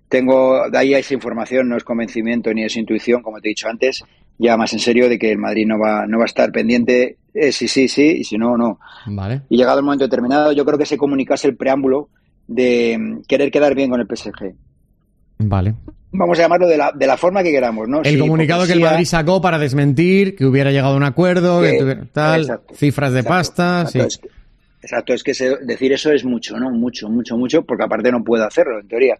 [0.07, 3.67] tengo, de ahí esa información, no es convencimiento ni es intuición, como te he dicho
[3.67, 4.03] antes,
[4.37, 7.17] ya más en serio de que el Madrid no va, no va a estar pendiente,
[7.33, 8.79] eh, sí, sí, sí, y si no, no.
[9.07, 9.41] Vale.
[9.49, 12.09] Y llegado el momento determinado, yo creo que se comunicase el preámbulo
[12.47, 14.53] de mm, querer quedar bien con el PSG.
[15.39, 15.75] Vale.
[16.11, 17.99] Vamos a llamarlo de la, de la forma que queramos, ¿no?
[18.01, 21.61] El Sí, comunicado que el Madrid sacó para desmentir que hubiera llegado a un acuerdo,
[21.61, 23.99] que, Que- tuviera tal, exacto, cifras de exacto, pasta, exacto, sí.
[24.07, 24.37] es que-
[24.79, 25.33] Exacto, es que
[25.65, 26.69] decir eso es mucho, ¿no?
[26.71, 29.17] Mucho, mucho, mucho, porque aparte no puede hacerlo, en teoría.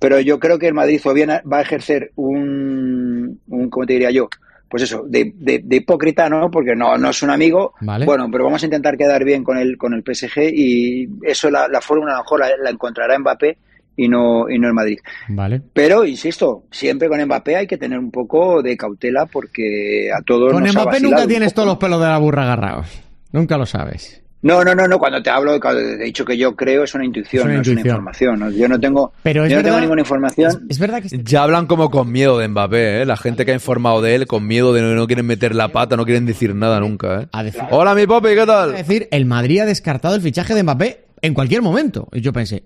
[0.00, 3.92] Pero yo creo que el Madrid o bien va a ejercer un, un ¿cómo te
[3.92, 4.28] diría yo?
[4.68, 6.50] Pues eso, de, de- de hipócrita, ¿no?
[6.50, 7.74] Porque no, no es un amigo.
[7.80, 8.06] Vale.
[8.06, 11.68] Bueno, pero vamos a intentar quedar bien con el, con el PSG y eso la,
[11.68, 13.56] la fórmula a lo mejor la, la encontrará Mbappé
[13.96, 14.98] y no, y no el Madrid.
[15.28, 15.62] Vale.
[15.72, 20.52] Pero, insisto, siempre con Mbappé hay que tener un poco de cautela porque a todos
[20.52, 22.88] Con nos Mbappé nunca un tienes todos los pelos de la burra agarrados.
[23.30, 24.23] Nunca lo sabes.
[24.44, 24.98] No, no, no, no.
[24.98, 27.58] Cuando te hablo, cuando he dicho que yo creo, es una intuición, Es una no
[27.60, 27.78] intuición.
[27.78, 28.38] es una información.
[28.40, 28.50] ¿no?
[28.50, 30.66] Yo no tengo, Pero es yo no tengo ninguna información.
[30.68, 33.06] Es verdad que Ya hablan como con miedo de Mbappé, ¿eh?
[33.06, 35.68] La gente que ha informado de él con miedo de no, no quieren meter la
[35.68, 37.28] pata, no quieren decir nada nunca, ¿eh?
[37.70, 38.72] Hola, mi papi, ¿qué Es tal?
[38.72, 42.08] decir, el Madrid ha descartado el fichaje de Mbappé en cualquier momento.
[42.12, 42.64] Y yo pensé.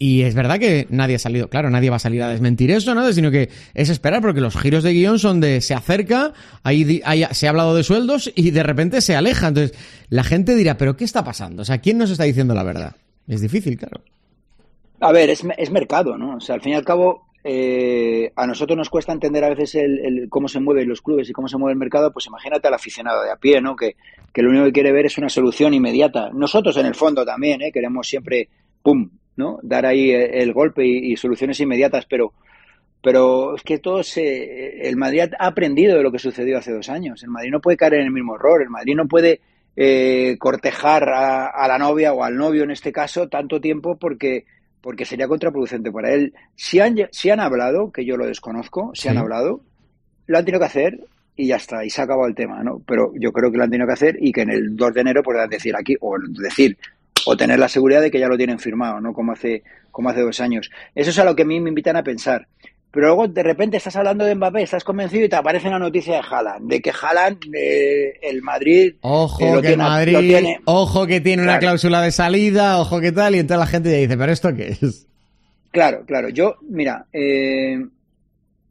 [0.00, 2.94] Y es verdad que nadie ha salido, claro, nadie va a salir a desmentir eso,
[2.94, 3.12] ¿no?
[3.12, 6.32] Sino que es esperar, porque los giros de guion son de se acerca,
[6.62, 9.48] ahí, ahí se ha hablado de sueldos y de repente se aleja.
[9.48, 9.76] Entonces,
[10.08, 11.62] la gente dirá, ¿pero qué está pasando?
[11.62, 12.94] O sea, ¿quién nos está diciendo la verdad?
[13.26, 14.00] Es difícil, claro.
[15.00, 16.36] A ver, es, es mercado, ¿no?
[16.36, 19.74] O sea, al fin y al cabo, eh, a nosotros nos cuesta entender a veces
[19.76, 22.12] el, el cómo se mueven los clubes y cómo se mueve el mercado.
[22.12, 23.74] Pues imagínate al aficionado de a pie, ¿no?
[23.74, 23.96] Que,
[24.32, 26.30] que lo único que quiere ver es una solución inmediata.
[26.32, 27.72] Nosotros, en el fondo, también, ¿eh?
[27.72, 28.48] Queremos siempre,
[28.82, 29.10] ¡pum!
[29.38, 29.58] ¿No?
[29.62, 32.34] Dar ahí eh, el golpe y, y soluciones inmediatas, pero
[33.00, 36.88] pero es que todo se, el Madrid ha aprendido de lo que sucedió hace dos
[36.88, 37.22] años.
[37.22, 38.60] El Madrid no puede caer en el mismo error.
[38.60, 39.40] El Madrid no puede
[39.76, 44.46] eh, cortejar a, a, la novia o al novio en este caso tanto tiempo porque,
[44.80, 46.34] porque sería contraproducente para él.
[46.56, 49.08] Si han, si han hablado, que yo lo desconozco, si Sí.
[49.08, 49.60] han hablado,
[50.26, 50.98] lo han tenido que hacer
[51.36, 52.82] y ya está, y se ha acabado el tema, ¿no?
[52.84, 55.00] Pero yo creo que lo han tenido que hacer y que en el 2 de
[55.02, 56.76] enero puedan decir aquí, o decir,
[57.30, 59.12] o tener la seguridad de que ya lo tienen firmado, ¿no?
[59.12, 60.70] Como hace, como hace dos años.
[60.94, 62.46] Eso es a lo que a mí me invitan a pensar.
[62.90, 66.14] Pero luego de repente estás hablando de Mbappé, estás convencido y te aparece una noticia
[66.14, 68.94] de Haaland, de que Haaland, eh, el Madrid...
[69.02, 72.80] Ojo eh, lo que tiene- Madrid, lo tiene- ojo que tiene una cláusula de salida,
[72.80, 75.06] ojo que tal, y entonces la gente ya dice, ¿pero esto qué es?
[75.70, 76.30] Claro, claro.
[76.30, 77.78] Yo, mira, eh,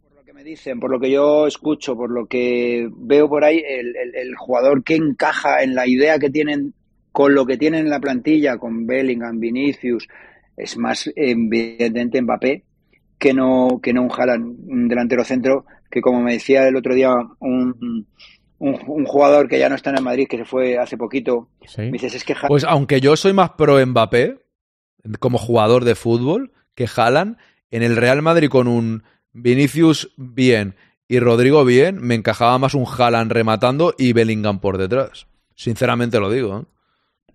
[0.02, 3.44] por lo que me dicen, por lo que yo escucho, por lo que veo por
[3.44, 6.74] ahí, el, el- el jugador que encaja en la idea que tienen
[7.18, 10.08] con lo que tienen en la plantilla, con Bellingham, Vinicius,
[10.56, 12.64] es más evidente Mbappé
[13.18, 16.94] que no, que no un Haaland, un delantero centro, que como me decía el otro
[16.94, 18.06] día un,
[18.60, 21.50] un, un jugador que ya no está en el Madrid, que se fue hace poquito,
[21.80, 24.38] me dices, es que Haaland Pues aunque yo soy más pro Mbappé
[25.18, 27.38] como jugador de fútbol que Haaland,
[27.72, 29.02] en el Real Madrid con un
[29.34, 30.76] Vinicius bien
[31.08, 35.26] y Rodrigo bien, me encajaba más un Haaland rematando y Bellingham por detrás.
[35.56, 36.60] Sinceramente lo digo.
[36.60, 36.77] ¿eh?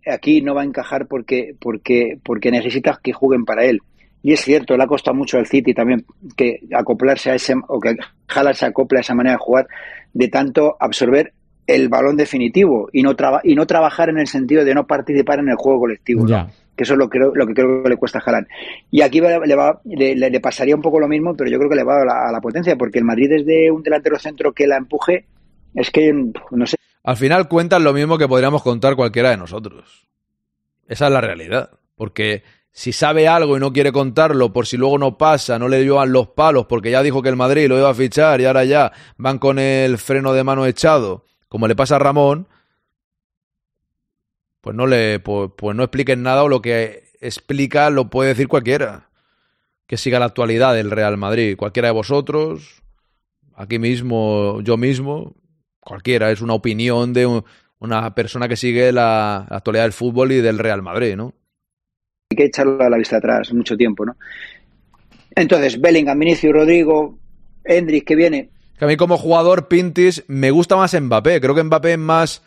[0.06, 3.80] Aquí no va a encajar porque, porque, porque necesitas que jueguen para él.
[4.24, 6.04] Y es cierto, le ha costado mucho al City también
[6.36, 7.96] que acoplarse a ese, o que
[8.28, 9.66] Haaland se acople a esa manera de jugar,
[10.12, 11.32] de tanto absorber
[11.66, 15.38] el balón definitivo y no, traba- y no trabajar en el sentido de no participar
[15.40, 16.22] en el juego colectivo.
[16.22, 16.28] ¿no?
[16.28, 16.48] Ya.
[16.76, 18.46] Que eso es lo, que creo, lo que creo que le cuesta a Haaland.
[18.90, 21.58] Y aquí va- le, va, le, le- le pasaría un poco lo mismo, pero yo
[21.58, 24.18] creo que le va a la, a la potencia, porque el Madrid desde un delantero
[24.18, 25.24] centro que la empuje,
[25.74, 30.08] es que, no sé, Al final cuentan lo mismo que podríamos contar cualquiera de nosotros.
[30.86, 31.70] Esa es la realidad.
[31.96, 35.82] Porque si sabe algo y no quiere contarlo por si luego no pasa, no le
[35.82, 38.64] llevan los palos porque ya dijo que el Madrid lo iba a fichar y ahora
[38.64, 42.48] ya van con el freno de mano echado, como le pasa a Ramón,
[44.62, 48.48] pues no le pues, pues no expliquen nada o lo que explica lo puede decir
[48.48, 49.08] cualquiera.
[49.86, 52.82] Que siga la actualidad del Real Madrid, cualquiera de vosotros,
[53.54, 55.34] aquí mismo, yo mismo,
[55.84, 57.44] cualquiera, es una opinión de un-
[57.78, 61.34] una persona que sigue la, la actualidad del fútbol y del Real Madrid, ¿no?
[62.30, 64.16] hay que echarlo a la vista atrás mucho tiempo, ¿no?
[65.34, 67.18] Entonces, Bellingham, Vinicius, Rodrigo,
[67.64, 71.62] Hendrik, que viene, Que a mí como jugador Pintis me gusta más Mbappé, creo que
[71.62, 72.42] Mbappé es más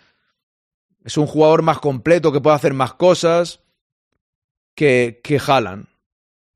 [1.04, 3.60] es un jugador más completo que puede hacer más cosas
[4.76, 5.86] que que Haaland.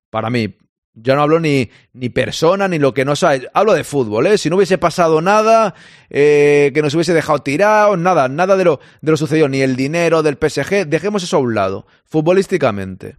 [0.10, 0.56] Para mí,
[1.02, 3.50] ya no hablo ni, ni persona ni lo que no sabe.
[3.54, 4.38] Hablo de fútbol, ¿eh?
[4.38, 5.76] Si no hubiese pasado nada,
[6.10, 9.76] eh, que nos hubiese dejado tirados, nada, nada de lo, de lo sucedido, ni el
[9.76, 13.18] dinero del PSG, dejemos eso a un lado, futbolísticamente.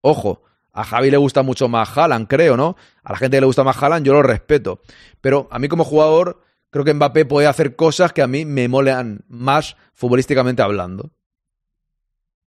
[0.00, 0.42] Ojo,
[0.72, 2.76] a Javi le gusta mucho más Haaland, creo, ¿no?
[3.02, 4.80] A la gente que le gusta más Haaland, yo lo respeto.
[5.20, 8.68] Pero a mí como jugador, creo que Mbappé puede hacer cosas que a mí me
[8.68, 11.10] molean más futbolísticamente hablando.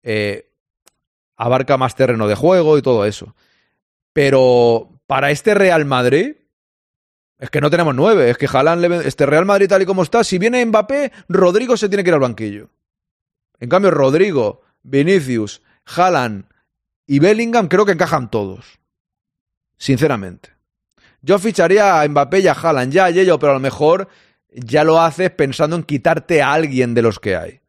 [0.01, 0.51] Eh,
[1.35, 3.35] abarca más terreno de juego y todo eso.
[4.15, 6.37] Pero para este Real Madrid,
[7.37, 8.29] es que no tenemos nueve.
[8.29, 11.89] Es que ven- este Real Madrid tal y como está, si viene Mbappé, Rodrigo se
[11.89, 12.69] tiene que ir al banquillo.
[13.59, 16.45] En cambio, Rodrigo, Vinicius, Haaland
[17.05, 18.79] y Bellingham creo que encajan todos.
[19.77, 20.51] Sinceramente.
[21.21, 24.07] Yo ficharía a Mbappé y a Haaland, ya, ya, yo, pero a lo mejor
[24.49, 27.59] ya lo haces pensando en quitarte a alguien de los que hay.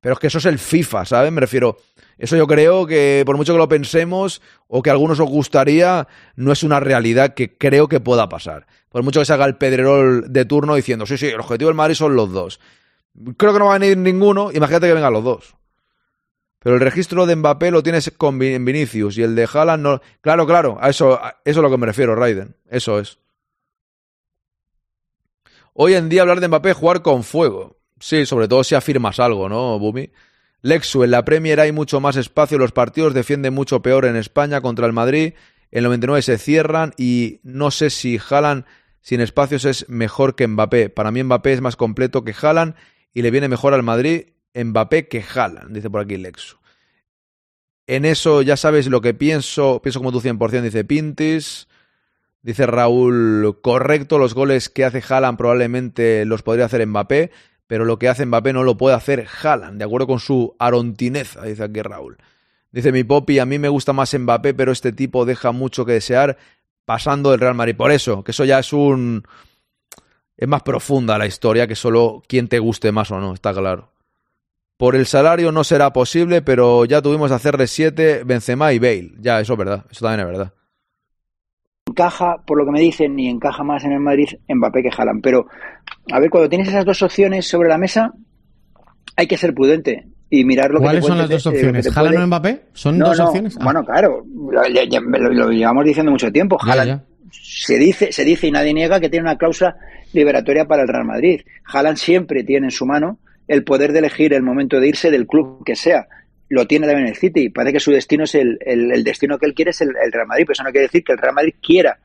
[0.00, 1.30] Pero es que eso es el FIFA, ¿sabes?
[1.30, 1.78] Me refiero.
[2.18, 6.08] Eso yo creo que, por mucho que lo pensemos o que a algunos os gustaría,
[6.36, 8.66] no es una realidad que creo que pueda pasar.
[8.88, 11.76] Por mucho que se haga el pedrerol de turno diciendo, sí, sí, el objetivo del
[11.76, 12.58] Madrid son los dos.
[13.36, 15.54] Creo que no va a venir ninguno, imagínate que vengan los dos.
[16.60, 20.00] Pero el registro de Mbappé lo tienes con Vin- Vinicius y el de Haaland no.
[20.20, 22.56] Claro, claro, a eso, a eso es a lo que me refiero, Raiden.
[22.68, 23.18] Eso es.
[25.72, 27.76] Hoy en día hablar de Mbappé es jugar con fuego.
[28.00, 30.10] Sí, sobre todo si afirmas algo, ¿no, Bumi?
[30.62, 34.60] Lexu, en la Premier hay mucho más espacio, los partidos defienden mucho peor en España
[34.60, 35.34] contra el Madrid,
[35.70, 38.64] el 99 se cierran y no sé si Haaland
[39.00, 40.90] sin espacios es mejor que Mbappé.
[40.90, 42.74] Para mí Mbappé es más completo que Haaland
[43.12, 46.56] y le viene mejor al Madrid Mbappé que Haaland, dice por aquí Lexu.
[47.86, 51.68] En eso ya sabes lo que pienso, pienso como tú 100%, dice Pintis.
[52.42, 57.30] Dice Raúl, correcto, los goles que hace Haaland probablemente los podría hacer Mbappé,
[57.68, 61.44] pero lo que hace Mbappé no lo puede hacer Haaland, de acuerdo con su arontineza,
[61.44, 62.16] dice aquí Raúl.
[62.72, 65.92] Dice mi Popi, a mí me gusta más Mbappé, pero este tipo deja mucho que
[65.92, 66.38] desear
[66.84, 67.76] pasando del Real Madrid.
[67.76, 69.22] Por eso, que eso ya es un...
[70.36, 73.92] Es más profunda la historia que solo quien te guste más o no, está claro.
[74.78, 79.12] Por el salario no será posible, pero ya tuvimos a CR7, Benzema y Bale.
[79.18, 80.52] Ya, eso es verdad, eso también es verdad.
[81.88, 85.22] Encaja, por lo que me dicen, ni encaja más en el Madrid Mbappé que Haaland.
[85.22, 85.46] Pero,
[86.12, 88.12] a ver, cuando tienes esas dos opciones sobre la mesa,
[89.16, 91.86] hay que ser prudente y mirar lo que ¿Cuáles te son las dos eh, opciones?
[91.96, 92.62] ¿Haaland puede- o Mbappé?
[92.72, 93.56] ¿Son No, dos no, opciones?
[93.60, 93.64] Ah.
[93.64, 96.58] Bueno, claro, lo, llevamos diciendo mucho tiempo.
[96.64, 97.02] Ya.
[97.30, 99.76] se dice, se dice y nadie niega que tiene una cláusula
[100.12, 101.40] liberatoria para el Real Madrid.
[101.64, 105.26] Haaland siempre tiene en su mano el poder de elegir el momento de irse del
[105.26, 106.06] club que sea.
[106.50, 107.50] Lo tiene también el City.
[107.50, 110.44] Parece que su destino es el, el- destino que él quiere es el, Real Madrid,
[110.46, 111.98] pero eso no quiere decir que el Real Madrid quiera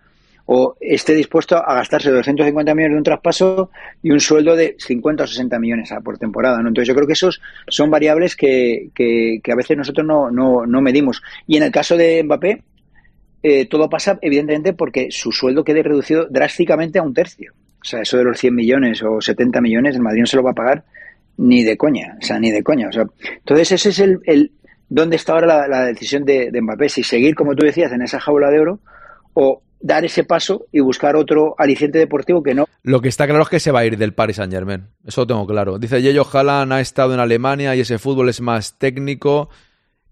[0.45, 3.69] o esté dispuesto a gastarse 250 millones de un traspaso
[4.01, 6.61] y un sueldo de 50 o 60 millones por temporada.
[6.61, 6.67] ¿no?
[6.67, 10.65] Entonces yo creo que esos son variables que, que- que a veces nosotros no, no,
[10.65, 11.21] no medimos.
[11.47, 12.61] Y en el caso de Mbappé,
[13.41, 17.53] eh, todo pasa evidentemente porque su sueldo quede reducido drásticamente a un tercio.
[17.81, 20.43] O sea, eso de los 100 millones o 70 millones, el Madrid no se lo
[20.43, 20.83] va a pagar
[21.37, 22.89] ni de coña, o sea, ni de coña.
[22.89, 23.05] O sea,
[23.37, 24.51] entonces ese es el, el
[24.89, 28.19] dónde está ahora la, decisión de, de Mbappé, si seguir, como tú decías, en esa
[28.19, 28.79] jaula de oro
[29.33, 33.43] o dar ese paso y buscar otro aliciente deportivo que no Lo que está claro
[33.43, 34.87] es que se va a ir del Paris Saint Germain.
[35.05, 35.77] Eso lo tengo claro.
[35.77, 39.49] Dice Yello Haaland ha estado en Alemania y ese fútbol es más técnico.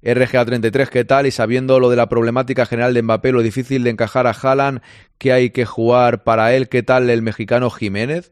[0.04, 1.28] RGA 33, ¿qué tal?
[1.28, 4.82] Y sabiendo lo de la problemática general de Mbappé, lo difícil de encajar a Haaland,
[5.18, 8.32] que hay que jugar para él, ¿qué tal el mexicano Jiménez?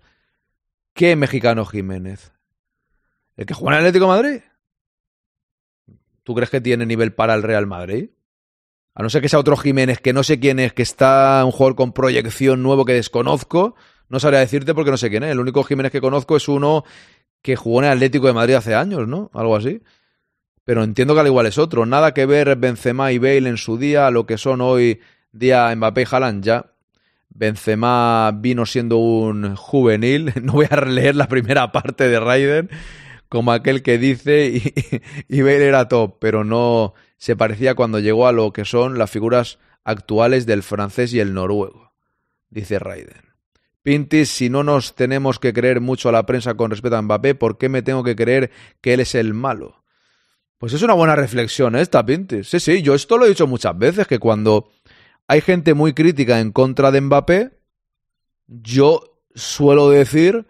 [0.94, 2.34] ¿Qué mexicano Jiménez?
[3.40, 4.42] ¿El que juega en Atlético Madrid?
[6.24, 8.10] ¿Tú crees que tiene nivel para el Real Madrid?
[8.94, 11.52] A no ser que sea otro Jiménez, que no sé quién es, que está un
[11.52, 13.76] jugador con proyección nuevo que desconozco,
[14.10, 15.32] no sabría decirte porque no sé quién es.
[15.32, 16.84] El único Jiménez que conozco es uno
[17.42, 19.32] que jugó en Atlético de Madrid hace años, ¿no?
[19.34, 19.84] Algo así.
[20.66, 21.86] Pero entiendo que al igual es otro.
[21.86, 25.00] Nada que ver Benzema y Bale en su día lo que son hoy
[25.32, 26.74] día Mbappé y Haaland ya.
[27.30, 30.34] Benzema vino siendo un juvenil.
[30.42, 32.70] No voy a leer la primera parte de Raiden
[33.30, 34.48] como aquel que dice
[35.28, 38.98] y, y Bale era top, pero no se parecía cuando llegó a lo que son
[38.98, 41.94] las figuras actuales del francés y el noruego,
[42.50, 43.30] dice Raiden.
[43.82, 47.36] Pintis, si no nos tenemos que creer mucho a la prensa con respecto a Mbappé,
[47.36, 48.52] ¿por qué me tengo que creer
[48.82, 49.84] que él es el malo?
[50.58, 52.50] Pues es una buena reflexión esta, Pintis.
[52.50, 54.70] Sí, sí, yo esto lo he dicho muchas veces, que cuando
[55.28, 57.52] hay gente muy crítica en contra de Mbappé,
[58.48, 60.46] yo suelo decir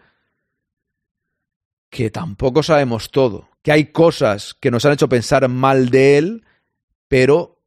[1.90, 6.44] que tampoco sabemos todo, que hay cosas que nos han hecho pensar mal de él,
[7.08, 7.60] pero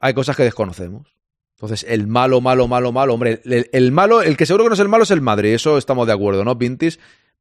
[0.00, 1.16] hay cosas que desconocemos.
[1.54, 4.80] Entonces, el malo, malo, malo, malo, hombre, el, malo, el que seguro que no es
[4.80, 6.98] el malo es el Madrid, eso estamos de acuerdo, ¿no, Pintis?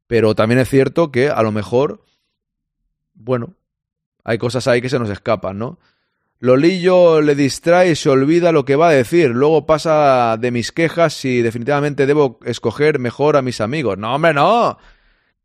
[0.07, 2.05] Pero también es cierto que a lo mejor,
[3.13, 3.55] bueno,
[4.23, 5.79] hay cosas ahí que se nos escapan, ¿no?
[6.39, 9.29] Lolillo le distrae y se olvida lo que va a decir.
[9.29, 13.99] Luego pasa de mis quejas si definitivamente debo escoger mejor a mis amigos.
[13.99, 14.77] No, hombre, no.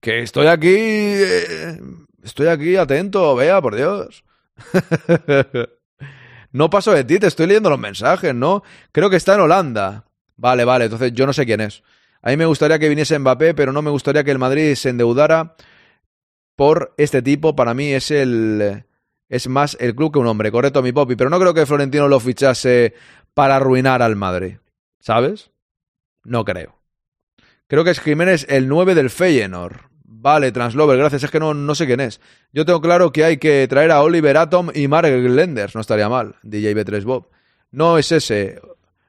[0.01, 0.75] Que estoy aquí.
[0.77, 1.81] eh,
[2.23, 4.25] Estoy aquí atento, vea, por Dios.
[6.53, 8.63] no paso de ti, te estoy leyendo los mensajes, ¿no?
[8.93, 10.07] Creo que está en Holanda.
[10.37, 11.83] Vale, vale, entonces yo no sé quién es.
[12.23, 14.89] A mí me gustaría que viniese Mbappé, pero no me gustaría que el Madrid se
[14.89, 15.55] endeudara
[16.57, 17.55] por este tipo.
[17.55, 18.85] Para mí es el.
[19.29, 21.17] Es más el club que un hombre, correcto, mi popi.
[21.17, 22.95] Pero no creo que Florentino lo fichase
[23.35, 24.57] para arruinar al Madrid.
[24.99, 25.51] ¿Sabes?
[26.25, 26.76] No creo.
[27.69, 29.77] Creo que es Jiménez el 9 del Feyenoord.
[30.05, 31.25] Vale, Translover, gracias.
[31.25, 32.21] Es que no, no sé quién es.
[32.53, 35.75] Yo tengo claro que hay que traer a Oliver Atom y Mark Lenders.
[35.75, 36.37] No estaría mal.
[36.43, 37.29] DJ B3 Bob.
[37.71, 38.61] No es ese.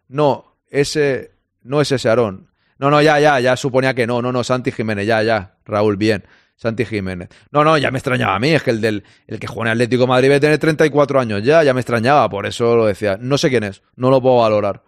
[0.07, 1.31] No, ese.
[1.63, 2.49] No es ese Aarón.
[2.79, 4.21] No, no, ya, ya, ya suponía que no.
[4.21, 5.07] No, no, Santi Jiménez.
[5.07, 5.55] Ya, ya.
[5.65, 6.23] Raúl, bien.
[6.55, 7.29] Santi Jiménez.
[7.51, 8.49] No, no, ya me extrañaba a mí.
[8.49, 11.43] Es que el del el que juega en Atlético de Madrid debe tener 34 años
[11.43, 11.63] ya.
[11.63, 12.27] Ya me extrañaba.
[12.29, 13.17] Por eso lo decía.
[13.19, 13.81] No sé quién es.
[13.95, 14.84] No lo puedo valorar.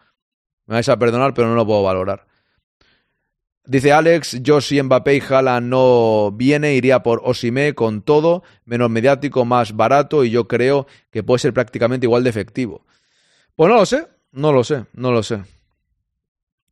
[0.67, 2.28] Me vais a perdonar, pero no lo puedo valorar.
[3.69, 8.89] Dice Alex, yo si Mbappé y Haaland no viene, iría por Osimé con todo, menos
[8.89, 12.83] mediático, más barato y yo creo que puede ser prácticamente igual de efectivo.
[13.55, 15.43] Pues no lo sé, no lo sé, no lo sé.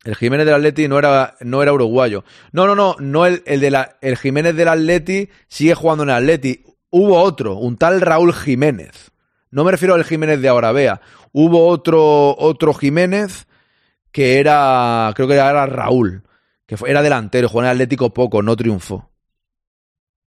[0.02, 2.24] El Jiménez del Atleti no era, no era uruguayo.
[2.50, 6.10] No, no, no, no el, el, de la, el Jiménez del Atleti sigue jugando en
[6.10, 6.64] el Atleti.
[6.90, 9.12] Hubo otro, un tal Raúl Jiménez.
[9.52, 11.00] No me refiero al Jiménez de ahora, vea.
[11.30, 13.46] Hubo otro, otro Jiménez
[14.10, 16.24] que era, creo que era Raúl
[16.68, 19.10] que era delantero, jugó en Atlético poco, no triunfó.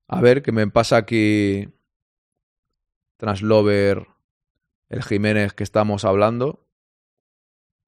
[0.07, 1.67] A ver, que me pasa aquí
[3.17, 4.07] Translover,
[4.87, 6.65] el Jiménez que estamos hablando.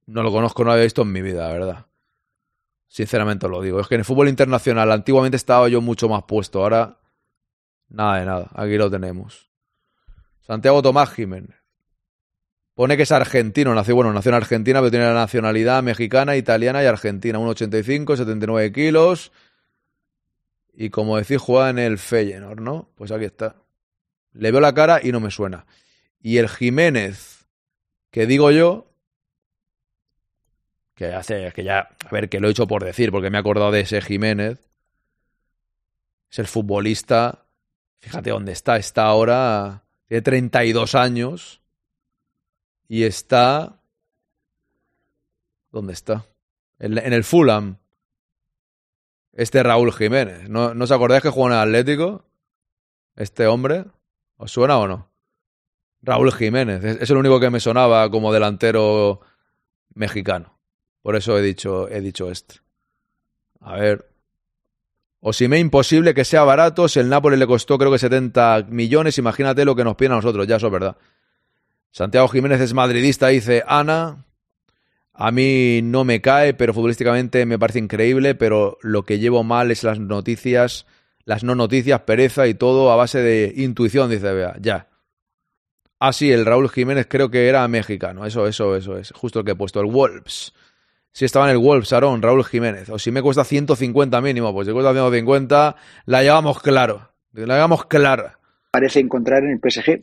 [0.05, 1.85] No lo conozco, no lo había visto en mi vida, la verdad.
[2.87, 3.79] Sinceramente lo digo.
[3.79, 6.61] Es que en el fútbol internacional antiguamente estaba yo mucho más puesto.
[6.61, 6.99] Ahora,
[7.87, 8.51] nada de nada.
[8.53, 9.49] Aquí lo tenemos.
[10.41, 11.55] Santiago Tomás Jiménez.
[12.73, 16.81] Pone que es argentino, nació, bueno, nació en Argentina, pero tiene la nacionalidad mexicana, italiana
[16.83, 17.37] y argentina.
[17.37, 19.31] 1,85, 79 kilos.
[20.73, 22.89] Y como decís, juega en el Feyenoord, ¿no?
[22.95, 23.55] Pues aquí está.
[24.33, 25.65] Le veo la cara y no me suena.
[26.21, 27.45] Y el Jiménez,
[28.09, 28.87] que digo yo,
[30.95, 33.41] que hace, que ya, a ver, que lo he hecho por decir, porque me he
[33.41, 34.59] acordado de ese Jiménez.
[36.29, 37.45] Es el futbolista,
[37.99, 41.60] fíjate dónde está, está ahora, tiene 32 años
[42.91, 43.79] y está...
[45.71, 46.25] ¿Dónde está?
[46.77, 47.77] En, el Fulham.
[49.31, 50.49] Este Raúl Jiménez.
[50.49, 52.25] ¿No, ¿No os acordáis que jugó en el Atlético?
[53.15, 53.85] Este hombre.
[54.35, 55.09] ¿Os suena o no?
[56.01, 56.83] Raúl Jiménez.
[56.83, 59.21] Es, es el único que me sonaba como delantero
[59.93, 60.59] mexicano.
[61.01, 62.55] Por eso he dicho, he dicho este.
[63.61, 64.13] A ver.
[65.21, 68.65] O si me imposible que sea barato, si el Napoli le costó creo que 70
[68.67, 70.97] millones, imagínate lo que nos piden a nosotros, ya eso es verdad.
[71.91, 74.25] Santiago Jiménez es madridista, dice Ana.
[75.13, 79.69] A mí no me cae, pero futbolísticamente me parece increíble, pero lo que llevo mal
[79.71, 80.85] es las noticias,
[81.25, 84.55] las no noticias, pereza y todo a base de intuición, dice Bea.
[84.59, 84.87] Ya.
[85.99, 88.25] Ah, sí, el Raúl Jiménez creo que era mexicano.
[88.25, 89.11] Eso, eso, eso es.
[89.11, 90.53] Justo el que he puesto, el Wolves.
[91.11, 92.89] Si estaba en el Wolves, Aaron, Raúl Jiménez.
[92.89, 97.11] O si me cuesta 150 mínimo, pues si cuesta 150, la llevamos claro.
[97.33, 98.39] La llevamos clara.
[98.71, 100.01] Parece encontrar en el PSG.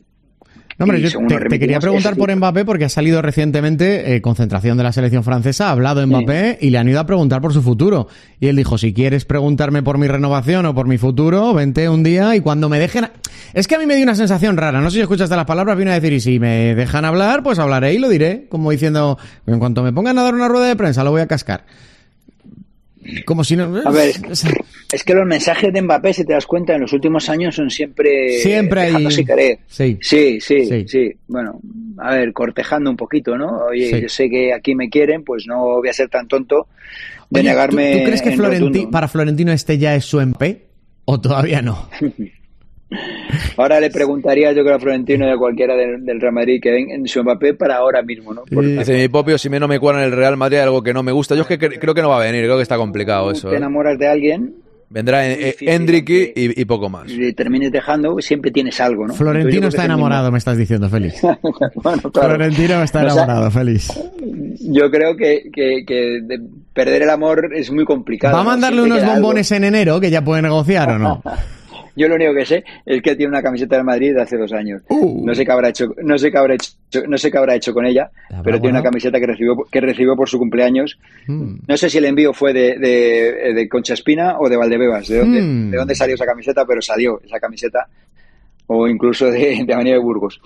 [0.79, 4.83] No, hombre, yo te, quería preguntar por Mbappé porque ha salido recientemente eh, concentración de
[4.83, 8.07] la selección francesa, ha hablado Mbappé y le han ido a preguntar por su futuro.
[8.39, 12.01] Y él dijo, si quieres preguntarme por mi renovación o por mi futuro, vente un
[12.01, 13.03] día y cuando me dejen...
[13.03, 13.11] a-".
[13.53, 15.77] Es que a mí me dio una sensación rara, no sé si escuchaste las palabras,
[15.77, 19.17] vino a decir, y si me dejan hablar, pues hablaré y lo diré, como diciendo,
[19.47, 21.65] en cuanto me pongan a dar una rueda de prensa, lo voy a cascar.
[23.25, 23.63] Como si no...
[23.85, 24.53] A ver, es que,
[24.91, 27.69] es que los mensajes de Mbappé, si te das cuenta, en los últimos años son
[27.69, 29.59] siempre Siempre hay- querer.
[29.67, 29.97] Sí.
[30.01, 30.85] Sí, sí, Sí.
[30.87, 31.59] sí, Bueno,
[31.97, 33.65] a ver, cortejando un poquito, ¿no?
[33.69, 34.01] Oye, Sí.
[34.01, 36.67] yo sé que aquí me quieren, pues no voy a ser tan tonto
[37.29, 37.97] de Oye, ¿tú- negarme.
[37.97, 40.65] ¿tú, crees que en Florenti- para Florentino este ya es su MP?
[41.05, 41.89] ¿O todavía no?
[43.57, 46.71] Ahora le preguntaría yo creo a Florentino y a cualquiera del, del Real Madrid que
[46.71, 48.43] den en su Mbappé para ahora mismo, ¿no?
[48.51, 50.93] Porque Dice mi popio, si me no me cuadra en el Real Madrid, algo que
[50.93, 51.35] no me gusta.
[51.35, 53.49] Yo es que cre- creo que no va a venir, creo que está complicado eso.
[53.49, 53.57] te ¿eh?
[53.57, 54.53] enamoras de alguien
[54.91, 57.11] Vendrá eh, Hendrick y, y poco más.
[57.11, 59.13] y termines dejando, siempre tienes algo, ¿no?
[59.13, 59.93] Florentino está mismo.
[59.93, 61.21] enamorado, me estás diciendo, Félix.
[61.75, 62.29] Bueno, claro.
[62.29, 63.93] Florentino está O sea, enamorado, Félix.
[64.61, 66.39] Yo creo que, que, que de
[66.73, 68.33] perder el amor es muy complicado.
[68.33, 69.13] ¿Va a mandarle unos algo.
[69.13, 71.21] bombones en enero que ya puede negociar o no?
[71.99, 74.53] Yo lo único que sé es que tiene una camiseta del Madrid de hace dos
[74.53, 74.81] años.
[74.89, 75.25] Uh.
[75.25, 76.71] No sé qué habrá hecho, no sé qué habrá hecho,
[77.07, 78.09] no sé qué habrá hecho con ella,
[78.43, 80.97] pero tiene una camiseta que recibió, que recibió por su cumpleaños.
[81.27, 81.55] Mm.
[81.67, 85.19] No sé si el envío fue de, de, de Concha Espina o de Valdebebas, de
[85.19, 85.71] dónde, Mm.
[85.71, 87.87] de dónde salió esa camiseta, pero salió esa camiseta,
[88.67, 90.39] o incluso de, de Avenida de Burgos.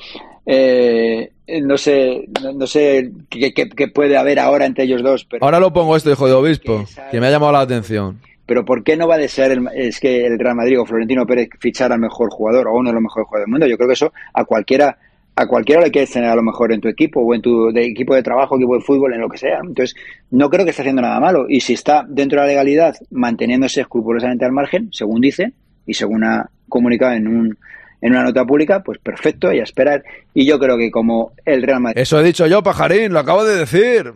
[0.46, 1.32] Eh,
[1.64, 5.44] no sé, no, no sé qué, qué- qué puede haber ahora entre ellos dos, pero
[5.46, 8.20] Ahora lo pongo esto, hijo de obispo, que me ha llamado la atención.
[8.46, 11.26] Pero ¿por qué no va a ser el, es que el Real Madrid o Florentino
[11.26, 13.68] Pérez fichar al mejor jugador o uno de los mejores jugadores del mundo?
[13.68, 14.98] Yo creo que eso a cualquiera
[15.36, 17.86] a cualquiera le quieres tener a lo mejor en tu equipo o en tu de
[17.86, 19.60] equipo de trabajo, equipo de fútbol, en lo que sea.
[19.64, 19.96] Entonces,
[20.30, 21.46] no creo que esté haciendo nada malo.
[21.50, 25.54] Y si está dentro de la legalidad, manteniéndose escrupulosamente al margen, según dice,
[25.88, 27.58] y según ha comunicado en un
[28.02, 30.04] en una nota pública, pues perfecto, y a esperar.
[30.34, 33.46] Y yo creo que como el Real Madrid Eso he dicho yo, pajarín, lo acabo
[33.46, 34.14] de decir.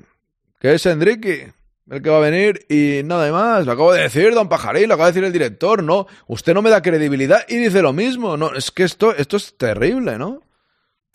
[0.59, 1.53] Que es Enrique,
[1.89, 3.65] el que va a venir y nada más.
[3.65, 6.07] Lo acabo de decir, don Pajarín, lo acaba de decir el director, ¿no?
[6.27, 8.35] Usted no me da credibilidad y dice lo mismo.
[8.37, 10.41] No, es que esto, esto es terrible, ¿no?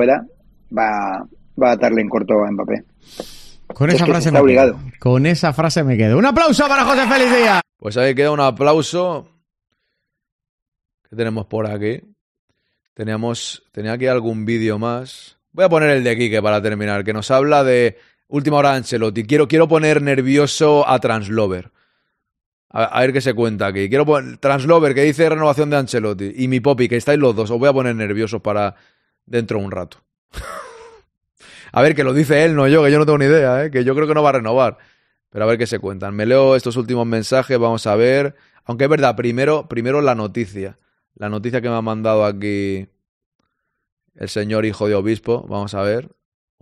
[0.00, 1.26] va,
[1.60, 2.84] va a darle en corto a Mbappé.
[3.74, 4.62] Con Es esa que frase está me quedo.
[4.62, 4.80] obligado.
[4.98, 6.18] Con esa frase me quedo.
[6.18, 7.60] Un aplauso para José Félix Díaz.
[7.78, 9.28] Pues ahí queda un aplauso.
[11.08, 12.00] ¿Qué tenemos por aquí?
[12.94, 15.38] Teníamos, tenía aquí algún vídeo más.
[15.52, 17.98] Voy a poner el de Quique para terminar, que nos habla de
[18.32, 19.24] última hora Ancelotti.
[19.24, 21.70] Quiero, quiero poner nervioso a Translover.
[22.70, 23.90] A, ver qué se cuenta aquí.
[23.90, 24.06] Quiero
[24.40, 26.32] Translover, que dice renovación de Ancelotti.
[26.36, 27.50] Y mi Popi, que estáis los dos.
[27.50, 28.74] Os voy a poner nerviosos para
[29.26, 29.98] dentro de un rato.
[31.72, 33.70] a ver, que lo dice él, no yo, que yo no tengo ni idea, ¿eh?
[33.70, 34.78] que yo creo que no va a renovar.
[35.28, 36.14] Pero a ver qué se cuentan.
[36.14, 38.34] Me leo estos últimos mensajes, vamos a ver.
[38.64, 40.78] Aunque es verdad, primero, primero la noticia.
[41.14, 42.88] La noticia que me ha mandado aquí
[44.14, 45.44] el señor hijo de obispo.
[45.46, 46.08] Vamos a ver.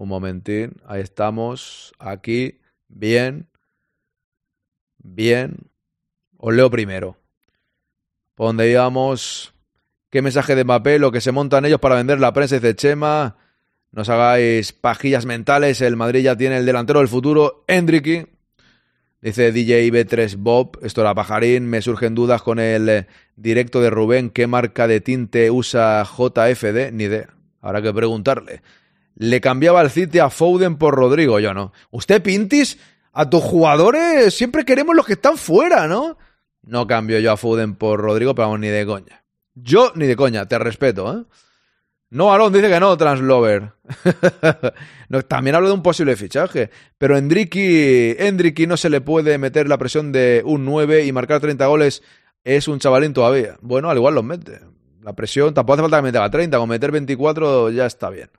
[0.00, 0.80] Un momentín.
[0.86, 1.92] Ahí estamos.
[1.98, 2.58] Aquí.
[2.88, 3.50] Bien.
[4.96, 5.58] Bien.
[6.38, 7.18] Os leo primero.
[8.34, 9.52] Por donde íbamos.
[10.08, 10.98] ¿Qué mensaje de Mbappé?
[10.98, 13.36] Lo que se montan ellos para vender la prensa, dice Chema.
[13.92, 15.82] No os hagáis pajillas mentales.
[15.82, 18.24] El Madrid ya tiene el delantero del futuro, Hendricky.
[19.20, 23.06] Dice DJ B3 Bob, esto era pajarín, me surgen dudas con el eh,
[23.36, 26.90] directo de Rubén, ¿qué marca de tinte usa JFD?
[26.90, 27.28] Ni idea,
[27.60, 28.62] habrá que preguntarle.
[29.16, 31.72] Le cambiaba el City a Foden por Rodrigo, yo no.
[31.90, 32.78] Usted, Pintis,
[33.12, 36.16] a tus jugadores siempre queremos los que están fuera, ¿no?
[36.62, 39.24] No cambio yo a Foden por Rodrigo, pero vamos, ni de coña.
[39.54, 41.24] Yo ni de coña, te respeto, ¿eh?
[42.10, 43.72] No, Alon dice que no, Translover.
[45.08, 46.70] no, también hablo de un posible fichaje.
[46.98, 51.40] Pero Endriki, Endriki no se le puede meter la presión de un 9 y marcar
[51.40, 52.02] 30 goles
[52.42, 53.58] es un chavalín todavía.
[53.60, 54.60] Bueno, al igual los mete.
[55.02, 58.30] La presión, tampoco hace falta que meta 30, con meter 24 ya está bien.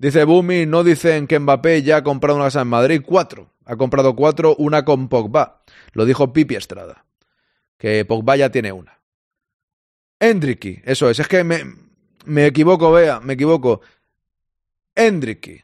[0.00, 3.02] Dice Bumi, no dicen que Mbappé ya ha comprado una casa en Madrid.
[3.04, 3.52] Cuatro.
[3.66, 5.60] Ha comprado cuatro, una con Pogba.
[5.92, 7.04] Lo dijo Pipi Estrada.
[7.76, 8.98] Que Pogba ya tiene una.
[10.18, 11.18] Endriki, eso es.
[11.18, 11.64] Es que me,
[12.24, 13.82] me equivoco, vea, me equivoco.
[14.94, 15.60] Endriki.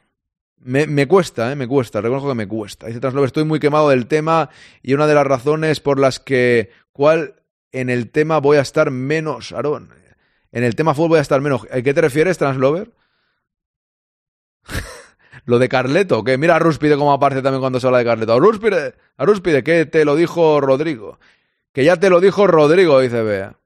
[0.58, 2.88] Me, me, cuesta, eh, me cuesta, reconozco que me cuesta.
[2.88, 4.50] Dice Translover, estoy muy quemado del tema
[4.82, 7.36] y una de las razones por las que, ¿cuál
[7.72, 9.94] en el tema voy a estar menos, Aarón?
[10.52, 11.66] En el tema fútbol voy a estar menos.
[11.72, 12.92] ¿A qué te refieres, Translover?
[15.44, 18.32] lo de Carleto, que mira a Rúspide como aparece también cuando se habla de Carleto.
[18.32, 21.18] A Rúspide, Rúspide, que te lo dijo Rodrigo.
[21.72, 23.56] Que ya te lo dijo Rodrigo, dice Bea.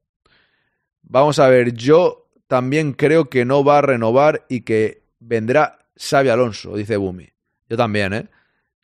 [1.02, 6.28] Vamos a ver, yo también creo que no va a renovar y que vendrá Xavi
[6.28, 7.28] Alonso, dice Bumi.
[7.68, 8.26] Yo también, ¿eh?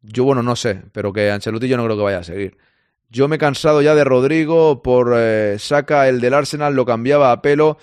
[0.03, 2.57] Yo, bueno, no sé, pero que Ancelotti yo no creo que vaya a seguir.
[3.09, 7.33] Yo me he cansado ya de Rodrigo por eh, saca el del Arsenal, lo cambiaba
[7.33, 7.79] a pelo.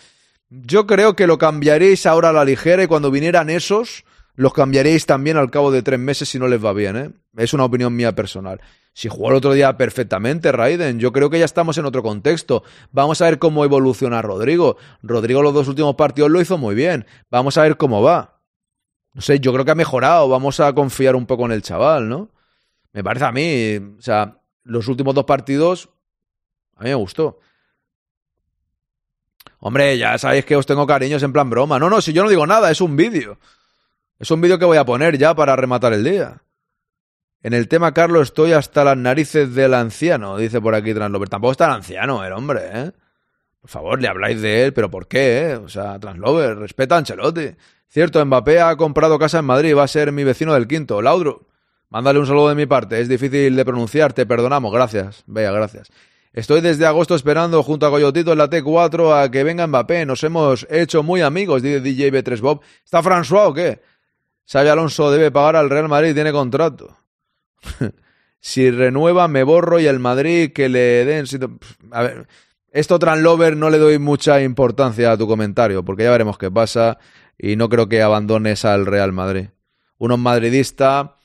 [0.50, 4.06] Yo creo que lo cambiaréis ahora a la ligera y cuando vinieran esos,
[4.36, 7.12] los cambiaréis también al cabo de tres meses si no les va bien, ¿eh?
[7.38, 8.62] Es una opinión mía personal.
[8.94, 12.64] Si jugó el otro día perfectamente, Raiden, yo creo que ya estamos en otro contexto.
[12.92, 14.78] Vamos a ver cómo evoluciona Rodrigo.
[15.02, 17.06] Rodrigo los dos últimos partidos lo hizo muy bien.
[17.32, 18.40] Vamos a ver cómo va.
[19.14, 20.30] No sé, yo creo que ha mejorado.
[20.30, 22.30] Vamos a confiar un poco en el chaval, ¿no?
[22.92, 23.78] Me parece a mí.
[23.98, 25.90] O sea, los últimos dos partidos,
[26.76, 27.40] a mí me gustó.
[29.58, 31.80] Hombre, ya sabéis que os tengo cariños en plan broma.
[31.80, 33.40] No, no, si yo no digo nada, es un vídeo.
[34.20, 36.44] Es un vídeo que voy a poner ya para rematar el día.
[37.42, 41.28] En el tema, Carlos, estoy hasta las narices del anciano, dice por aquí Translover.
[41.28, 42.92] Tampoco está el anciano, el hombre, ¿eh?
[43.60, 45.56] Por favor, le habláis de él, pero ¿por qué, eh?
[45.56, 47.56] O sea, Translover, respeta a Ancelotti.
[47.90, 51.02] Cierto, Mbappé ha comprado casa en Madrid, va a ser mi vecino del quinto.
[51.02, 51.48] Laudro,
[51.90, 53.00] mándale un saludo de mi parte.
[53.02, 54.72] Es difícil de pronunciar, te perdonamos.
[54.72, 55.24] Gracias.
[55.28, 55.90] Vea, gracias.
[56.32, 60.06] Estoy desde agosto esperando junto a Coyotito en la T4 a que venga Mbappé.
[60.06, 62.62] Nos hemos hecho muy amigos, dice DJ B3 Bob.
[62.84, 63.82] ¿Está François o qué?
[64.46, 66.98] Xavi Alonso debe pagar al Real Madrid, tiene contrato.
[68.40, 71.26] si renueva, me borro y el Madrid que le den.
[71.92, 72.28] A ver,
[72.72, 76.98] esto Translover no le doy mucha importancia a tu comentario, porque ya veremos qué pasa
[77.38, 79.50] y no creo que abandones al Real Madrid.
[79.98, 81.18] Uno es madridista,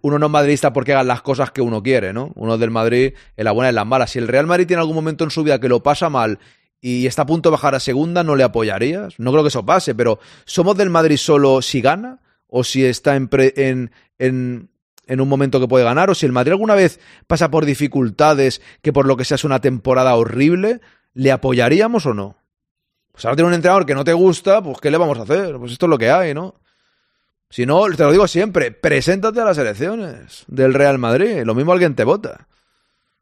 [0.00, 2.32] uno no es madridista porque hagan las cosas que uno quiere, ¿no?
[2.34, 4.10] Uno es del Madrid en la buena y en las malas.
[4.10, 6.38] Si el Real Madrid tiene algún momento en su vida que lo pasa mal
[6.80, 9.18] y está a punto de bajar a segunda, ¿no le apoyarías?
[9.18, 12.20] No creo que eso pase, pero ¿somos del Madrid solo si gana?
[12.48, 14.70] ¿O si está en, en, en
[15.06, 18.60] en un momento que puede ganar, o si el Madrid alguna vez pasa por dificultades,
[18.82, 20.80] que por lo que sea es una temporada horrible,
[21.14, 22.36] ¿le apoyaríamos o no?
[23.12, 25.56] Pues ahora tiene un entrenador que no te gusta, pues ¿qué le vamos a hacer?
[25.56, 26.56] Pues esto es lo que hay, ¿no?
[27.48, 31.72] Si no, te lo digo siempre, preséntate a las elecciones del Real Madrid, lo mismo
[31.72, 32.48] alguien te vota.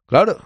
[0.07, 0.39] Claro.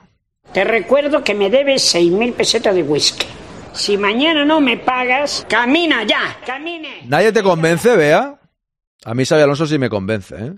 [0.53, 3.27] Te recuerdo que me debes 6.000 pesetas de whisky.
[3.73, 7.03] Si mañana no me pagas, camina ya, camine.
[7.07, 8.39] ¿Nadie te convence, Bea?
[9.05, 10.55] A mí Xavi Alonso sí me convence, ¿eh?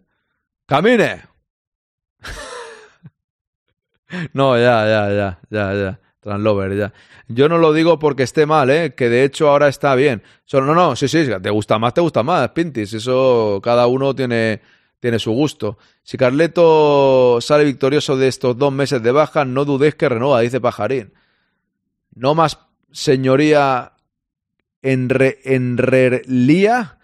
[0.67, 1.23] ¡Camine!
[4.33, 6.01] no, ya, ya, ya, ya, ya.
[6.21, 6.93] Translover, ya.
[7.29, 8.95] Yo no lo digo porque esté mal, ¿eh?
[8.95, 10.23] Que de hecho ahora está bien.
[10.45, 12.93] Solo, no, no, sí, sí, te gusta más, te gusta más, Pintis.
[12.93, 14.61] Eso cada uno tiene,
[15.01, 15.79] tiene su gusto.
[16.03, 20.61] Si Carleto sale victorioso de estos dos meses de baja, no dudéis que renueva, dice
[20.61, 21.15] Pajarín.
[22.15, 22.59] No más
[22.93, 23.93] señoría
[24.83, 25.09] en
[25.45, 26.99] enrerlía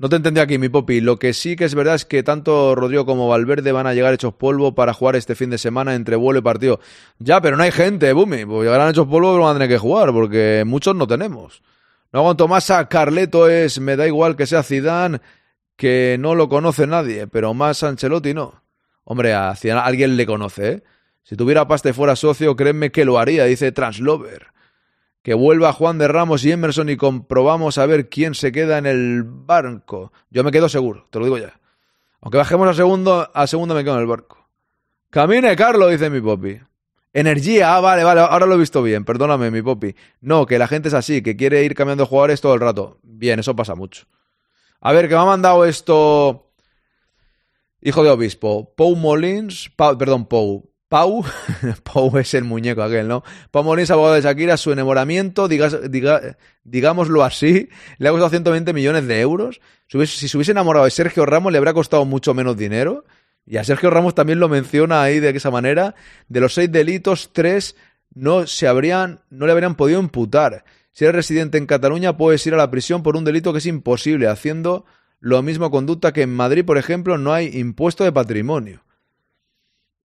[0.00, 1.02] no te entendí aquí, mi popi.
[1.02, 4.14] Lo que sí que es verdad es que tanto Rodrigo como Valverde van a llegar
[4.14, 6.80] hechos polvo para jugar este fin de semana entre vuelo y partido.
[7.18, 8.46] Ya, pero no hay gente, Bumi.
[8.46, 11.62] Pues llegarán hechos polvo, pero van a tener que jugar, porque muchos no tenemos.
[12.14, 15.20] No aguanto más a Carleto es, me da igual que sea Zidane,
[15.76, 18.62] que no lo conoce nadie, pero más Ancelotti no.
[19.04, 20.82] Hombre, a Zidane alguien le conoce, ¿eh?
[21.24, 24.46] Si tuviera pasta fuera socio, créeme que lo haría, dice Translover
[25.22, 28.86] que vuelva Juan de Ramos y Emerson y comprobamos a ver quién se queda en
[28.86, 30.12] el barco.
[30.30, 31.60] Yo me quedo seguro, te lo digo ya.
[32.20, 34.48] Aunque bajemos a segundo, a segundo me quedo en el barco.
[35.10, 36.60] Camine, Carlos, dice mi popi.
[37.12, 39.96] Energía, ah, vale, vale, ahora lo he visto bien, perdóname, mi popi.
[40.20, 42.98] No, que la gente es así, que quiere ir cambiando jugadores todo el rato.
[43.02, 44.06] Bien, eso pasa mucho.
[44.80, 46.46] A ver, que me ha mandado esto.
[47.82, 51.24] Hijo de obispo, Pou Molins, perdón, Pou, Pau,
[51.84, 53.22] Pau es el muñeco aquel, ¿no?
[53.52, 57.68] Pau Molins, abogado de Shakira, su enamoramiento, digámoslo así,
[57.98, 59.60] le ha costado 120 millones de euros.
[59.86, 63.04] Si, se hubiese enamorado de Sergio Ramos, le habría costado mucho menos dinero.
[63.46, 65.94] Y a Sergio Ramos también lo menciona ahí de esa manera.
[66.28, 67.76] De los seis delitos, tres
[68.12, 70.64] no se habrían, no le habrían podido imputar.
[70.90, 73.66] Si eres residente en Cataluña, puedes ir a la prisión por un delito que es
[73.66, 74.86] imposible, haciendo
[75.20, 78.82] lo mismo conducta que en Madrid, por ejemplo, no hay impuesto de patrimonio.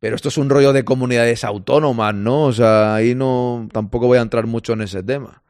[0.06, 2.44] Pero esto es un rollo de comunidades autónomas, ¿no?
[2.44, 5.42] O sea, ahí no tampoco voy a entrar mucho en ese tema.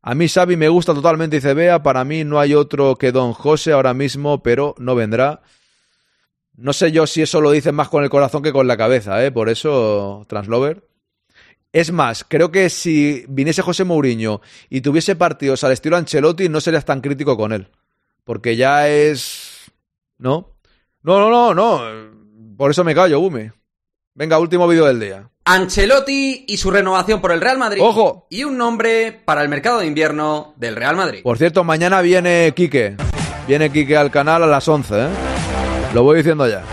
[0.00, 3.32] A mí Xavi me gusta totalmente, dice Bea, para mí no hay otro que Don
[3.32, 5.42] José ahora mismo, pero no vendrá.
[6.54, 9.24] No sé yo si eso lo dices más con el corazón que con la cabeza,
[9.24, 9.32] ¿eh?
[9.32, 10.86] Por eso, Translover.
[11.72, 16.60] Es más, creo que si viniese José Mourinho y tuviese partidos al estilo Ancelotti, no
[16.60, 17.66] serías tan crítico con él.
[18.22, 19.68] Porque ya es...
[20.16, 20.54] ¿No?
[21.02, 22.56] No, no, no, no.
[22.56, 23.55] Por eso me callo, Bume.
[24.18, 25.28] Venga, último vídeo del día.
[25.44, 27.82] Ancelotti y su renovación por el Real Madrid.
[27.82, 28.26] ¡Ojo!
[28.30, 31.20] Y un nombre para el mercado de invierno del Real Madrid.
[31.22, 32.96] Por cierto, mañana viene Quique.
[33.46, 35.08] Viene Quique al canal a las 11, ¿eh?
[35.92, 36.64] Lo voy diciendo ya.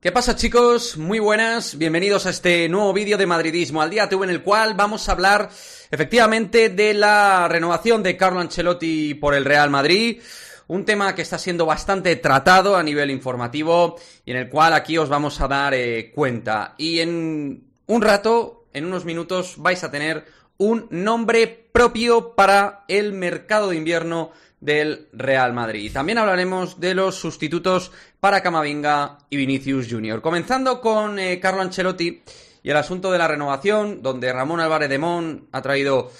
[0.00, 0.96] ¿Qué pasa chicos?
[0.96, 4.72] Muy buenas, bienvenidos a este nuevo vídeo de Madridismo al Día TV en el cual
[4.72, 5.50] vamos a hablar
[5.90, 10.22] efectivamente de la renovación de Carlo Ancelotti por el Real Madrid.
[10.68, 14.98] Un tema que está siendo bastante tratado a nivel informativo y en el cual aquí
[14.98, 16.74] os vamos a dar eh, cuenta.
[16.76, 20.26] Y en un rato, en unos minutos, vais a tener
[20.58, 25.92] un nombre propio para el mercado de invierno del Real Madrid.
[25.92, 30.20] También hablaremos de los sustitutos para Camavinga y Vinicius Junior.
[30.20, 32.22] Comenzando con eh, Carlo Ancelotti
[32.62, 36.10] y el asunto de la renovación, donde Ramón Álvarez de Mon ha traído,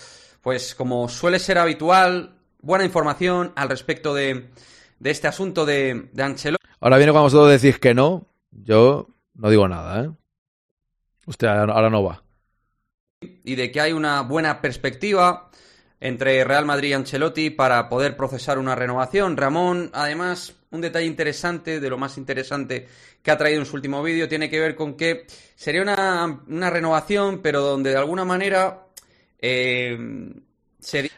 [0.42, 2.35] pues como suele ser habitual,
[2.66, 4.50] buena información al respecto de,
[4.98, 6.66] de este asunto de, de Ancelotti.
[6.80, 10.10] Ahora viene cuando vosotros decís que no, yo no digo nada, ¿eh?
[11.26, 12.22] Usted ahora no va.
[13.44, 15.50] Y de que hay una buena perspectiva
[16.00, 19.36] entre Real Madrid y Ancelotti para poder procesar una renovación.
[19.36, 22.86] Ramón, además, un detalle interesante, de lo más interesante
[23.22, 26.70] que ha traído en su último vídeo, tiene que ver con que sería una, una
[26.70, 28.86] renovación, pero donde de alguna manera
[29.38, 29.98] eh,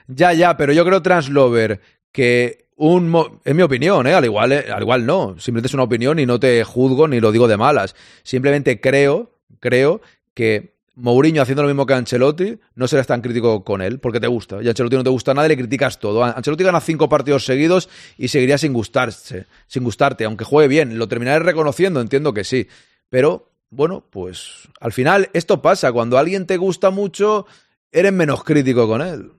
[0.07, 1.81] Ya, ya, pero yo creo, Translover,
[2.13, 3.09] que un...
[3.09, 4.15] Mo es mi opinión, ¿eh?
[4.15, 5.37] Al igual, eh, al igual no.
[5.39, 7.95] Simplemente es una opinión y no te juzgo ni lo digo de malas.
[8.23, 10.01] Simplemente creo, creo
[10.35, 14.27] que Mourinho haciendo lo mismo que Ancelotti, no serás tan crítico con él, porque te
[14.27, 14.61] gusta.
[14.63, 16.25] Y Ancelotti no te gusta nada y le criticas todo.
[16.25, 20.99] Ancelotti gana cinco partidos seguidos y seguiría sin gustarse, sin gustarte, aunque juegue bien.
[20.99, 22.67] Lo terminaré reconociendo, entiendo que sí.
[23.09, 25.93] Pero, bueno, pues al final esto pasa.
[25.93, 27.47] Cuando alguien te gusta mucho,
[27.93, 29.31] eres menos crítico con él.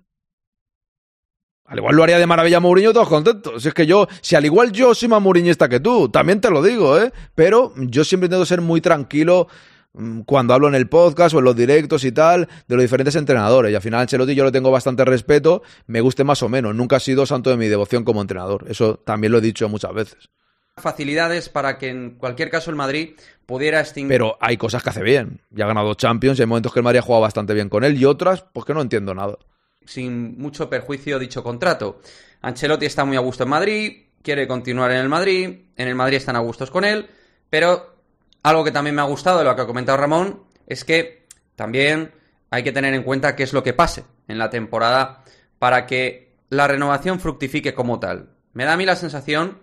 [1.70, 3.62] Al igual lo haría de maravilla Mourinho, todos contentos.
[3.62, 6.50] Si es que yo, si al igual yo soy más mourinhista que tú, también te
[6.50, 7.12] lo digo, ¿eh?
[7.36, 9.48] Pero yo siempre intento ser muy tranquilo
[9.94, 13.16] mm, cuando hablo en el podcast o en los directos y tal, de los diferentes
[13.16, 13.72] entrenadores.
[13.72, 16.74] Y al final Ancelotti yo le tengo bastante respeto, me guste más o menos.
[16.74, 18.66] Nunca ha sido santo de mi devoción como entrenador.
[18.68, 20.30] Eso también lo he dicho muchas veces.
[20.76, 23.12] Facilidades para que en cualquier caso el Madrid
[23.46, 24.10] pudiera extinguir.
[24.10, 25.42] Pero hay cosas que hace bien.
[25.52, 27.84] Ya ha ganado Champions y hay momentos que el Madrid ha jugado bastante bien con
[27.84, 29.38] él y otras, pues que no entiendo nada.
[29.86, 32.02] Sin mucho perjuicio dicho contrato.
[32.42, 36.18] Ancelotti está muy a gusto en Madrid, quiere continuar en el Madrid, en el Madrid
[36.18, 37.08] están a gustos con él,
[37.50, 37.96] pero
[38.44, 41.26] algo que también me ha gustado de lo que ha comentado Ramón es que
[41.56, 42.12] también
[42.50, 45.24] hay que tener en cuenta qué es lo que pase en la temporada
[45.60, 48.30] para que la renovación fructifique como tal.
[48.54, 49.60] Me da a mí la sensación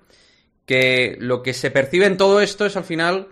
[0.67, 3.29] que lo que se percibe en todo esto es al final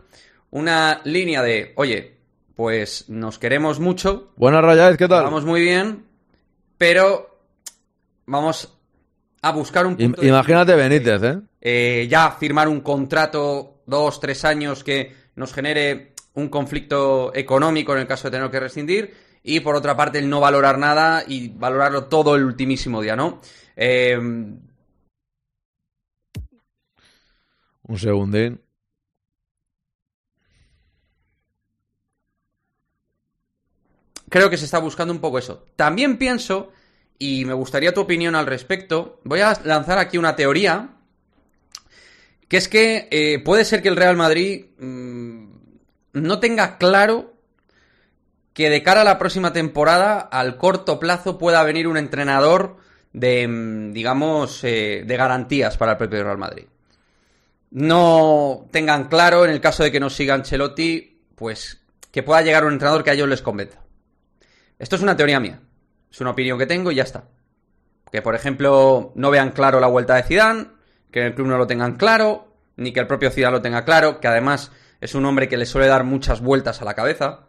[0.51, 2.17] una línea de, oye,
[2.55, 4.33] pues nos queremos mucho.
[4.37, 5.25] Buenas Rayáez, ¿qué tal?
[5.25, 6.05] Vamos muy bien,
[6.79, 7.39] pero
[8.27, 8.77] vamos
[9.43, 10.79] a buscar un punto Imagínate de...
[10.79, 11.41] Benítez, ¿eh?
[11.61, 12.07] ¿eh?
[12.09, 18.07] Ya firmar un contrato dos, tres años que nos genere un conflicto económico en el
[18.07, 22.05] caso de tener que rescindir y por otra parte el no valorar nada y valorarlo
[22.05, 23.41] todo el ultimísimo día, ¿no?
[23.77, 24.17] Eh...
[27.87, 28.61] Un segundín.
[34.35, 35.65] Creo que se está buscando un poco eso.
[35.77, 36.73] También pienso,
[37.21, 40.89] y me gustaría tu opinión al respecto, voy a lanzar aquí una teoría,
[42.49, 45.45] que es que eh, puede ser que el Real Madrid mmm,
[46.15, 47.35] no tenga claro
[48.55, 52.79] que de cara a la próxima temporada, al corto plazo, pueda venir un entrenador
[53.13, 53.47] de,
[53.93, 56.65] digamos, eh, de garantías para el propio Real Madrid
[57.71, 61.81] no tengan claro, en el caso de que no siga Ancelotti, pues
[62.11, 63.84] que pueda llegar un entrenador que a ellos les convenza.
[64.79, 65.61] Esto es una teoría mía.
[66.11, 67.25] Es una opinión que tengo y ya está.
[68.11, 70.67] Que, por ejemplo, no vean claro la vuelta de Zidane,
[71.11, 73.85] que en el club no lo tengan claro, ni que el propio Zidane lo tenga
[73.85, 74.71] claro, que además
[75.01, 77.49] es un hombre que le suele dar muchas vueltas a la cabeza.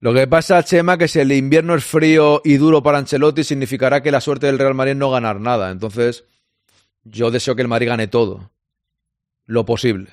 [0.00, 4.02] Lo que pasa, Chema, que si el invierno es frío y duro para Ancelotti, significará
[4.02, 5.70] que la suerte del Real Madrid no ganar nada.
[5.70, 6.24] Entonces,
[7.04, 8.50] yo deseo que el Madrid gane todo
[9.46, 10.10] lo posible.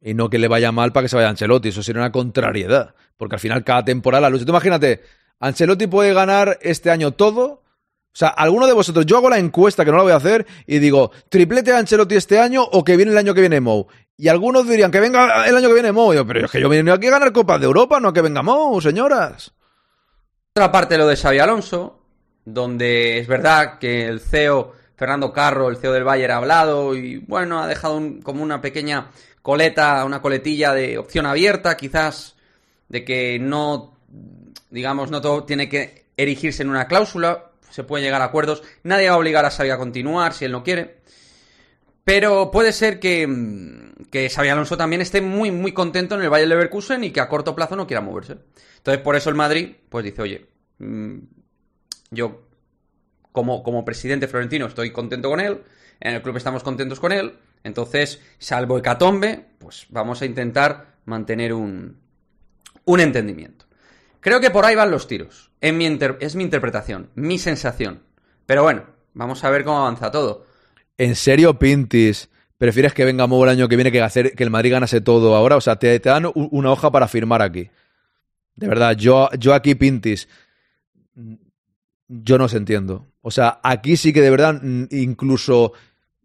[0.00, 1.68] Y no que le vaya mal para que se vaya Ancelotti.
[1.68, 2.94] Eso sería una contrariedad.
[3.16, 5.02] Porque al final cada temporada, Luis, tú imagínate,
[5.40, 7.44] Ancelotti puede ganar este año todo.
[7.44, 10.46] O sea, alguno de vosotros, yo hago la encuesta que no la voy a hacer
[10.66, 13.86] y digo, triplete a Ancelotti este año o que viene el año que viene Mou.
[14.16, 16.14] Y algunos dirían que venga el año que viene Mou.
[16.14, 18.22] Y pero es que yo vine aquí a ganar Copas de Europa, no a que
[18.22, 19.52] venga Mou, señoras.
[20.54, 22.00] Otra parte lo de Xavi Alonso,
[22.46, 27.18] donde es verdad que el CEO Fernando Carro, el CEO del Bayern, ha hablado y
[27.18, 29.10] bueno, ha dejado como una pequeña
[29.42, 32.36] coleta, una coletilla de opción abierta, quizás
[32.88, 33.98] de que no,
[34.76, 39.08] digamos, no todo tiene que erigirse en una cláusula, se pueden llegar a acuerdos, nadie
[39.08, 40.98] va a obligar a Xavi a continuar si él no quiere.
[42.04, 46.28] Pero puede ser que, mm, que Xabi Alonso también esté muy, muy contento en el
[46.28, 48.36] Bayern Leverkusen y que a corto plazo no quiera moverse.
[48.76, 50.46] Entonces, por eso el Madrid, pues dice, oye,
[50.76, 51.20] mm,
[52.10, 52.42] yo
[53.32, 55.62] como, como presidente florentino estoy contento con él,
[56.00, 57.32] en el club estamos contentos con él,
[57.64, 61.96] entonces, salvo hecatombe, pues vamos a intentar mantener un,
[62.84, 63.55] un entendimiento.
[64.26, 65.52] Creo que por ahí van los tiros.
[65.60, 65.86] En mi
[66.18, 68.00] es mi interpretación, mi sensación.
[68.44, 68.82] Pero bueno,
[69.14, 70.44] vamos a ver cómo avanza todo.
[70.98, 72.28] ¿En serio, Pintis?
[72.58, 75.36] ¿Prefieres que venga Mou el año que viene que hacer que el Madrid ganase todo
[75.36, 75.54] ahora?
[75.54, 77.70] O sea, te, dan una hoja para firmar aquí.
[78.56, 80.28] De verdad, yo, yo aquí, Pintis,
[82.08, 83.06] yo no se entiendo.
[83.20, 85.72] O sea, aquí sí que de verdad incluso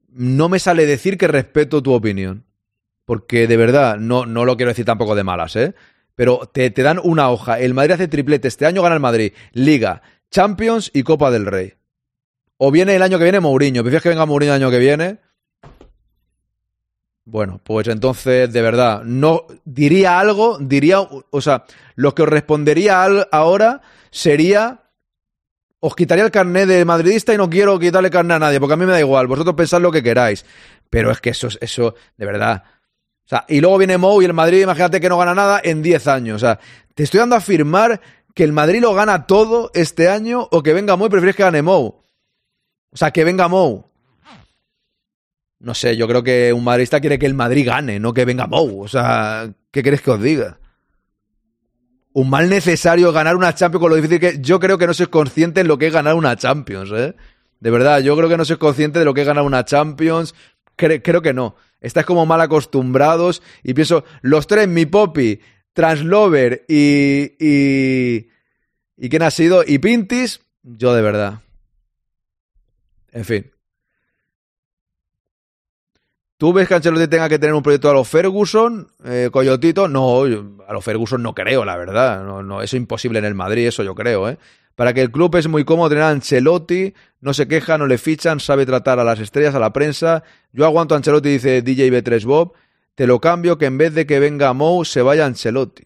[0.09, 2.45] no me sale decir que respeto tu opinión.
[3.05, 5.75] Porque de verdad, no, no lo quiero decir tampoco de malas, ¿eh?
[6.15, 7.59] Pero te, te dan una hoja.
[7.59, 8.47] El Madrid hace triplete.
[8.47, 9.33] Este año gana el Madrid.
[9.53, 11.73] Liga, Champions y Copa del Rey.
[12.57, 13.81] O viene el año que viene Mourinho.
[13.81, 15.17] ¿Prefieres que venga Mourinho el año que viene?
[17.23, 21.65] Bueno, pues entonces, de verdad, no diría algo, diría, o sea,
[21.95, 24.81] lo que os respondería ahora sería,
[25.79, 28.77] os quitaría el carnet de madridista y no quiero quitarle carnet a nadie, porque a
[28.77, 30.45] mí me da igual, vosotros pensad lo que queráis,
[30.89, 32.63] pero es que eso, es- eso, de verdad.
[33.47, 36.35] Y luego viene Mou y el Madrid, imagínate que no gana nada en 10 años,
[36.35, 36.59] o sea,
[36.95, 38.01] te estoy dando a afirmar
[38.35, 41.43] que el Madrid lo gana todo este año o que venga Mou y prefieres que
[41.43, 42.01] gane Mou.
[42.93, 43.85] O sea, que venga Mou.
[45.59, 48.47] No sé, yo creo que un madridista quiere que el Madrid gane, no que venga
[48.47, 48.81] Mou.
[48.83, 50.57] O sea, ¿qué queréis que os diga?
[52.13, 54.39] Un mal necesario ganar una Champions con lo difícil que...
[54.41, 57.15] Yo creo que no sois conscientes de lo que es ganar una Champions, ¿eh?
[57.59, 60.33] De verdad, yo creo que no sois conscientes de lo que es ganar una Champions.
[60.77, 61.55] Cre- creo que no.
[61.81, 65.41] Estáis como mal acostumbrados y pienso, los tres, mi Poppy,
[65.73, 67.33] Translover y...
[67.39, 68.29] y...
[69.03, 69.63] ¿Y quién ha sido?
[69.65, 71.39] Y Pintis, yo de verdad.
[73.11, 73.51] En fin.
[76.37, 79.87] ¿Tú ves que Ancelotti tenga que tener un proyecto a los Ferguson, eh, Coyotito?
[79.87, 82.23] No, a los Ferguson no creo, la verdad.
[82.23, 84.37] No, no, eso es imposible en el Madrid, eso yo creo, ¿eh?
[84.75, 87.97] Para que el club es muy cómodo tener a Ancelotti, no se queja, no le
[87.97, 90.23] fichan, sabe tratar a las estrellas, a la prensa.
[90.51, 92.53] Yo aguanto a Ancelotti, dice DJ B3 Bob.
[92.95, 95.83] Te lo cambio que en vez de que venga Mou, se vaya Ancelotti.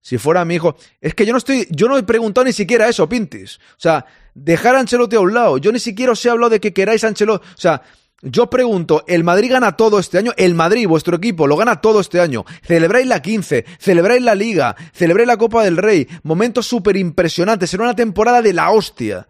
[0.00, 0.76] Si fuera mi hijo.
[1.00, 1.68] Es que yo no estoy.
[1.70, 3.56] Yo no he preguntado ni siquiera eso, Pintis.
[3.56, 4.04] O sea,
[4.34, 5.58] dejar a Ancelotti a un lado.
[5.58, 7.46] Yo ni siquiera os he hablado de que queráis a Ancelotti.
[7.46, 7.82] O sea,
[8.20, 10.32] yo pregunto, ¿el Madrid gana todo este año?
[10.36, 12.44] El Madrid, vuestro equipo, lo gana todo este año.
[12.62, 16.08] Celebráis la 15, celebráis la Liga, celebráis la Copa del Rey.
[16.24, 17.70] Momentos súper impresionantes.
[17.70, 19.28] Será una temporada de la hostia.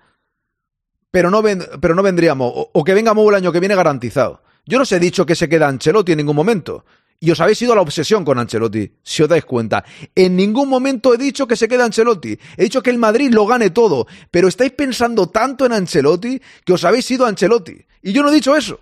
[1.13, 2.51] Pero no, ven- pero no vendríamos.
[2.73, 4.43] O, que venga Mou el año que viene garantizado.
[4.67, 6.85] Yo no os he dicho que se queda Ancelotti en ningún momento.
[7.21, 9.85] Y os habéis ido a la obsesión con Ancelotti, si os dais cuenta.
[10.15, 12.37] En ningún momento he dicho que se quede Ancelotti.
[12.57, 14.07] He dicho que el Madrid lo gane todo.
[14.31, 17.77] Pero estáis pensando tanto en Ancelotti que os habéis ido a Ancelotti.
[18.03, 18.81] Y yo no he dicho eso.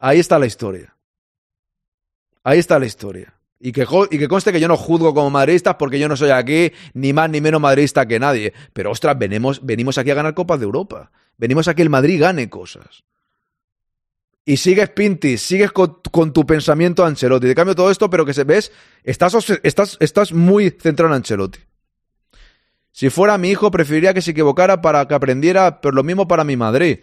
[0.00, 0.94] Ahí está la historia.
[2.42, 3.32] Ahí está la historia.
[3.64, 6.30] Y que, y que conste que yo no juzgo como madridista porque yo no soy
[6.30, 8.52] aquí ni más ni menos madridista que nadie.
[8.72, 11.12] Pero ostras, venimos, venimos aquí a ganar Copas de Europa.
[11.38, 13.04] Venimos a que el Madrid gane cosas.
[14.44, 17.46] Y sigues Pintis, sigues con, tu pensamiento Ancelotti.
[17.46, 18.72] Te cambio todo esto, pero que se ves,
[19.04, 19.32] estás,
[19.62, 21.60] estás, estás muy centrado en Ancelotti.
[22.90, 26.42] Si fuera mi hijo, preferiría que se equivocara para que aprendiera, pero lo mismo para
[26.42, 26.98] mi Madrid.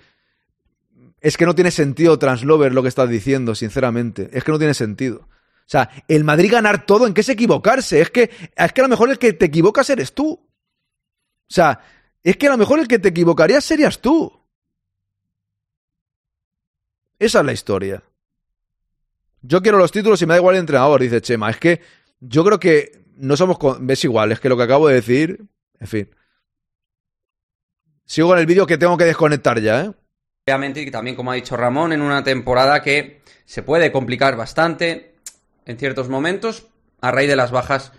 [1.22, 4.30] Es que no tiene sentido, Translover, lo que estás diciendo, sinceramente.
[4.34, 5.30] Es que no tiene sentido.
[5.70, 8.02] O sea, el Madrid ganar todo, ¿en qué es equivocarse?
[8.02, 10.32] Es que, es que a lo mejor el que te equivocas eres tú.
[10.32, 10.50] O
[11.48, 11.80] sea,
[12.24, 14.34] es que a lo mejor el que te equivocarías serías tú.
[17.20, 18.02] Esa es la historia.
[19.44, 21.52] Yo quiero los títulos y me da igual el entrenador, dice Chema.
[21.52, 21.82] Es que
[22.20, 23.60] yo creo que no somos...
[23.80, 25.46] Ves igual, es que lo que acabo de decir...
[25.80, 26.10] En fin.
[28.06, 29.91] Sigo con el vídeo que tengo que desconectar ya, ¿eh?
[30.48, 35.09] Obviamente, y también como ha dicho Ramón, en una temporada que se puede complicar bastante
[35.70, 36.66] en ciertos momentos
[37.00, 37.91] a raíz de las bajas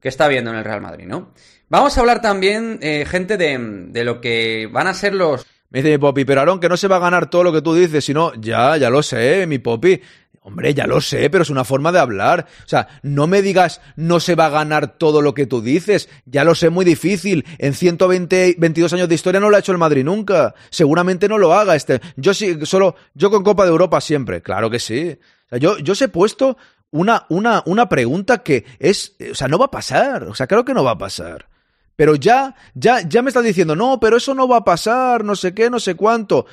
[0.00, 1.32] que está viendo en el Real Madrid, ¿no?
[1.68, 3.56] Vamos a hablar también, eh, gente, de,
[3.88, 5.46] de lo que van a ser los...
[5.70, 7.62] Me dice mi Popi, pero Aarón, que no se va a ganar todo lo que
[7.62, 10.00] tú dices, sino, ya, ya lo sé, mi Popi.
[10.42, 12.46] Hombre, ya lo sé, pero es una forma de hablar.
[12.66, 16.10] O sea, no me digas no se va a ganar todo lo que tú dices.
[16.26, 17.46] Ya lo sé, muy difícil.
[17.58, 20.54] En 120, 22 años de historia no lo ha hecho el Madrid nunca.
[20.68, 22.00] Seguramente no lo haga este.
[22.16, 24.42] Yo sí, solo, yo con Copa de Europa siempre.
[24.42, 25.16] Claro que sí.
[25.58, 26.56] Yo, yo os he puesto
[26.94, 30.24] una, una, una pregunta que es, o sea, no va a pasar.
[30.24, 31.48] O sea, creo que no va a pasar.
[31.96, 35.34] Pero ya, ya, ya me estás diciendo, no, pero eso no va a pasar, no
[35.34, 36.46] sé qué, no sé cuánto.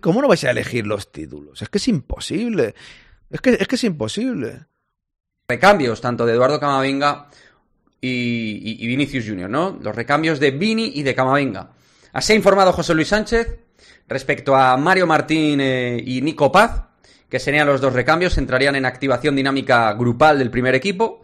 [0.00, 1.60] ¿Cómo no vais a elegir los títulos?
[1.60, 2.74] Es que es imposible.
[3.30, 4.64] Es que es, que es imposible.
[5.48, 7.28] Recambios, tanto de Eduardo Camavinga
[8.00, 9.78] y, Vinicius Junior, ¿no?
[9.82, 11.72] Los recambios de Vini y de Camavinga.
[12.14, 13.58] Así ha informado José Luis Sánchez
[14.08, 16.84] respecto a Mario Martín eh, y Nico Paz,
[17.28, 21.22] que serían los dos recambios, entrarían en activación dinámica grupal del primer equipo.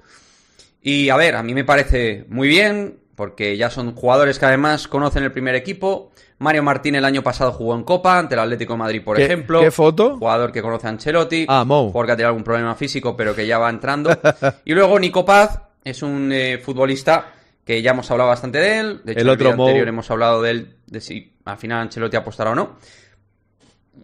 [0.82, 4.88] Y a ver, a mí me parece muy bien, porque ya son jugadores que además
[4.88, 6.10] conocen el primer equipo.
[6.38, 9.60] Mario Martín el año pasado jugó en Copa ante el Atlético de Madrid, por ejemplo.
[9.60, 10.16] ¿Qué foto?
[10.16, 11.44] Jugador que conoce a Ancelotti.
[11.46, 11.92] Ah, Mo.
[11.92, 14.10] Porque ha tenido algún problema físico, pero que ya va entrando.
[14.64, 17.26] y luego Nico Paz es un eh, futbolista
[17.62, 19.00] que ya hemos hablado bastante de él.
[19.04, 21.82] De hecho, el otro en el anterior hemos hablado de él, de si al final
[21.82, 22.78] Ancelotti apostará o no.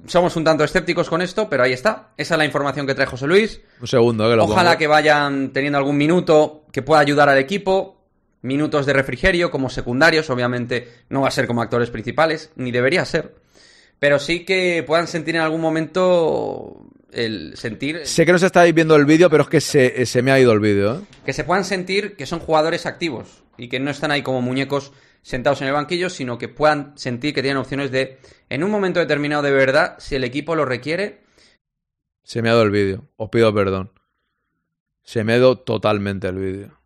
[0.07, 2.11] Somos un tanto escépticos con esto, pero ahí está.
[2.17, 3.61] Esa es la información que trae José Luis.
[3.81, 4.79] Un segundo, que lo Ojalá pongo.
[4.79, 7.97] que vayan teniendo algún minuto que pueda ayudar al equipo
[8.43, 13.05] minutos de refrigerio como secundarios, obviamente no va a ser como actores principales, ni debería
[13.05, 13.35] ser,
[13.99, 16.83] pero sí que puedan sentir en algún momento
[17.13, 18.03] el sentir...
[18.07, 20.39] Sé que no se estáis viendo el vídeo, pero es que se, se me ha
[20.39, 20.97] ido el vídeo.
[20.97, 21.01] ¿eh?
[21.25, 24.93] Que se puedan sentir que son jugadores activos y que no están ahí como muñecos
[25.27, 29.01] sentados en el banquillo, sino que puedan sentir que tienen opciones de, en un momento
[29.01, 31.25] determinado de verdad, si el equipo lo requiere...
[32.23, 33.91] Se me ha ido el vídeo, os pido perdón.
[35.03, 36.81] Se me ha ido totalmente el vídeo.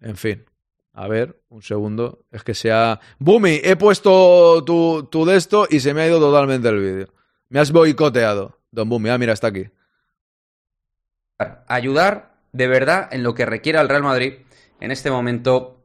[0.00, 0.44] En fin.
[0.92, 2.24] A ver, un segundo.
[2.32, 2.98] Es que se ha...
[3.20, 7.14] Bumi, he puesto tu, tu de esto y se me ha ido totalmente el vídeo.
[7.48, 8.58] Me has boicoteado.
[8.72, 9.70] Don Bumi, ah, mira, está aquí.
[11.68, 14.38] Ayudar de verdad en lo que requiera el Real Madrid
[14.80, 15.75] en este momento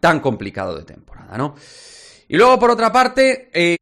[0.00, 1.54] tan complicado de temporada, ¿no?
[2.28, 3.76] Y luego, por otra parte, eh...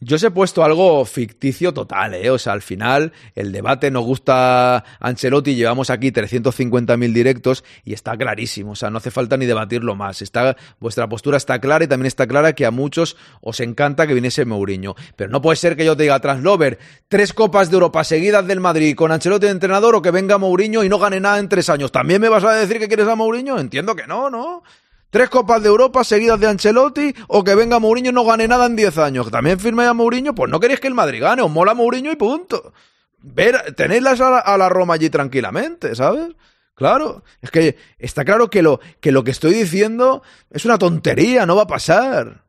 [0.00, 2.28] Yo os he puesto algo ficticio total, ¿eh?
[2.28, 8.14] O sea, al final el debate nos gusta Ancelotti, llevamos aquí 350.000 directos y está
[8.14, 10.20] clarísimo, o sea, no hace falta ni debatirlo más.
[10.20, 14.12] Está, vuestra postura está clara y también está clara que a muchos os encanta que
[14.12, 14.94] viniese Mourinho.
[15.16, 16.78] Pero no puede ser que yo te diga, Translover,
[17.08, 20.84] tres copas de Europa seguidas del Madrid con Ancelotti de entrenador o que venga Mourinho
[20.84, 21.92] y no gane nada en tres años.
[21.92, 23.58] ¿También me vas a decir que quieres a Mourinho?
[23.58, 24.64] Entiendo que no, ¿no?
[25.14, 28.66] Tres copas de Europa seguidas de Ancelotti o que venga Mourinho y no gane nada
[28.66, 29.30] en 10 años.
[29.30, 32.16] También firme a Mourinho, pues no queréis que el Madrid gane, os mola Mourinho y
[32.16, 32.72] punto.
[33.18, 36.34] Ver, tenéis a la, a la Roma allí tranquilamente, ¿sabes?
[36.74, 41.46] Claro, es que está claro que lo, que lo que estoy diciendo es una tontería,
[41.46, 42.42] no va a pasar.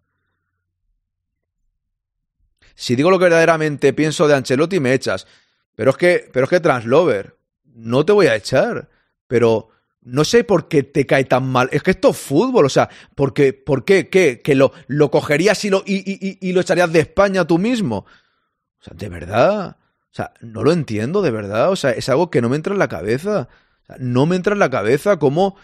[2.74, 5.28] Si digo lo que verdaderamente pienso de Ancelotti, me echas.
[5.76, 7.38] Pero es que, pero es que Translover,
[7.76, 8.90] no te voy a echar.
[9.28, 9.70] Pero
[10.06, 11.68] no sé por qué te cae tan mal.
[11.72, 13.54] Es que esto es fútbol, o sea, ¿por qué?
[13.54, 14.08] ¿Por qué?
[14.08, 14.42] ¿Qué?
[14.42, 17.98] ¿Que lo, lo cogerías y lo, y, y, lo echarías de España tú mismo?
[17.98, 19.78] O sea, de verdad.
[19.80, 21.72] O sea, no lo entiendo, de verdad.
[21.72, 23.50] O sea, es algo que no me entra en la cabeza.
[23.84, 25.58] O sea, no me entra en la cabeza cómo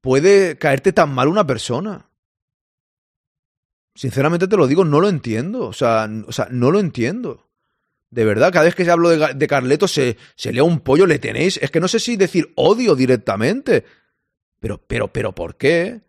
[0.00, 2.10] puede caerte tan mal una persona.
[3.94, 5.68] Sinceramente te lo digo, no lo entiendo.
[5.68, 7.48] O sea, o sea no lo entiendo.
[8.14, 11.04] De verdad, cada vez que se hablo de, de Carleto se, se lea un pollo,
[11.04, 11.58] le tenéis.
[11.60, 13.84] Es que no sé si decir odio directamente.
[14.60, 16.00] Pero, pero, pero, ¿por qué?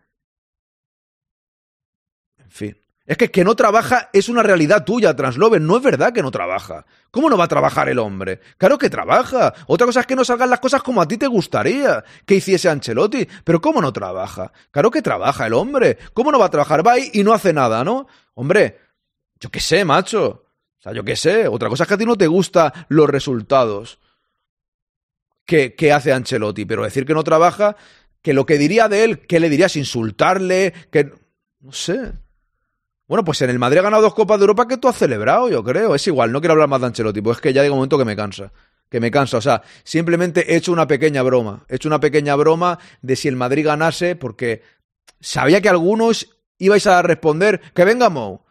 [2.38, 2.78] En fin.
[3.08, 5.60] Es que que no trabaja es una realidad tuya, Translover.
[5.60, 6.86] No es verdad que no trabaja.
[7.10, 8.40] ¿Cómo no va a trabajar el hombre?
[8.60, 9.56] Claro que trabaja.
[9.66, 12.70] Otra cosa es que no salgan las cosas como a ti te gustaría que hiciese
[12.70, 13.28] Ancelotti.
[13.44, 14.52] Pero ¿cómo no trabaja?
[14.70, 15.98] Claro que trabaja el hombre.
[16.14, 16.86] ¿Cómo no va a trabajar?
[16.86, 18.06] Va ahí y no hace nada, ¿no?
[18.36, 18.78] Hombre,
[19.40, 20.45] yo qué sé, macho.
[20.86, 21.48] Sea, yo qué sé.
[21.48, 23.98] Otra cosa es que a ti no te gustan los resultados
[25.44, 26.66] que, que hace Ancelotti.
[26.66, 27.76] Pero decir que no trabaja,
[28.22, 29.76] que lo que diría de él, ¿qué le dirías?
[29.76, 31.12] Insultarle, que...
[31.60, 32.14] No sé.
[33.08, 35.50] Bueno, pues en el Madrid ha ganado dos Copas de Europa que tú has celebrado,
[35.50, 35.96] yo creo.
[35.96, 37.98] Es igual, no quiero hablar más de Ancelotti, pues es que ya llega un momento
[37.98, 38.52] que me cansa.
[38.88, 39.38] Que me cansa.
[39.38, 41.66] O sea, simplemente he hecho una pequeña broma.
[41.68, 44.62] He hecho una pequeña broma de si el Madrid ganase, porque
[45.20, 46.30] sabía que algunos
[46.60, 48.45] ibais a responder que venga Mou.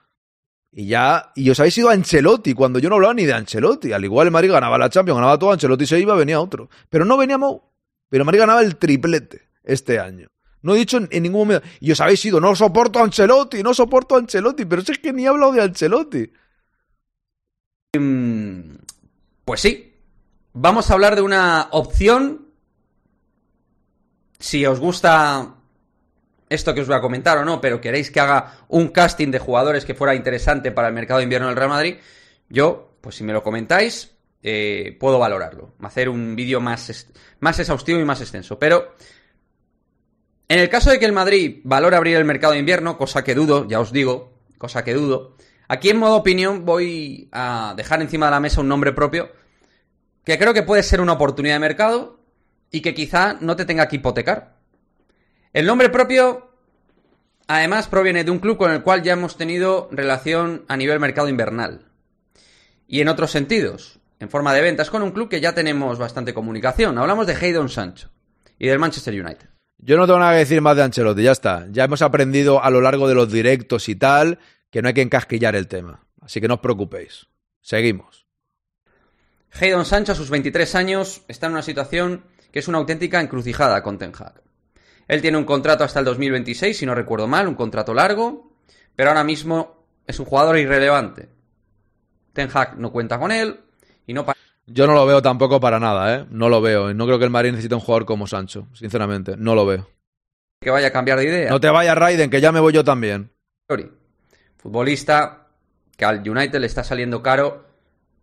[0.77, 3.93] Y ya, y os habéis ido a Ancelotti cuando yo no hablaba ni de Ancelotti.
[3.93, 6.69] Al igual el Madrid ganaba la Champions, ganaba todo, Ancelotti se iba, venía otro.
[6.91, 7.63] Pero no venía Mou.
[8.09, 10.29] Pero el Madrid ganaba el triplete este año.
[10.63, 11.67] No he dicho en, ningún momento.
[11.79, 14.65] Y os habéis ido, no soporto a Ancelotti, no soporto a Ancelotti.
[14.65, 16.33] Pero es que ni he hablado de Ancelotti.
[19.45, 19.95] Pues sí.
[20.55, 22.49] Vamos a hablar de una opción.
[24.41, 25.55] Si os gusta
[26.49, 29.39] esto que os voy a comentar o no, pero queréis que haga un casting de
[29.39, 31.97] jugadores que fuera interesante para el mercado de invierno del Real Madrid,
[32.49, 34.13] yo, pues si me lo comentáis,
[34.43, 35.75] eh, puedo valorarlo.
[35.83, 37.09] Hacer un vídeo más,
[37.41, 38.59] más exhaustivo y más extenso.
[38.59, 38.95] Pero
[40.49, 43.35] en el caso de que el Madrid valore abrir el mercado de invierno, cosa que
[43.35, 45.37] dudo, ya os digo, cosa que dudo,
[45.69, 49.31] aquí en modo opinión voy a dejar encima de la mesa un nombre propio
[50.25, 52.21] que creo que puede ser una oportunidad de mercado
[52.71, 54.54] y que quizá no te tenga que hipotecar.
[55.55, 56.51] El nombre propio,
[57.47, 61.29] además, proviene de un club con el cual ya hemos tenido relación a nivel mercado
[61.29, 61.93] invernal.
[62.89, 66.35] Y en otros sentidos, en forma de ventas, con un club que ya tenemos bastante
[66.35, 66.99] comunicación.
[66.99, 68.11] Hablamos de Haydon Sancho
[68.59, 69.49] y del Manchester United.
[69.79, 71.69] Yo no tengo nada que decir más de Ancelotti, ya está.
[71.71, 74.41] Ya hemos aprendido a lo largo de los directos y tal
[74.71, 76.05] que no hay que encasquillar el tema.
[76.21, 77.29] Así que no os preocupéis.
[77.61, 78.27] Seguimos.
[79.53, 83.81] Haydon Sancho, a sus 23 años, está en una situación que es una auténtica encrucijada
[83.85, 84.44] con Ten Hag.
[85.09, 88.53] Él tiene un contrato hasta el 2026, si no recuerdo mal, un contrato largo,
[88.97, 91.29] pero ahora mismo es un jugador irrelevante.
[92.33, 93.61] Ten Hag no cuenta con él
[94.07, 94.27] y no
[94.67, 96.27] Yo no lo veo tampoco para nada, ¿eh?
[96.31, 96.93] No lo veo.
[96.95, 99.37] No creo que el Madrid necesite un jugador como Sancho, sinceramente.
[99.37, 99.89] No lo veo.
[100.61, 101.51] Que vaya a cambiar de idea.
[101.51, 103.31] No te vayas, Raiden, que ya me voy yo también.
[104.57, 105.49] Futbolista
[105.97, 107.67] que al United le está saliendo caro,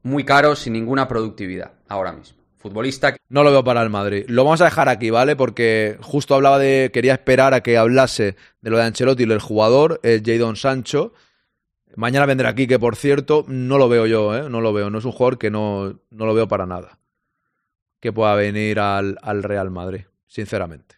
[0.04, 2.41] muy caro, sin ninguna productividad, ahora mismo.
[2.62, 3.16] Futbolista.
[3.30, 4.26] No lo veo para el Madrid.
[4.28, 5.36] Lo vamos a dejar aquí, ¿vale?
[5.36, 6.92] Porque justo hablaba de.
[6.94, 11.14] Quería esperar a que hablase de lo de Ancelotti y del jugador, el Jadon Sancho.
[11.96, 14.50] Mañana vendrá aquí, que por cierto, no lo veo yo, ¿eh?
[14.50, 14.90] No lo veo.
[14.90, 17.00] No es un jugador que no, no lo veo para nada.
[18.00, 20.96] Que pueda venir al, al Real Madrid, sinceramente.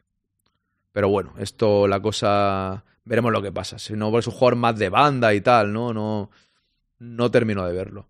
[0.92, 2.84] Pero bueno, esto, la cosa.
[3.06, 3.80] Veremos lo que pasa.
[3.80, 5.94] Si no, es un jugador más de banda y tal, ¿no?
[5.94, 6.30] No,
[7.00, 8.08] no termino de verlo.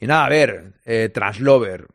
[0.00, 1.86] Y nada, a ver, eh, Translover.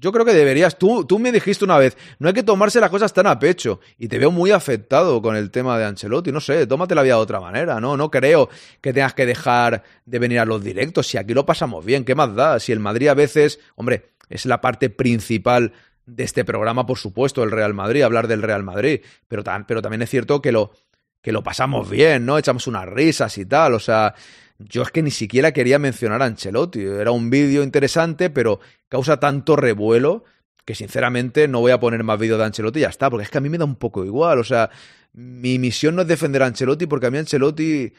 [0.00, 2.90] Yo creo que deberías, tú, tú me dijiste una vez, no hay que tomarse las
[2.90, 3.80] cosas tan a pecho.
[3.98, 6.30] Y te veo muy afectado con el tema de Ancelotti.
[6.30, 7.96] No sé, tómate la vida de otra manera, ¿no?
[7.96, 8.48] No creo
[8.80, 11.06] que tengas que dejar de venir a los directos.
[11.06, 12.60] Si aquí lo pasamos bien, ¿qué más da?
[12.60, 15.72] Si el Madrid a veces, hombre, es la parte principal
[16.06, 19.00] de este programa, por supuesto, el Real Madrid, hablar del Real Madrid.
[19.26, 20.72] Pero, pero también es cierto que lo,
[21.20, 22.38] que lo pasamos bien, ¿no?
[22.38, 23.74] Echamos unas risas y tal.
[23.74, 24.14] O sea,
[24.58, 26.80] yo es que ni siquiera quería mencionar a Ancelotti.
[26.80, 30.24] Era un vídeo interesante, pero causa tanto revuelo
[30.64, 33.30] que sinceramente no voy a poner más vídeos de Ancelotti y ya está, porque es
[33.30, 34.38] que a mí me da un poco igual.
[34.38, 34.68] O sea,
[35.12, 37.92] mi misión no es defender a Ancelotti, porque a mí Ancelotti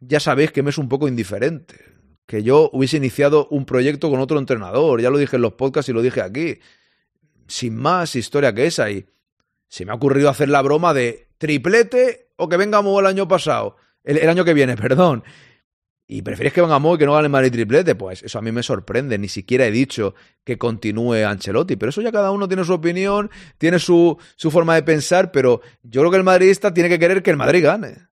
[0.00, 1.76] ya sabéis que me es un poco indiferente.
[2.26, 5.00] Que yo hubiese iniciado un proyecto con otro entrenador.
[5.00, 6.58] Ya lo dije en los podcasts y lo dije aquí.
[7.46, 8.90] Sin más historia que esa.
[8.90, 9.06] Y
[9.68, 13.76] se me ha ocurrido hacer la broma de triplete o que venga el año pasado.
[14.02, 15.22] El año que viene, perdón.
[16.12, 17.94] ¿Y prefieres que venga Mo y que no gane Madrid triplete?
[17.94, 19.16] Pues eso a mí me sorprende.
[19.16, 21.76] Ni siquiera he dicho que continúe Ancelotti.
[21.76, 25.30] Pero eso ya cada uno tiene su opinión, tiene su, su forma de pensar.
[25.30, 28.08] Pero yo creo que el madridista tiene que querer que el Madrid gane.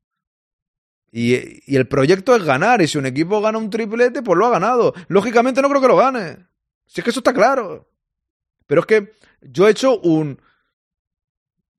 [1.10, 1.34] Y,
[1.66, 2.80] y, el proyecto es ganar.
[2.82, 4.94] Y si un equipo gana un triplete, pues lo ha ganado.
[5.08, 6.46] Lógicamente no creo que lo gane.
[6.86, 7.90] Si es que eso está claro.
[8.68, 10.40] Pero es que yo he hecho un.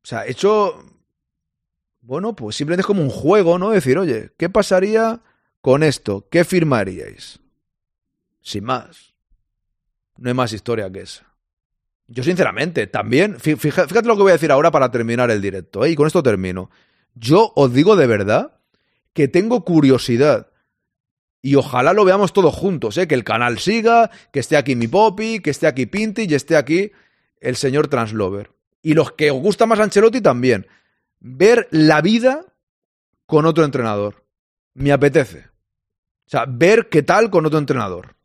[0.04, 0.84] O sea, he hecho.
[2.02, 3.70] Bueno, pues simplemente es como un juego, ¿no?
[3.70, 5.22] Decir, oye, ¿qué pasaría
[5.62, 7.40] con esto, ¿qué firmaríais?
[8.42, 9.14] Sin más.
[10.18, 11.26] No hay más historia que esa.
[12.08, 15.92] Yo, sinceramente, también, fíjate lo que voy a decir ahora para terminar el directo, ¿eh?
[15.92, 16.72] y con esto termino.
[17.14, 18.60] Yo os digo de verdad
[19.14, 20.48] que tengo curiosidad.
[21.42, 23.08] Y ojalá lo veamos todos juntos, ¿eh?
[23.08, 26.56] que el canal siga, que esté aquí mi Poppy, que esté aquí Pinti y esté
[26.58, 26.92] aquí
[27.40, 28.52] el señor Translover.
[28.82, 30.68] Y los que os gusta más Ancelotti también.
[31.20, 32.46] Ver la vida
[33.26, 34.26] con otro entrenador.
[34.74, 35.46] Me apetece.
[36.26, 38.16] O sea, ver qué tal con otro entrenador.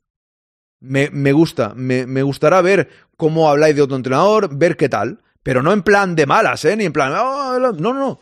[0.80, 5.22] Me, me gusta, me, me, gustará ver cómo habláis de otro entrenador, ver qué tal.
[5.42, 6.76] Pero no en plan de malas, ¿eh?
[6.76, 7.12] Ni en plan...
[7.12, 8.20] Oh, no, no, no.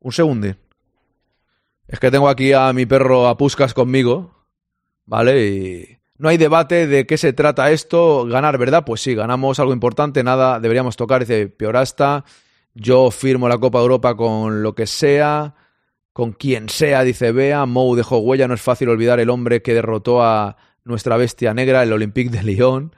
[0.00, 0.54] Un segundo.
[1.86, 4.44] Es que tengo aquí a mi perro a Puscas conmigo,
[5.06, 5.46] ¿vale?
[5.46, 8.26] Y no hay debate de qué se trata esto.
[8.26, 8.84] Ganar, ¿verdad?
[8.84, 12.24] Pues sí, ganamos algo importante, nada deberíamos tocar, dice Piorasta.
[12.74, 15.54] Yo firmo la Copa Europa con lo que sea
[16.18, 17.64] con quien sea, dice Bea.
[17.64, 21.84] Mou dejó huella, no es fácil olvidar el hombre que derrotó a nuestra bestia negra,
[21.84, 22.92] el Olympique de Lyon.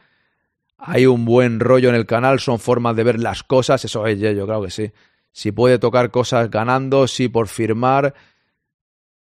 [0.78, 4.18] Hay un buen rollo en el canal, son formas de ver las cosas, eso es,
[4.18, 4.92] yo creo que sí.
[5.32, 8.14] Si puede tocar cosas ganando, sí por firmar.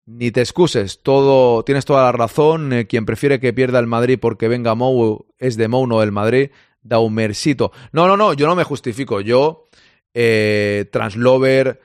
[0.07, 2.73] Ni te excuses, todo, tienes toda la razón.
[2.73, 6.11] Eh, quien prefiere que pierda el Madrid porque venga Mou es de Mou, no del
[6.11, 6.53] Madrid.
[6.81, 7.71] Daumersito.
[7.93, 9.21] No, no, no, yo no me justifico.
[9.21, 9.67] Yo,
[10.15, 11.83] eh, Translover,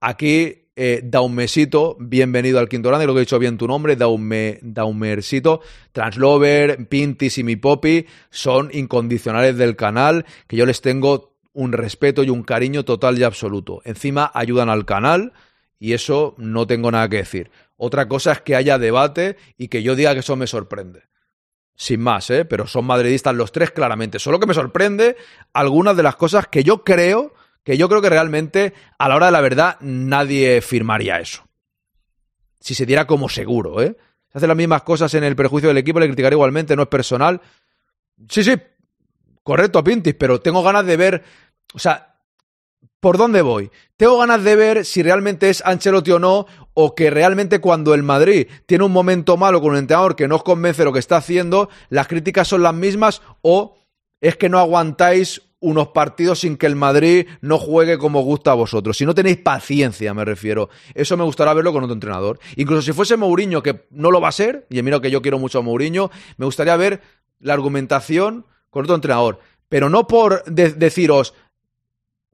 [0.00, 4.58] aquí eh, Daumesito, bienvenido al Quinto Grande, lo que he dicho bien tu nombre, Daume,
[4.62, 5.60] Daumersito,
[5.92, 12.22] Translover, Pintis y mi Poppy son incondicionales del canal, que yo les tengo un respeto
[12.24, 13.82] y un cariño total y absoluto.
[13.84, 15.32] Encima ayudan al canal
[15.78, 17.50] y eso no tengo nada que decir.
[17.76, 21.02] Otra cosa es que haya debate y que yo diga que eso me sorprende.
[21.74, 22.44] Sin más, ¿eh?
[22.44, 24.18] Pero son madridistas los tres claramente.
[24.18, 25.16] Solo que me sorprende
[25.52, 27.34] algunas de las cosas que yo creo,
[27.64, 31.44] que yo creo que realmente a la hora de la verdad nadie firmaría eso.
[32.60, 33.96] Si se diera como seguro, ¿eh?
[34.30, 36.88] Se hacen las mismas cosas en el perjuicio del equipo, le criticaré igualmente, no es
[36.88, 37.40] personal.
[38.28, 38.54] Sí, sí,
[39.42, 41.24] correcto, Pintis, pero tengo ganas de ver,
[41.74, 42.16] o sea,
[42.98, 43.70] ¿por dónde voy?
[43.96, 48.02] Tengo ganas de ver si realmente es Ancelotti o no, o que realmente cuando el
[48.02, 51.18] Madrid tiene un momento malo con un entrenador que no os convence lo que está
[51.18, 53.76] haciendo, las críticas son las mismas, o
[54.20, 58.54] es que no aguantáis unos partidos sin que el Madrid no juegue como gusta a
[58.54, 58.96] vosotros.
[58.96, 60.68] Si no tenéis paciencia, me refiero.
[60.94, 62.38] Eso me gustará verlo con otro entrenador.
[62.56, 65.38] Incluso si fuese Mourinho, que no lo va a ser, y mira que yo quiero
[65.38, 67.00] mucho a Mourinho, me gustaría ver
[67.40, 69.38] la argumentación con otro entrenador.
[69.68, 71.32] Pero no por de- deciros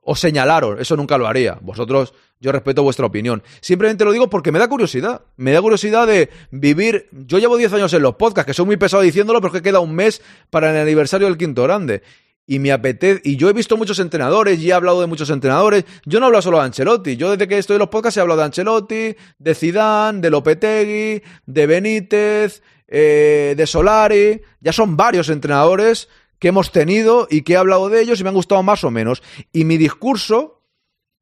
[0.03, 1.59] o señalaros, eso nunca lo haría.
[1.61, 3.43] Vosotros, yo respeto vuestra opinión.
[3.61, 5.21] Simplemente lo digo porque me da curiosidad.
[5.37, 7.09] Me da curiosidad de vivir.
[7.13, 9.81] Yo llevo 10 años en los podcasts, que soy muy pesado diciéndolo, pero que queda
[9.81, 12.03] un mes para el aniversario del quinto grande.
[12.51, 13.21] Y me apetece.
[13.25, 15.85] Y yo he visto muchos entrenadores y he hablado de muchos entrenadores.
[16.07, 17.17] Yo no hablo solo de Ancelotti.
[17.19, 21.23] Yo desde que estoy en los podcasts he hablado de Ancelotti, de Zidane, de Lopetegui,
[21.45, 24.41] de Benítez, eh, de Solari.
[24.61, 26.09] Ya son varios entrenadores
[26.39, 28.91] que hemos tenido y que he hablado de ellos y me han gustado más o
[28.91, 29.23] menos.
[29.53, 30.63] Y mi discurso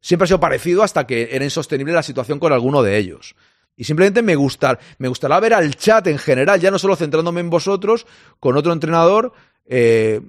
[0.00, 3.34] siempre ha sido parecido hasta que era insostenible la situación con alguno de ellos.
[3.76, 7.40] Y simplemente me gustar, me gustará ver al chat en general, ya no solo centrándome
[7.40, 8.06] en vosotros,
[8.38, 9.32] con otro entrenador
[9.66, 10.20] eh,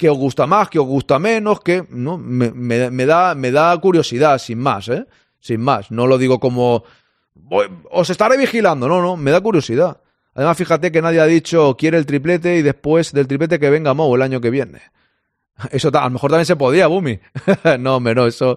[0.00, 3.50] que os gusta más, que os gusta menos, que no me, me- me da, me
[3.50, 5.04] da curiosidad, sin más, ¿eh?
[5.38, 5.90] Sin más.
[5.90, 6.84] No lo digo como
[7.34, 10.00] "Voy- os estaré vigilando, no, no, me da curiosidad.
[10.34, 13.92] Además, fíjate que nadie ha dicho quiere el triplete y después del triplete que venga
[13.92, 14.80] Mou el año que viene.
[15.70, 17.20] Eso a lo mejor también se podía, Bumi.
[17.78, 18.56] no, hombre, no, eso.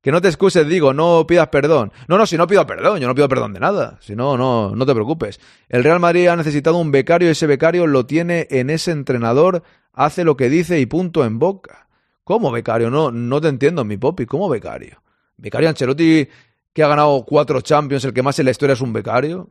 [0.00, 1.92] Que no te excuses, digo, no pidas perdón.
[2.08, 3.98] No, no, si no pido perdón, yo no pido perdón de nada.
[4.00, 5.40] Si no, no, no te preocupes.
[5.68, 9.62] El Real Madrid ha necesitado un becario y ese becario lo tiene en ese entrenador,
[9.92, 11.88] hace lo que dice y punto en boca.
[12.24, 12.90] ¿Cómo becario?
[12.90, 14.24] No, no te entiendo, mi popi.
[14.24, 15.02] ¿Cómo becario?
[15.36, 16.28] Becario Ancelotti,
[16.72, 19.50] que ha ganado cuatro Champions, el que más en la historia es un becario.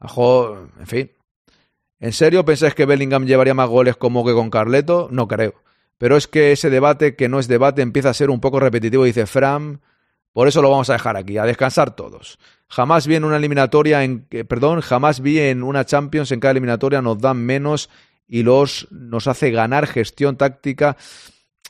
[0.00, 1.12] Ajo, en fin.
[2.00, 5.08] ¿En serio pensáis que Bellingham llevaría más goles como que con Carleto?
[5.10, 5.54] No creo.
[5.98, 9.04] Pero es que ese debate, que no es debate, empieza a ser un poco repetitivo,
[9.04, 9.80] dice Fram.
[10.32, 12.38] Por eso lo vamos a dejar aquí, a descansar todos.
[12.68, 17.00] Jamás vi en una eliminatoria, en, perdón, jamás vi en una Champions en cada eliminatoria
[17.00, 17.88] nos dan menos
[18.28, 20.98] y los nos hace ganar gestión táctica.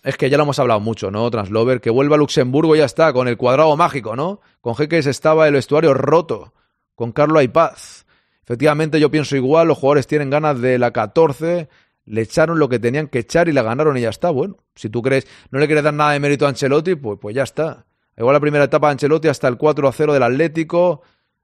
[0.03, 1.31] Es que ya lo hemos hablado mucho, ¿no?
[1.31, 4.41] Translover, que vuelva a Luxemburgo y ya está, con el cuadrado mágico, ¿no?
[4.61, 6.53] Con Jeques estaba el vestuario roto,
[6.95, 8.07] con Carlo hay paz.
[8.43, 11.69] Efectivamente, yo pienso igual, los jugadores tienen ganas de la 14,
[12.07, 14.31] le echaron lo que tenían que echar y la ganaron y ya está.
[14.31, 17.35] Bueno, si tú crees, no le quieres dar nada de mérito a Ancelotti, pues, pues
[17.35, 17.85] ya está.
[18.17, 21.03] Igual la primera etapa de Ancelotti hasta el 4 a 0 del Atlético,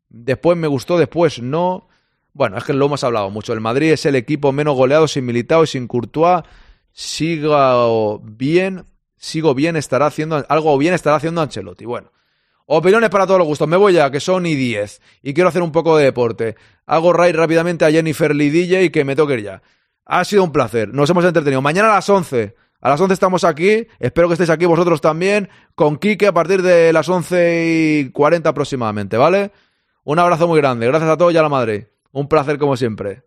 [0.08, 1.88] después me gustó, después no.
[2.32, 3.52] Bueno, es que lo hemos hablado mucho.
[3.52, 6.44] El Madrid es el equipo menos goleado sin Militao y sin Courtois.
[6.92, 8.86] Sigo bien,
[9.16, 11.84] sigo bien, estará haciendo algo bien estará haciendo Ancelotti.
[11.84, 12.12] Bueno,
[12.66, 13.68] opiniones para todos los gustos.
[13.68, 16.56] Me voy ya, que son y 10 y quiero hacer un poco de deporte.
[16.86, 19.62] Hago raid rápidamente a Jennifer DJ y que me toque ya.
[20.14, 21.62] Ha sido un placer, nos hemos entretenido.
[21.62, 22.54] Mañana a las 11.
[22.82, 26.60] A las 11 estamos aquí, espero que estéis aquí vosotros también, con Quique a partir
[26.60, 29.52] de las 11 y 40 aproximadamente, ¿vale?
[30.04, 31.94] Un abrazo muy grande, gracias a todos y a la madre.
[32.10, 33.22] Un placer como siempre.